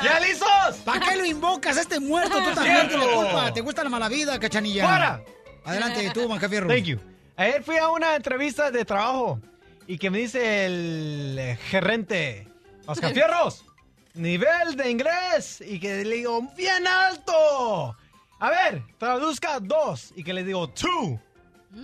[0.04, 0.78] ¡Ya listos!
[0.84, 2.38] ¿Para qué lo invocas a este muerto?
[2.38, 3.54] Tú también tienes la culpa.
[3.54, 4.88] ¿Te gusta la mala vida, cachanilla?
[4.88, 5.22] ¡Fuera!
[5.66, 6.68] Adelante, tú, Macafierro.
[6.68, 7.00] Thank you.
[7.38, 9.40] Ayer fui a una entrevista de trabajo
[9.88, 12.48] y que me dice el gerente,
[12.88, 13.66] Mascafierros,
[14.16, 15.62] nivel de inglés.
[15.66, 17.96] Y que le digo, bien alto.
[18.40, 20.12] A ver, traduzca dos.
[20.16, 21.20] Y que le digo, two.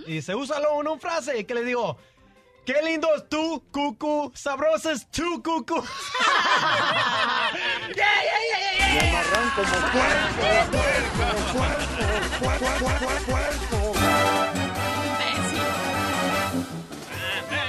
[0.06, 1.98] Y se usa luego en una frase y que le digo,
[2.64, 5.76] qué lindo es tú, cucu, sabroso es tú, cucu.
[7.94, 9.22] ¡Yeah, yeah, yeah, yeah, yeah!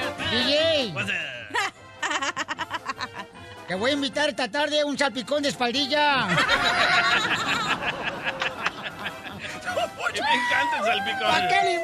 [0.33, 0.93] DJ.
[3.67, 6.27] Te voy a invitar esta tarde a un salpicón de espaldilla.
[10.13, 11.19] Me encanta el salpicón.
[11.31, 11.83] ¿Para qué le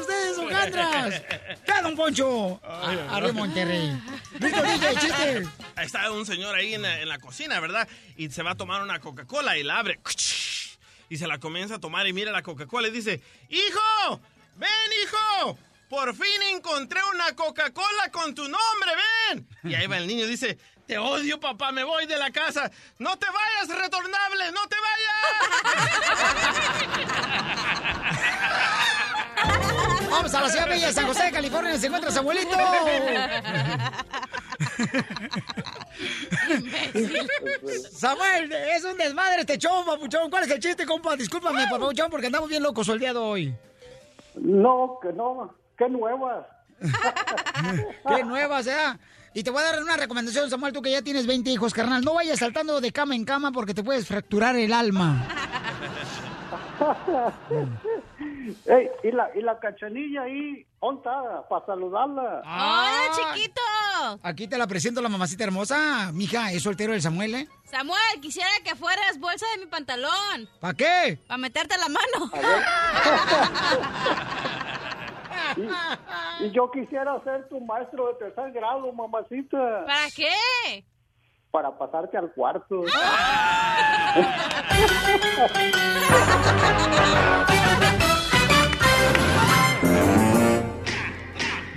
[0.00, 1.22] ustedes, hojandras?
[1.64, 2.60] ¿Qué, don Poncho?
[2.64, 3.92] A- Arre Monterrey.
[4.40, 5.48] Listo, DJ, chiste.
[5.80, 7.88] Está un señor ahí en la, en la cocina, ¿verdad?
[8.16, 10.00] Y se va a tomar una Coca-Cola y la abre.
[11.08, 14.20] Y se la comienza a tomar y mira la Coca-Cola y dice, ¡Hijo!
[14.56, 14.68] ¡Ven,
[15.04, 15.58] hijo!
[15.88, 18.90] Por fin encontré una Coca-Cola con tu nombre,
[19.30, 19.48] ven.
[19.64, 22.70] Y ahí va el niño y dice, te odio, papá, me voy de la casa.
[22.98, 25.08] No te vayas, retornable, no te vayas.
[30.10, 31.78] Vamos a la ciudad bella de San José, California.
[31.78, 32.56] Se encuentra su abuelito.
[37.92, 40.28] Samuel, es un desmadre este show, papuchón.
[40.30, 41.16] ¿Cuál es el chiste, compa?
[41.16, 43.54] Discúlpame, papuchón, porque andamos bien locos el día de hoy.
[44.34, 46.46] No, que no, qué nuevas.
[48.08, 48.98] Qué nueva sea.
[49.34, 52.02] Y te voy a dar una recomendación, Samuel, tú que ya tienes 20 hijos, carnal.
[52.04, 55.26] No vayas saltando de cama en cama porque te puedes fracturar el alma.
[58.66, 62.42] Ey, y la, y la cachanilla ahí, onta, para saludarla.
[62.44, 63.60] ¡Hola, chiquito!
[64.22, 66.10] Aquí te la presento la mamacita hermosa.
[66.12, 67.48] Mija, es soltero el Samuel, ¿eh?
[67.64, 70.48] Samuel, quisiera que fueras bolsa de mi pantalón.
[70.60, 71.18] ¿Para qué?
[71.26, 72.32] Para meterte la mano.
[75.56, 79.84] Y, y yo quisiera ser tu maestro de tercer grado, mamacita.
[79.86, 80.84] ¿Para qué?
[81.50, 82.84] Para pasarte al cuarto.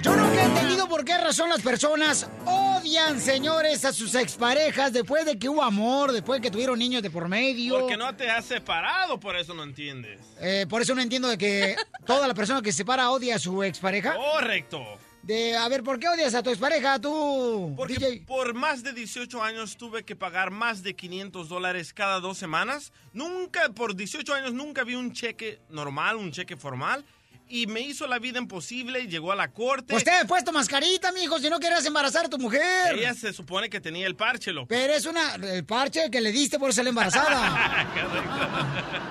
[0.01, 4.91] Yo nunca he entendido por qué razón las personas odian odian, señores, a sus exparejas
[4.91, 7.79] después de que hubo amor, después de que tuvieron niños de por medio?
[7.79, 10.19] Porque no te has separado, por eso no entiendes.
[10.39, 11.75] Eh, por eso no entiendo de que
[12.05, 14.15] toda la persona que se separa odia a su expareja.
[14.15, 14.83] Correcto.
[15.21, 18.23] De, a ver, ¿por qué odias a tu expareja, tú, Porque DJ?
[18.25, 22.91] por más de 18 años tuve que pagar más de 500 dólares cada dos semanas.
[23.13, 27.05] Nunca, por 18 años, nunca vi un cheque normal, un cheque formal.
[27.53, 29.93] Y me hizo la vida imposible, llegó a la corte.
[29.93, 32.97] Pues te has puesto mascarita, mijo, si no quieres embarazar a tu mujer.
[32.97, 34.67] Ella se supone que tenía el parche, loco.
[34.69, 37.87] Pero es una, el parche que le diste por ser embarazada.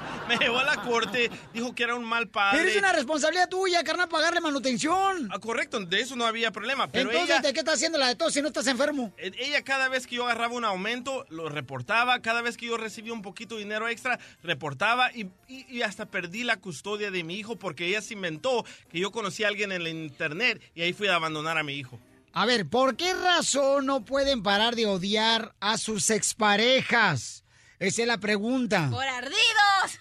[0.30, 2.58] me llevó a la corte, dijo que era un mal padre.
[2.58, 5.28] Pero es una responsabilidad tuya, carnal, pagarle manutención.
[5.32, 6.88] Ah, correcto, de eso no había problema.
[6.90, 9.12] Pero Entonces, ella, ¿de qué estás haciendo la de tos si no estás enfermo?
[9.18, 12.20] eh, ella cada vez que yo agarraba un aumento, lo reportaba.
[12.22, 15.10] Cada vez que yo recibía un poquito de dinero extra, reportaba.
[15.12, 18.98] Y, y- y hasta perdí la custodia de mi hijo porque ella se inventó que
[19.00, 21.98] yo conocí a alguien en la internet y ahí fui a abandonar a mi hijo.
[22.32, 27.44] A ver, ¿por qué razón no pueden parar de odiar a sus exparejas?
[27.78, 28.88] Esa es la pregunta.
[28.90, 29.98] ¡Por ardidos!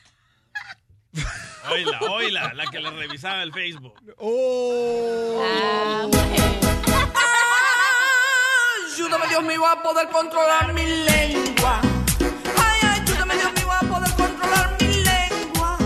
[1.71, 3.93] Oila, oila, la que le revisaba el Facebook.
[4.17, 5.43] Oh.
[8.95, 11.81] Ayúdame, Dios mío, a poder controlar mi lengua.
[12.57, 15.77] Ay, ayúdame, Dios mío, a poder controlar mi lengua.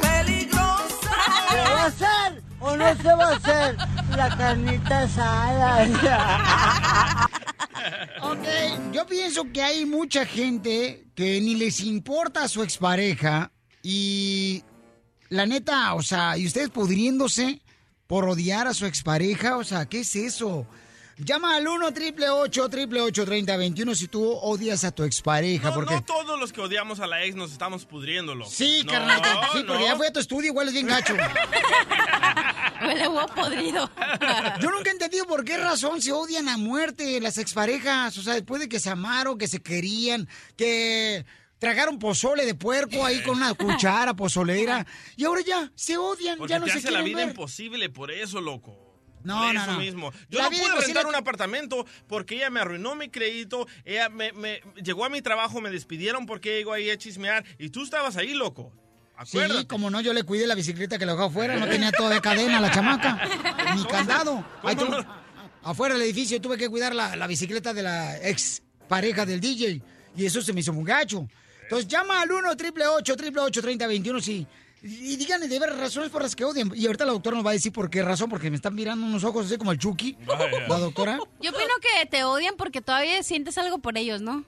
[0.00, 1.10] Peligrosa.
[1.50, 3.76] ¿Se va a hacer o no se va a hacer
[4.16, 5.86] la carnita asada?
[8.22, 13.52] Ok, yo pienso que hay mucha gente que ni les importa a su expareja
[13.82, 14.62] y
[15.28, 17.60] la neta, o sea, y ustedes pudriéndose
[18.06, 20.66] por odiar a su expareja, o sea, ¿qué es eso?
[21.18, 25.70] Llama al 1 triple 8 triple 8 30 21 si tú odias a tu expareja,
[25.70, 25.94] No, porque...
[25.96, 28.46] no todos los que odiamos a la ex nos estamos pudriéndolo.
[28.46, 29.20] Sí, No, carnal,
[29.52, 29.88] sí, porque no.
[29.88, 31.14] ya fui a tu estudio, igual es bien gacho.
[32.80, 33.90] Huele huevo podrido.
[34.60, 38.16] Yo nunca he entendido por qué razón se odian a muerte las exparejas.
[38.16, 41.26] O sea, después de que se amaron, que se querían, que
[41.58, 44.86] tragaron pozole de puerco ahí con una cuchara pozolera.
[45.16, 47.28] Y ahora ya se odian, Porque ya no te se hace la vida ver.
[47.28, 48.84] imposible por eso, loco.
[49.24, 49.78] No, no, eso no.
[49.80, 50.12] mismo.
[50.30, 53.66] Yo La no pude rentar un apartamento porque ella me arruinó mi crédito.
[53.84, 57.44] Ella me, me- llegó a mi trabajo, me despidieron porque llegó ahí a chismear.
[57.58, 58.72] Y tú estabas ahí, loco.
[59.16, 59.60] Acuérdate.
[59.62, 62.08] Sí, como no, yo le cuidé la bicicleta que la dejó afuera, no tenía todo
[62.08, 63.20] de cadena la chamaca,
[63.74, 64.44] ni candado.
[64.62, 65.06] Ahí cómo tuve-
[65.64, 69.82] afuera del edificio tuve que cuidar la, la bicicleta de la ex pareja del DJ
[70.16, 71.28] y eso se me hizo muy gacho.
[71.68, 74.46] Entonces llama al 1 triple 8 triple 8 30 21 sí.
[74.82, 76.72] Y díganle de ver razones por las que odian.
[76.74, 79.04] Y ahorita la doctora nos va a decir por qué razón, porque me están mirando
[79.04, 80.16] unos ojos así como el Chucky.
[80.68, 81.18] La doctora.
[81.42, 84.46] Yo opino que te odian porque todavía sientes algo por ellos, ¿no?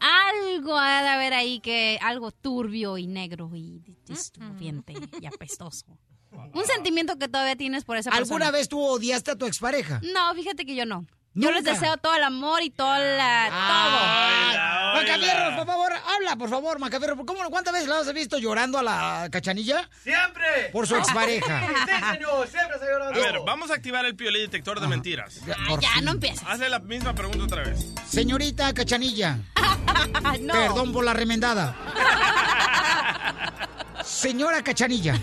[0.00, 5.86] Algo ha de haber ahí que algo turbio y negro y disturbiente y apestoso.
[6.54, 8.34] Un sentimiento que todavía tienes por esa persona.
[8.34, 10.00] ¿Alguna vez tú odiaste a tu expareja?
[10.12, 11.06] No, fíjate que yo no.
[11.34, 15.02] Yo les deseo todo el amor y todo la, todo.
[15.02, 17.16] Macafierro, por favor, habla, por favor, Macafierro.
[17.24, 19.88] ¿Cómo, ¿Cuántas veces la has visto llorando a la cachanilla?
[20.02, 20.68] ¡Siempre!
[20.72, 21.66] Por su expareja.
[21.86, 22.84] Sí, señor, siempre se.
[22.92, 25.40] A ver, vamos a activar el piolín detector de mentiras.
[25.46, 25.54] ya,
[25.94, 26.04] fin.
[26.04, 26.42] no empieces.
[26.46, 27.86] Hazle la misma pregunta otra vez.
[28.06, 29.38] Señorita Cachanilla,
[30.40, 30.52] no.
[30.52, 31.74] perdón por la remendada.
[34.04, 35.18] Señora Cachanilla,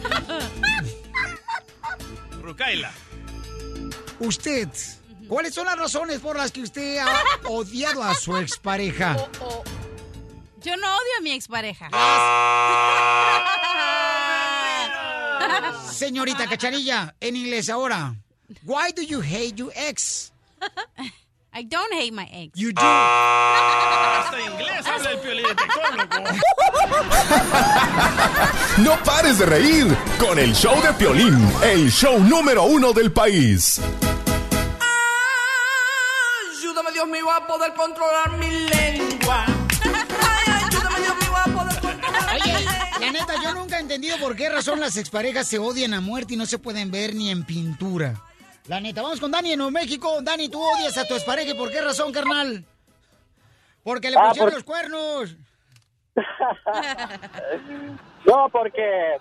[2.41, 2.91] Rucaila.
[4.19, 4.67] usted,
[5.29, 9.15] ¿cuáles son las razones por las que usted ha odiado a su expareja?
[10.61, 11.89] Yo no odio a mi expareja.
[15.93, 18.13] Señorita Cachanilla, en inglés ahora.
[18.65, 20.33] Why do you hate your ex?
[21.53, 22.51] I don't hate my ex.
[22.59, 22.81] You do.
[22.81, 25.45] Hasta inglés habla el piolín.
[28.77, 33.79] No pares de reír con el show de Piolín, el show número uno del país.
[36.99, 39.45] Dios mío, a poder controlar mi lengua.
[39.45, 42.73] Ay, ayúdame, Dios mío, a poder controlar mi lengua.
[42.99, 46.33] la neta, yo nunca he entendido por qué razón las exparejas se odian a muerte
[46.33, 48.15] y no se pueden ver ni en pintura.
[48.67, 50.19] La neta, vamos con Dani en Nuevo México.
[50.21, 51.51] Dani, tú odias a tu expareja.
[51.51, 52.65] ¿y ¿Por qué razón, carnal?
[53.81, 55.37] Porque le Ah, pusieron por- los cuernos.
[58.25, 59.15] No, porque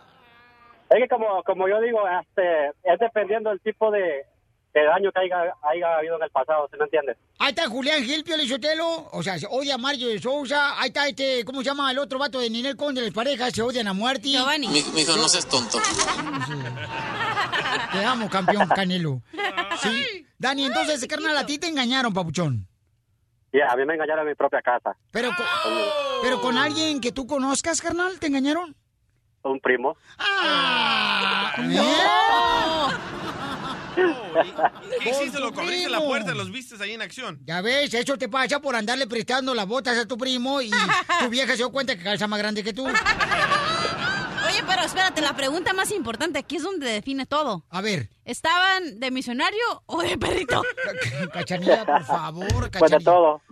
[0.91, 4.27] es que como, como yo digo, este, es dependiendo del tipo de,
[4.79, 7.17] de daño que haya, haya habido en el pasado, ¿sí me entiendes?
[7.39, 9.09] Ahí está Julián Gil, Pio Lizotelo.
[9.13, 10.81] O sea, se odia a Mario de Sousa.
[10.81, 13.01] Ahí está este, ¿cómo se llama el otro vato de Ninel Conde?
[13.03, 14.29] Las parejas se odian a muerte.
[14.31, 14.69] Giovanni.
[14.69, 15.79] Mi, hijo, no seas tonto.
[17.93, 19.23] Te amo, campeón Canelo.
[19.83, 20.27] Sí.
[20.39, 22.67] Dani, entonces, carnal, a ti te engañaron, papuchón.
[23.53, 24.97] Ya, a mí me engañaron en mi propia casa.
[25.11, 25.47] Pero, con-
[26.23, 28.77] pero con alguien que tú conozcas, carnal, ¿te engañaron?
[29.43, 29.97] Un primo.
[30.19, 33.18] Ah, No.
[35.03, 35.61] ¿Qué hiciste, loco?
[35.61, 37.41] Abriste la puerta, los vistes ahí en acción.
[37.45, 40.71] Ya ves, eso te pasa por andarle prestando las botas a tu primo y
[41.21, 42.87] tu vieja se dio cuenta que calza más grande que tú.
[42.87, 47.65] Oye, pero espérate, la pregunta más importante aquí es donde define todo.
[47.71, 48.09] A ver.
[48.25, 50.63] ¿Estaban de misionario o de perrito?
[51.33, 52.99] Cachanilla, por favor, Pues Cachanilla.
[53.11, 53.43] todo.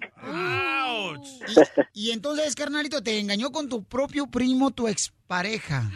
[1.93, 5.91] Y entonces, carnalito, te engañó con tu propio primo, tu expareja.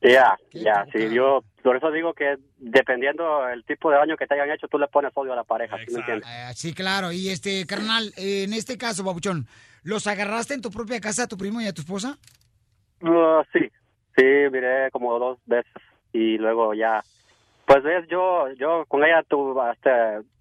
[0.00, 4.34] Ya, ya, sí, yo por eso digo que dependiendo el tipo de daño que te
[4.34, 6.28] hayan hecho, tú le pones odio a la pareja, ¿sí me entiendes?
[6.28, 7.12] Ah, sí, claro.
[7.12, 9.46] Y este, carnal, eh, en este caso, babuchón,
[9.82, 12.18] ¿los agarraste en tu propia casa a tu primo y a tu esposa?
[13.00, 13.60] Uh, sí,
[14.16, 15.72] sí, miré como dos veces
[16.12, 17.02] y luego ya,
[17.66, 19.90] pues ves, yo, yo con ella tuve, este,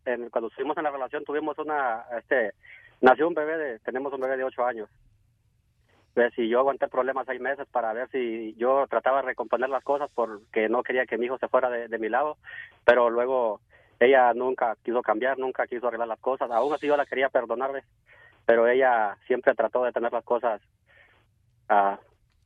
[0.05, 2.51] en- cuando estuvimos en la relación tuvimos una, este,
[3.01, 4.89] nació un bebé de, tenemos un bebé de ocho años.
[6.15, 9.83] Ves, y yo aguanté problemas seis meses para ver si yo trataba de recomponer las
[9.83, 12.37] cosas porque no quería que mi hijo se fuera de, de mi lado,
[12.83, 13.61] pero luego
[13.99, 17.83] ella nunca quiso cambiar, nunca quiso arreglar las cosas, aún así yo la quería perdonarle,
[18.45, 20.61] pero ella siempre trató de tener las cosas
[21.69, 21.97] ah,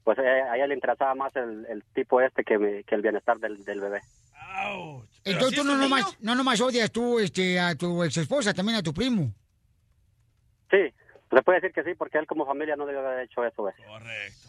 [0.03, 3.01] pues eh, a ella le interesaba más el, el tipo este que, me- que el
[3.01, 4.01] bienestar del, del bebé.
[5.23, 8.83] Entonces tú no nomás, no nomás odias tú este, a tu ex esposa, también a
[8.83, 9.31] tu primo.
[10.69, 10.93] Sí,
[11.35, 13.73] se puede decir que sí, porque él como familia no debió haber hecho eso, güey.
[13.85, 14.47] Correcto.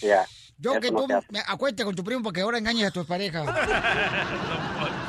[0.00, 0.24] Ya.
[0.58, 3.44] Yo Eso que tú me acuérdate con tu primo porque ahora engañas a tu pareja.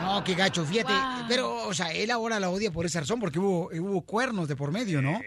[0.00, 0.92] No, qué gacho, fíjate.
[1.28, 4.56] Pero, o sea, él ahora la odia por esa razón, porque hubo, hubo cuernos de
[4.56, 5.20] por medio, ¿no?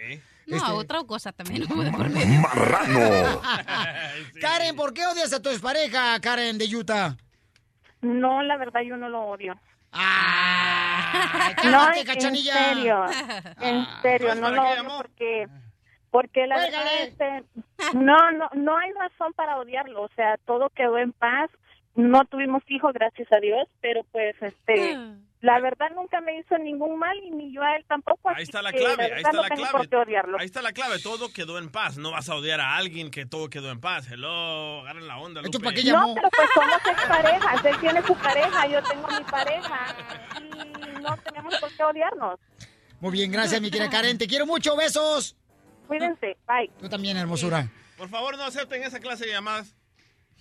[0.48, 1.72] No, Este- otra cosa también.
[1.72, 2.40] hubo de por medio.
[2.42, 3.42] Marrano.
[4.42, 7.16] Karen, ¿por qué odias a tu expareja, Karen de Utah?
[8.02, 9.54] No, la verdad yo no lo odio.
[9.92, 13.06] Ah, no, en serio,
[13.62, 15.48] en serio, Pues, no ¿para lo odio porque,
[16.10, 17.44] porque la verdad, este,
[17.94, 21.50] no, no, no hay razón para odiarlo, o sea, todo quedó en paz,
[21.96, 24.98] no tuvimos hijos, gracias a Dios, pero pues, este,
[25.42, 28.30] la verdad nunca me hizo ningún mal y ni yo a él tampoco.
[28.30, 29.72] Ahí está la clave, ahí está no la clave.
[29.72, 30.40] por qué odiarlo.
[30.40, 31.98] Ahí está la clave, todo quedó en paz.
[31.98, 34.10] No vas a odiar a alguien que todo quedó en paz.
[34.10, 35.58] Hello, agarren la onda, Lupe.
[35.58, 39.96] No, pero pues somos exparejas, él tiene su pareja, yo tengo mi pareja
[40.40, 42.40] y no tenemos por qué odiarnos.
[43.00, 44.20] Muy bien, gracias, mi querida Karen.
[44.20, 45.36] Te quiero mucho, besos.
[45.88, 46.70] Cuídense, bye.
[46.80, 47.68] Tú también, hermosura.
[47.98, 49.76] Por favor, no acepten esa clase de llamadas.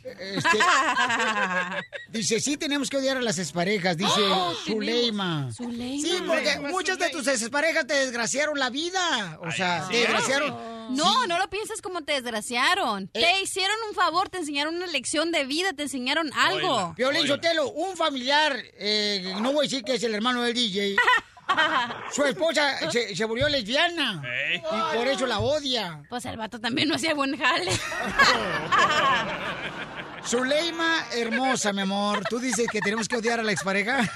[0.05, 0.59] Este,
[2.09, 5.51] dice, sí tenemos que odiar a las exparejas, dice Oh, Zuleima.
[5.53, 6.07] Zuleima.
[6.09, 9.39] Sí, porque muchas de tus exparejas te desgraciaron la vida.
[9.43, 10.97] O sea, te desgraciaron.
[10.97, 13.11] No, no lo pienses como te desgraciaron.
[13.15, 13.21] Eh.
[13.21, 16.95] Te hicieron un favor, te enseñaron una lección de vida, te enseñaron algo.
[16.97, 20.97] Piolín Sotelo, un familiar, eh, no voy a decir que es el hermano del DJ,
[22.13, 24.23] su esposa se, se volvió lesbiana
[24.55, 24.59] y
[24.97, 26.03] por eso la odia.
[26.09, 27.73] Pues el vato también no hacía buen jale.
[30.25, 34.01] Zuleima, hermosa, mi amor, ¿tú dices que tenemos que odiar a la expareja?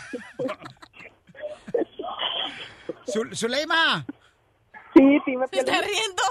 [3.07, 4.05] Zu- Zuleima.
[4.95, 6.23] Sí, sí, me ¿Se está riendo?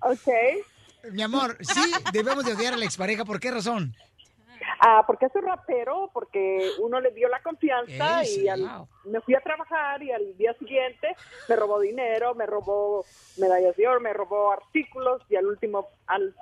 [0.00, 1.12] Ok.
[1.12, 3.94] Mi amor, sí debemos de odiar a la expareja, ¿por qué razón?
[4.80, 9.34] Ah, porque es un rapero, porque uno le dio la confianza y al- me fui
[9.34, 11.16] a trabajar y al día siguiente
[11.48, 13.04] me robó dinero, me robó
[13.38, 16.32] medallas de oro, me robó artículos y al último, al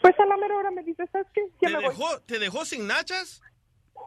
[0.00, 1.42] pues a la mera hora me dice, ¿sabes qué?
[1.60, 1.88] Ya ¿Te me voy.
[1.94, 3.40] dejó, ¿Te dejó sin nachas?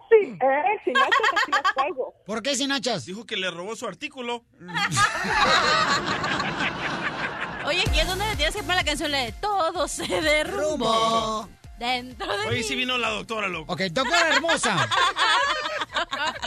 [0.10, 2.14] Sí, eh, sin nachas así las traigo.
[2.26, 3.06] ¿Por qué sin nachas?
[3.06, 4.44] Dijo que le robó su artículo.
[7.66, 11.48] Oye, aquí es donde le tienes que poner la canción de Todo se derrumbó
[11.80, 12.64] dentro de Hoy mí.
[12.64, 13.72] sí vino la doctora, loco.
[13.74, 14.88] Ok, doctora hermosa.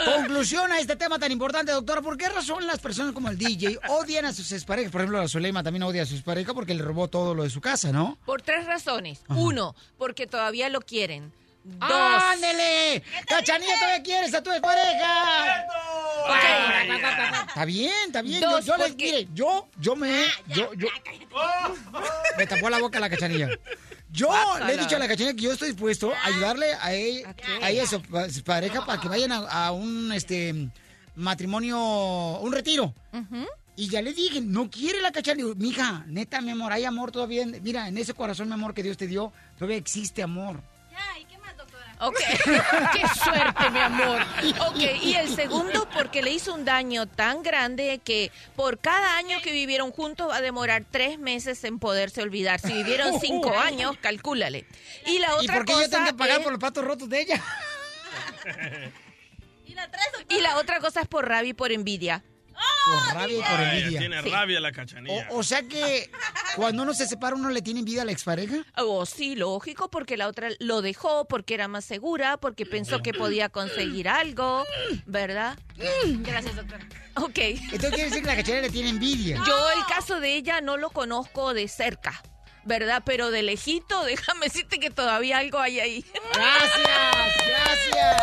[0.04, 2.00] Conclusión a este tema tan importante, doctora.
[2.02, 4.90] ¿Por qué razón las personas como el DJ odian a sus exparejas?
[4.92, 7.50] Por ejemplo, la Zuleima también odia a sus parejas porque le robó todo lo de
[7.50, 8.18] su casa, ¿no?
[8.24, 9.20] Por tres razones.
[9.28, 11.32] Uno, porque todavía lo quieren.
[11.64, 11.90] Dos.
[11.90, 13.02] ¡Ándele!
[13.26, 15.66] ¡Cachanilla, todavía quieres a tu expareja!
[17.48, 18.40] Está bien, está bien.
[18.40, 20.88] Yo, Dos, yo les porque- mire, yo, yo me, yo, yo.
[22.38, 23.48] Me tapó la boca la cachanilla.
[24.10, 24.28] Yo
[24.66, 27.70] le he dicho a la cachanilla que yo estoy dispuesto a ayudarle a ella, a
[27.70, 28.00] ella, su,
[28.32, 30.68] su pareja, para que vayan a, a un este
[31.14, 31.78] matrimonio,
[32.40, 32.94] un retiro.
[33.76, 35.46] Y ya le dije, no quiere la cachanilla.
[35.48, 37.42] Digo, Mija, neta, mi amor, hay amor todavía.
[37.42, 40.60] en- Mira, en ese corazón, mi amor, que Dios te dio, todavía existe amor.
[42.00, 42.16] Ok,
[42.92, 44.20] qué suerte, mi amor.
[44.68, 49.38] Ok, y el segundo, porque le hizo un daño tan grande que por cada año
[49.42, 52.60] que vivieron juntos va a demorar tres meses en poderse olvidar.
[52.60, 54.66] Si vivieron cinco años, calcúlale.
[55.06, 56.84] Y la otra ¿Y por qué cosa yo tengo que pagar es- por los patos
[56.84, 57.42] rotos de ella?
[60.28, 62.24] Y la otra cosa es por rabia y por envidia.
[62.86, 63.98] Por rabia y por envidia.
[63.98, 65.28] tiene rabia la cachanilla.
[65.30, 66.10] O sea que
[66.56, 68.64] cuando uno se separa, uno le tiene envidia a la expareja.
[68.76, 73.12] Oh, sí, lógico, porque la otra lo dejó, porque era más segura, porque pensó que
[73.12, 74.64] podía conseguir algo,
[75.06, 75.58] ¿verdad?
[76.20, 76.86] Gracias, doctora.
[77.16, 77.38] Ok.
[77.38, 79.42] Entonces quiere decir que la cachanilla le tiene envidia.
[79.46, 82.22] Yo el caso de ella no lo conozco de cerca,
[82.68, 83.02] ¿verdad?
[83.04, 86.04] Pero de lejito, déjame decirte que todavía algo hay ahí.
[86.34, 88.22] Gracias, gracias.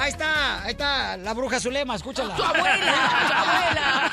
[0.00, 2.34] Ahí está, ahí está la bruja Zulema, escúchala.
[2.36, 2.94] Tu abuela,
[3.28, 4.12] tu abuela.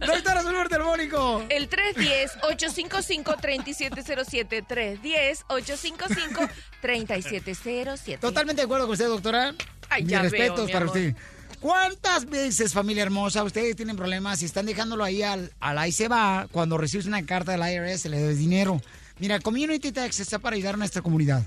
[0.00, 1.44] Doctora, su número telefónico.
[1.48, 4.66] El 310-855-3707.
[6.82, 8.18] 310-855-3707.
[8.20, 9.54] Totalmente de acuerdo con usted, doctora.
[9.88, 10.96] Ay, Mis ya veo, respetos mi para amor.
[10.96, 11.14] usted.
[11.60, 16.08] ¿Cuántas veces, familia hermosa, ustedes tienen problemas y están dejándolo ahí al, al ahí se
[16.08, 18.80] va cuando recibes una carta del IRS, le debes dinero?
[19.18, 21.42] Mira, Community Tax está para ayudar a nuestra comunidad.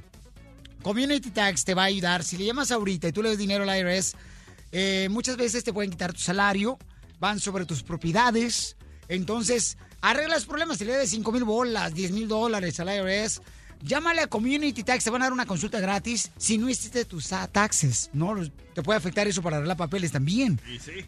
[0.84, 2.23] Community Tax te va a ayudar.
[2.23, 4.15] Si le llamas ahorita y tú le des dinero al IRS,
[4.72, 6.77] eh, muchas veces te pueden quitar tu salario,
[7.19, 8.76] van sobre tus propiedades.
[9.07, 10.77] Entonces, arregla los problemas.
[10.77, 13.41] Si le debes 5 mil bolas, 10 mil dólares al IRS,
[13.84, 15.03] llámale a Community Tax.
[15.03, 18.10] Te van a dar una consulta gratis si no hiciste tus taxes.
[18.14, 18.35] ¿no?
[18.73, 20.60] Te puede afectar eso para arreglar papeles también.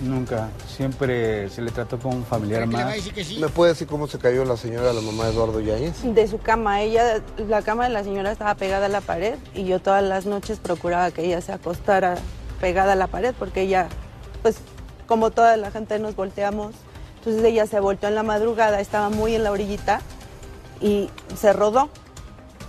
[0.02, 2.96] Nunca, siempre se le trató como un familiar más.
[3.38, 6.04] ¿Me puede decir cómo se cayó la señora, la mamá de Eduardo Yáñez?
[6.04, 9.66] De su cama, ella, la cama de la señora estaba pegada a la pared y
[9.66, 12.16] yo todas las noches procuraba que ella se acostara
[12.62, 13.90] pegada a la pared porque ella,
[14.42, 14.58] pues
[15.06, 16.76] como toda la gente nos volteamos,
[17.18, 20.02] entonces ella se volteó en la madrugada, estaba muy en la orillita
[20.80, 21.90] y se rodó,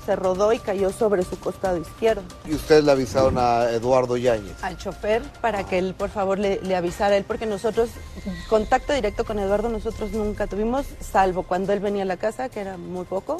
[0.04, 2.22] se rodó y cayó sobre su costado izquierdo.
[2.46, 4.52] ¿Y ustedes le avisaron a Eduardo Yáñez?
[4.62, 7.90] al chofer para que él por favor le, le avisara a él porque nosotros
[8.48, 12.60] contacto directo con Eduardo nosotros nunca tuvimos salvo cuando él venía a la casa que
[12.60, 13.38] era muy poco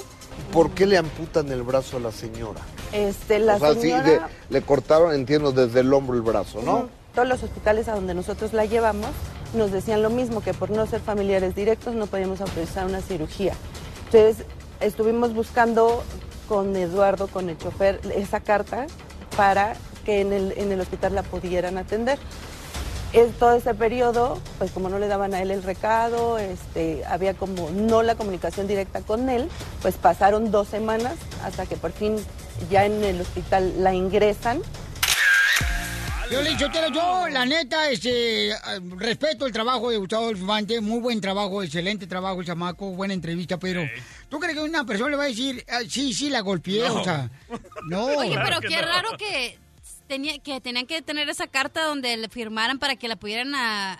[0.53, 2.61] ¿Por qué le amputan el brazo a la señora?
[2.91, 6.89] este la o sea, señora de- le cortaron, entiendo, desde el hombro el brazo, ¿no?
[7.15, 9.09] Todos los hospitales a donde nosotros la llevamos
[9.53, 13.53] nos decían lo mismo, que por no ser familiares directos no podíamos autorizar una cirugía.
[14.05, 14.45] Entonces
[14.79, 16.03] estuvimos buscando
[16.51, 18.85] con Eduardo, con el chofer, esa carta
[19.37, 19.73] para
[20.03, 22.19] que en el, en el hospital la pudieran atender.
[23.13, 27.35] Es, todo ese periodo, pues como no le daban a él el recado, este, había
[27.35, 29.47] como no la comunicación directa con él,
[29.81, 32.17] pues pasaron dos semanas hasta que por fin
[32.69, 34.61] ya en el hospital la ingresan.
[36.31, 38.55] Yo le dicho, yo, la neta, este,
[38.95, 43.59] respeto el trabajo de Gustavo Infante, muy buen trabajo, excelente trabajo el chamaco, buena entrevista,
[43.59, 43.83] pero
[44.29, 46.87] ¿tú crees que una persona le va a decir, "Ah, sí, sí, la golpeé?
[46.87, 46.93] No.
[46.93, 47.29] O sea,
[47.85, 48.05] no.
[48.17, 49.59] Oye, pero qué raro que,
[50.07, 53.99] tenía, que tenían que tener esa carta donde le firmaran para que la pudieran a,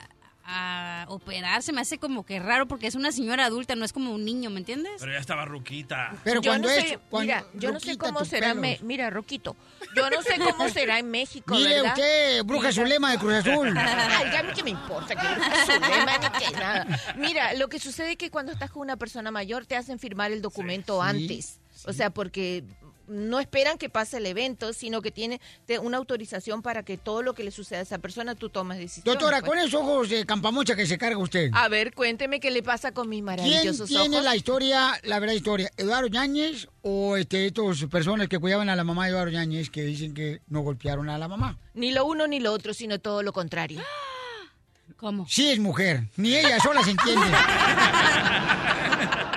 [0.53, 1.64] a operar.
[1.64, 4.26] Se me hace como que raro porque es una señora adulta, no es como un
[4.26, 4.91] niño, ¿me entiendes?
[4.99, 6.11] Pero ya estaba ruquita.
[6.41, 9.56] yo no sé, mira, yo no sé cómo será, me- mira, Roquito,
[9.95, 11.94] yo no sé cómo será en México, Mire ¿verdad?
[11.95, 13.73] usted, Bruja Zulema de Cruz Azul.
[13.78, 16.88] Ay, a mí qué me importa que Bruja Zulema ni que nada.
[17.15, 20.32] Mira, lo que sucede es que cuando estás con una persona mayor te hacen firmar
[20.32, 21.60] el documento Sí, antes.
[21.86, 22.64] O sea, porque
[23.07, 25.41] no esperan que pase el evento, sino que tiene
[25.82, 29.06] una autorización para que todo lo que le suceda a esa persona tú tomes decisiones.
[29.06, 29.49] Doctora, pues.
[29.49, 31.52] con esos ojos de campamocha que se carga usted.
[31.53, 34.23] A ver, cuénteme qué le pasa con mis ¿Quién maravillosos tiene ojos.
[34.23, 35.72] la historia, la verdad historia?
[35.78, 39.84] ¿Eduardo Yáñez o este, estos personas que cuidaban a la mamá de Eduardo Yáñez que
[39.84, 41.57] dicen que no golpearon a la mamá?
[41.73, 43.82] Ni lo uno ni lo otro, sino todo lo contrario.
[44.98, 45.26] ¿Cómo?
[45.28, 47.26] Sí es mujer, ni ella sola se entiende.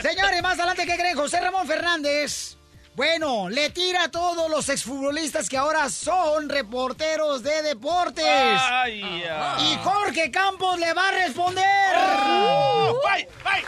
[0.00, 1.16] Señores, más adelante, ¿qué creen?
[1.16, 2.56] José Ramón Fernández.
[2.94, 8.24] Bueno, le tira a todos los exfutbolistas que ahora son reporteros de deportes.
[8.24, 9.56] Ay, ya.
[9.58, 11.64] Y Jorge Campos le va a responder.
[11.96, 13.64] Oh, bye, bye,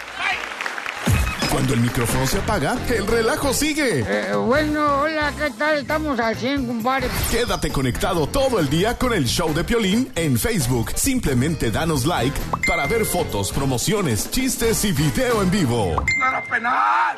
[1.50, 4.04] Cuando el micrófono se apaga, el relajo sigue.
[4.06, 5.78] Eh, bueno, hola, ¿qué tal?
[5.78, 7.08] Estamos al 100, compadre.
[7.30, 10.92] Quédate conectado todo el día con el show de Piolín en Facebook.
[10.94, 16.04] Simplemente danos like para ver fotos, promociones, chistes y video en vivo.
[16.18, 17.16] ¡Nada penal!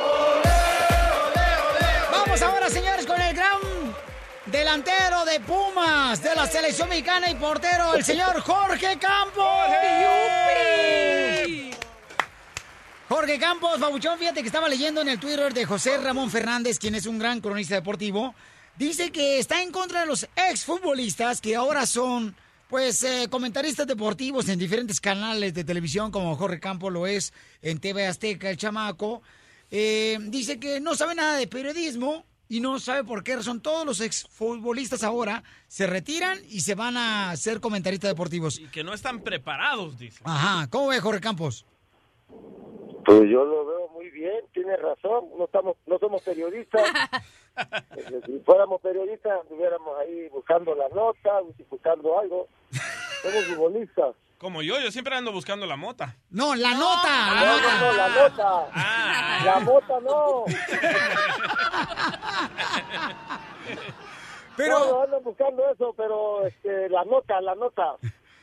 [2.12, 3.58] Vamos ahora, señores, con el gran
[4.46, 9.44] delantero de Pumas, de la selección mexicana y portero, el señor Jorge Campos.
[9.44, 9.98] Jorge
[13.40, 17.06] Campos, Babuchón, fíjate que estaba leyendo en el Twitter de José Ramón Fernández, quien es
[17.06, 18.34] un gran cronista deportivo.
[18.76, 22.36] Dice que está en contra de los exfutbolistas que ahora son,
[22.68, 27.32] pues, eh, comentaristas deportivos en diferentes canales de televisión, como Jorge Campos lo es
[27.62, 29.22] en TV Azteca, el chamaco.
[29.70, 33.86] Eh, dice que no sabe nada de periodismo y no sabe por qué razón todos
[33.86, 38.58] los exfutbolistas ahora se retiran y se van a ser comentaristas deportivos.
[38.58, 40.20] Y que no están preparados, dice.
[40.24, 41.64] Ajá, ¿cómo ve Jorge Campos?
[43.08, 46.82] Pues yo lo veo muy bien, tiene razón, no estamos, no somos periodistas.
[47.96, 52.46] Eh, si fuéramos periodistas, estuviéramos ahí buscando las notas, buscando algo.
[53.20, 54.14] Somos futbolistas.
[54.38, 56.14] Como yo, yo siempre ando buscando la mota.
[56.30, 57.34] No, la nota.
[57.34, 58.68] No, no, no, la nota.
[58.72, 59.42] Ah.
[59.44, 60.44] La mota no.
[64.56, 64.78] Pero...
[64.78, 67.96] No, no ando buscando eso, pero este, la nota, la nota.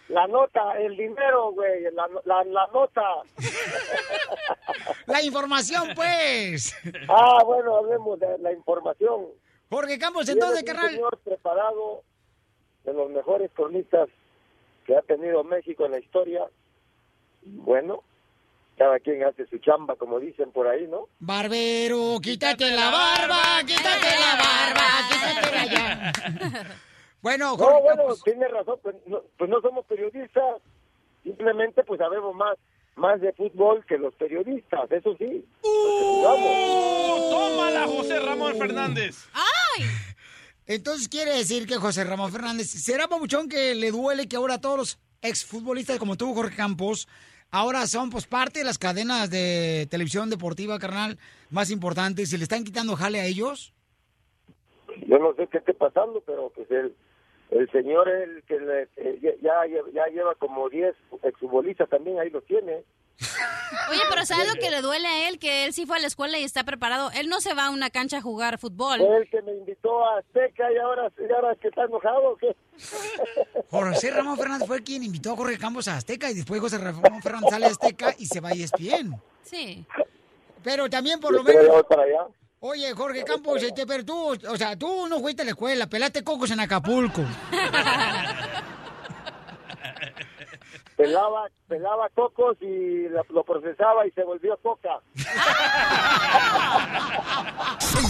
[0.10, 3.02] La nota, el dinero, güey, la, la, la nota.
[5.08, 6.76] La información, pues.
[7.08, 9.28] Ah, bueno, hablemos de la información.
[9.70, 10.94] Jorge Campos, entonces, eres un carnal.
[10.96, 12.04] señor preparado,
[12.84, 14.10] de los mejores cronistas
[14.86, 16.46] que ha tenido México en la historia.
[17.44, 18.04] Bueno,
[18.78, 21.08] cada quien hace su chamba, como dicen por ahí, ¿no?
[21.20, 26.12] Barbero, quítate la barba, quítate la barba, quítate la ya.
[27.26, 28.22] Bueno, No, Jorge bueno, Campos.
[28.24, 30.62] tiene razón, pues no, pues no somos periodistas,
[31.24, 32.56] simplemente pues sabemos más
[32.98, 35.44] más de fútbol que los periodistas, eso sí.
[35.62, 39.28] ¡Oh, tómala, José Ramón Fernández!
[39.34, 39.86] ¡Ay!
[40.68, 44.78] Entonces quiere decir que José Ramón Fernández, ¿será papuchón que le duele que ahora todos
[44.78, 47.08] los exfutbolistas como tú, Jorge Campos,
[47.50, 51.18] ahora son pues parte de las cadenas de televisión deportiva, carnal,
[51.50, 53.74] más importantes y le están quitando jale a ellos?
[55.08, 56.96] Yo no sé qué esté pasando, pero pues el,
[57.52, 59.54] el señor el que le- eh, ya,
[59.94, 62.84] ya, lleva como 10 exfutbolistas también, ahí lo tiene.
[63.90, 65.40] Oye, pero ¿sabes lo que le duele a él?
[65.40, 67.12] Que él sí fue a la escuela y está preparado.
[67.16, 69.00] Él no se va a una cancha a jugar fútbol.
[69.00, 72.36] Fue el que me invitó a Azteca y ahora, y ahora que está enojado, ¿o
[72.36, 72.56] ¿qué?
[73.70, 77.22] José Ramón Fernández fue quien invitó a Jorge Campos a Azteca y después José Ramón
[77.22, 79.16] Fernández sale a Azteca y se va a ESPN.
[79.44, 79.86] Sí.
[80.64, 81.84] Pero también por lo menos...
[81.88, 82.26] para allá.
[82.68, 86.24] Oye, Jorge Campos, este, pero tú, o sea, tú no fuiste a la escuela, pelaste
[86.24, 87.22] cocos en Acapulco.
[90.98, 95.00] Pelaba, pelaba cocos y lo, procesaba y se volvió coca.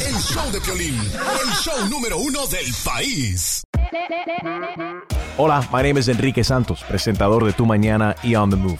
[0.05, 3.65] El show de Piolín, el show número uno del país.
[5.37, 8.79] Hola, my name is Enrique Santos, presentador de Tu Mañana y On the Move.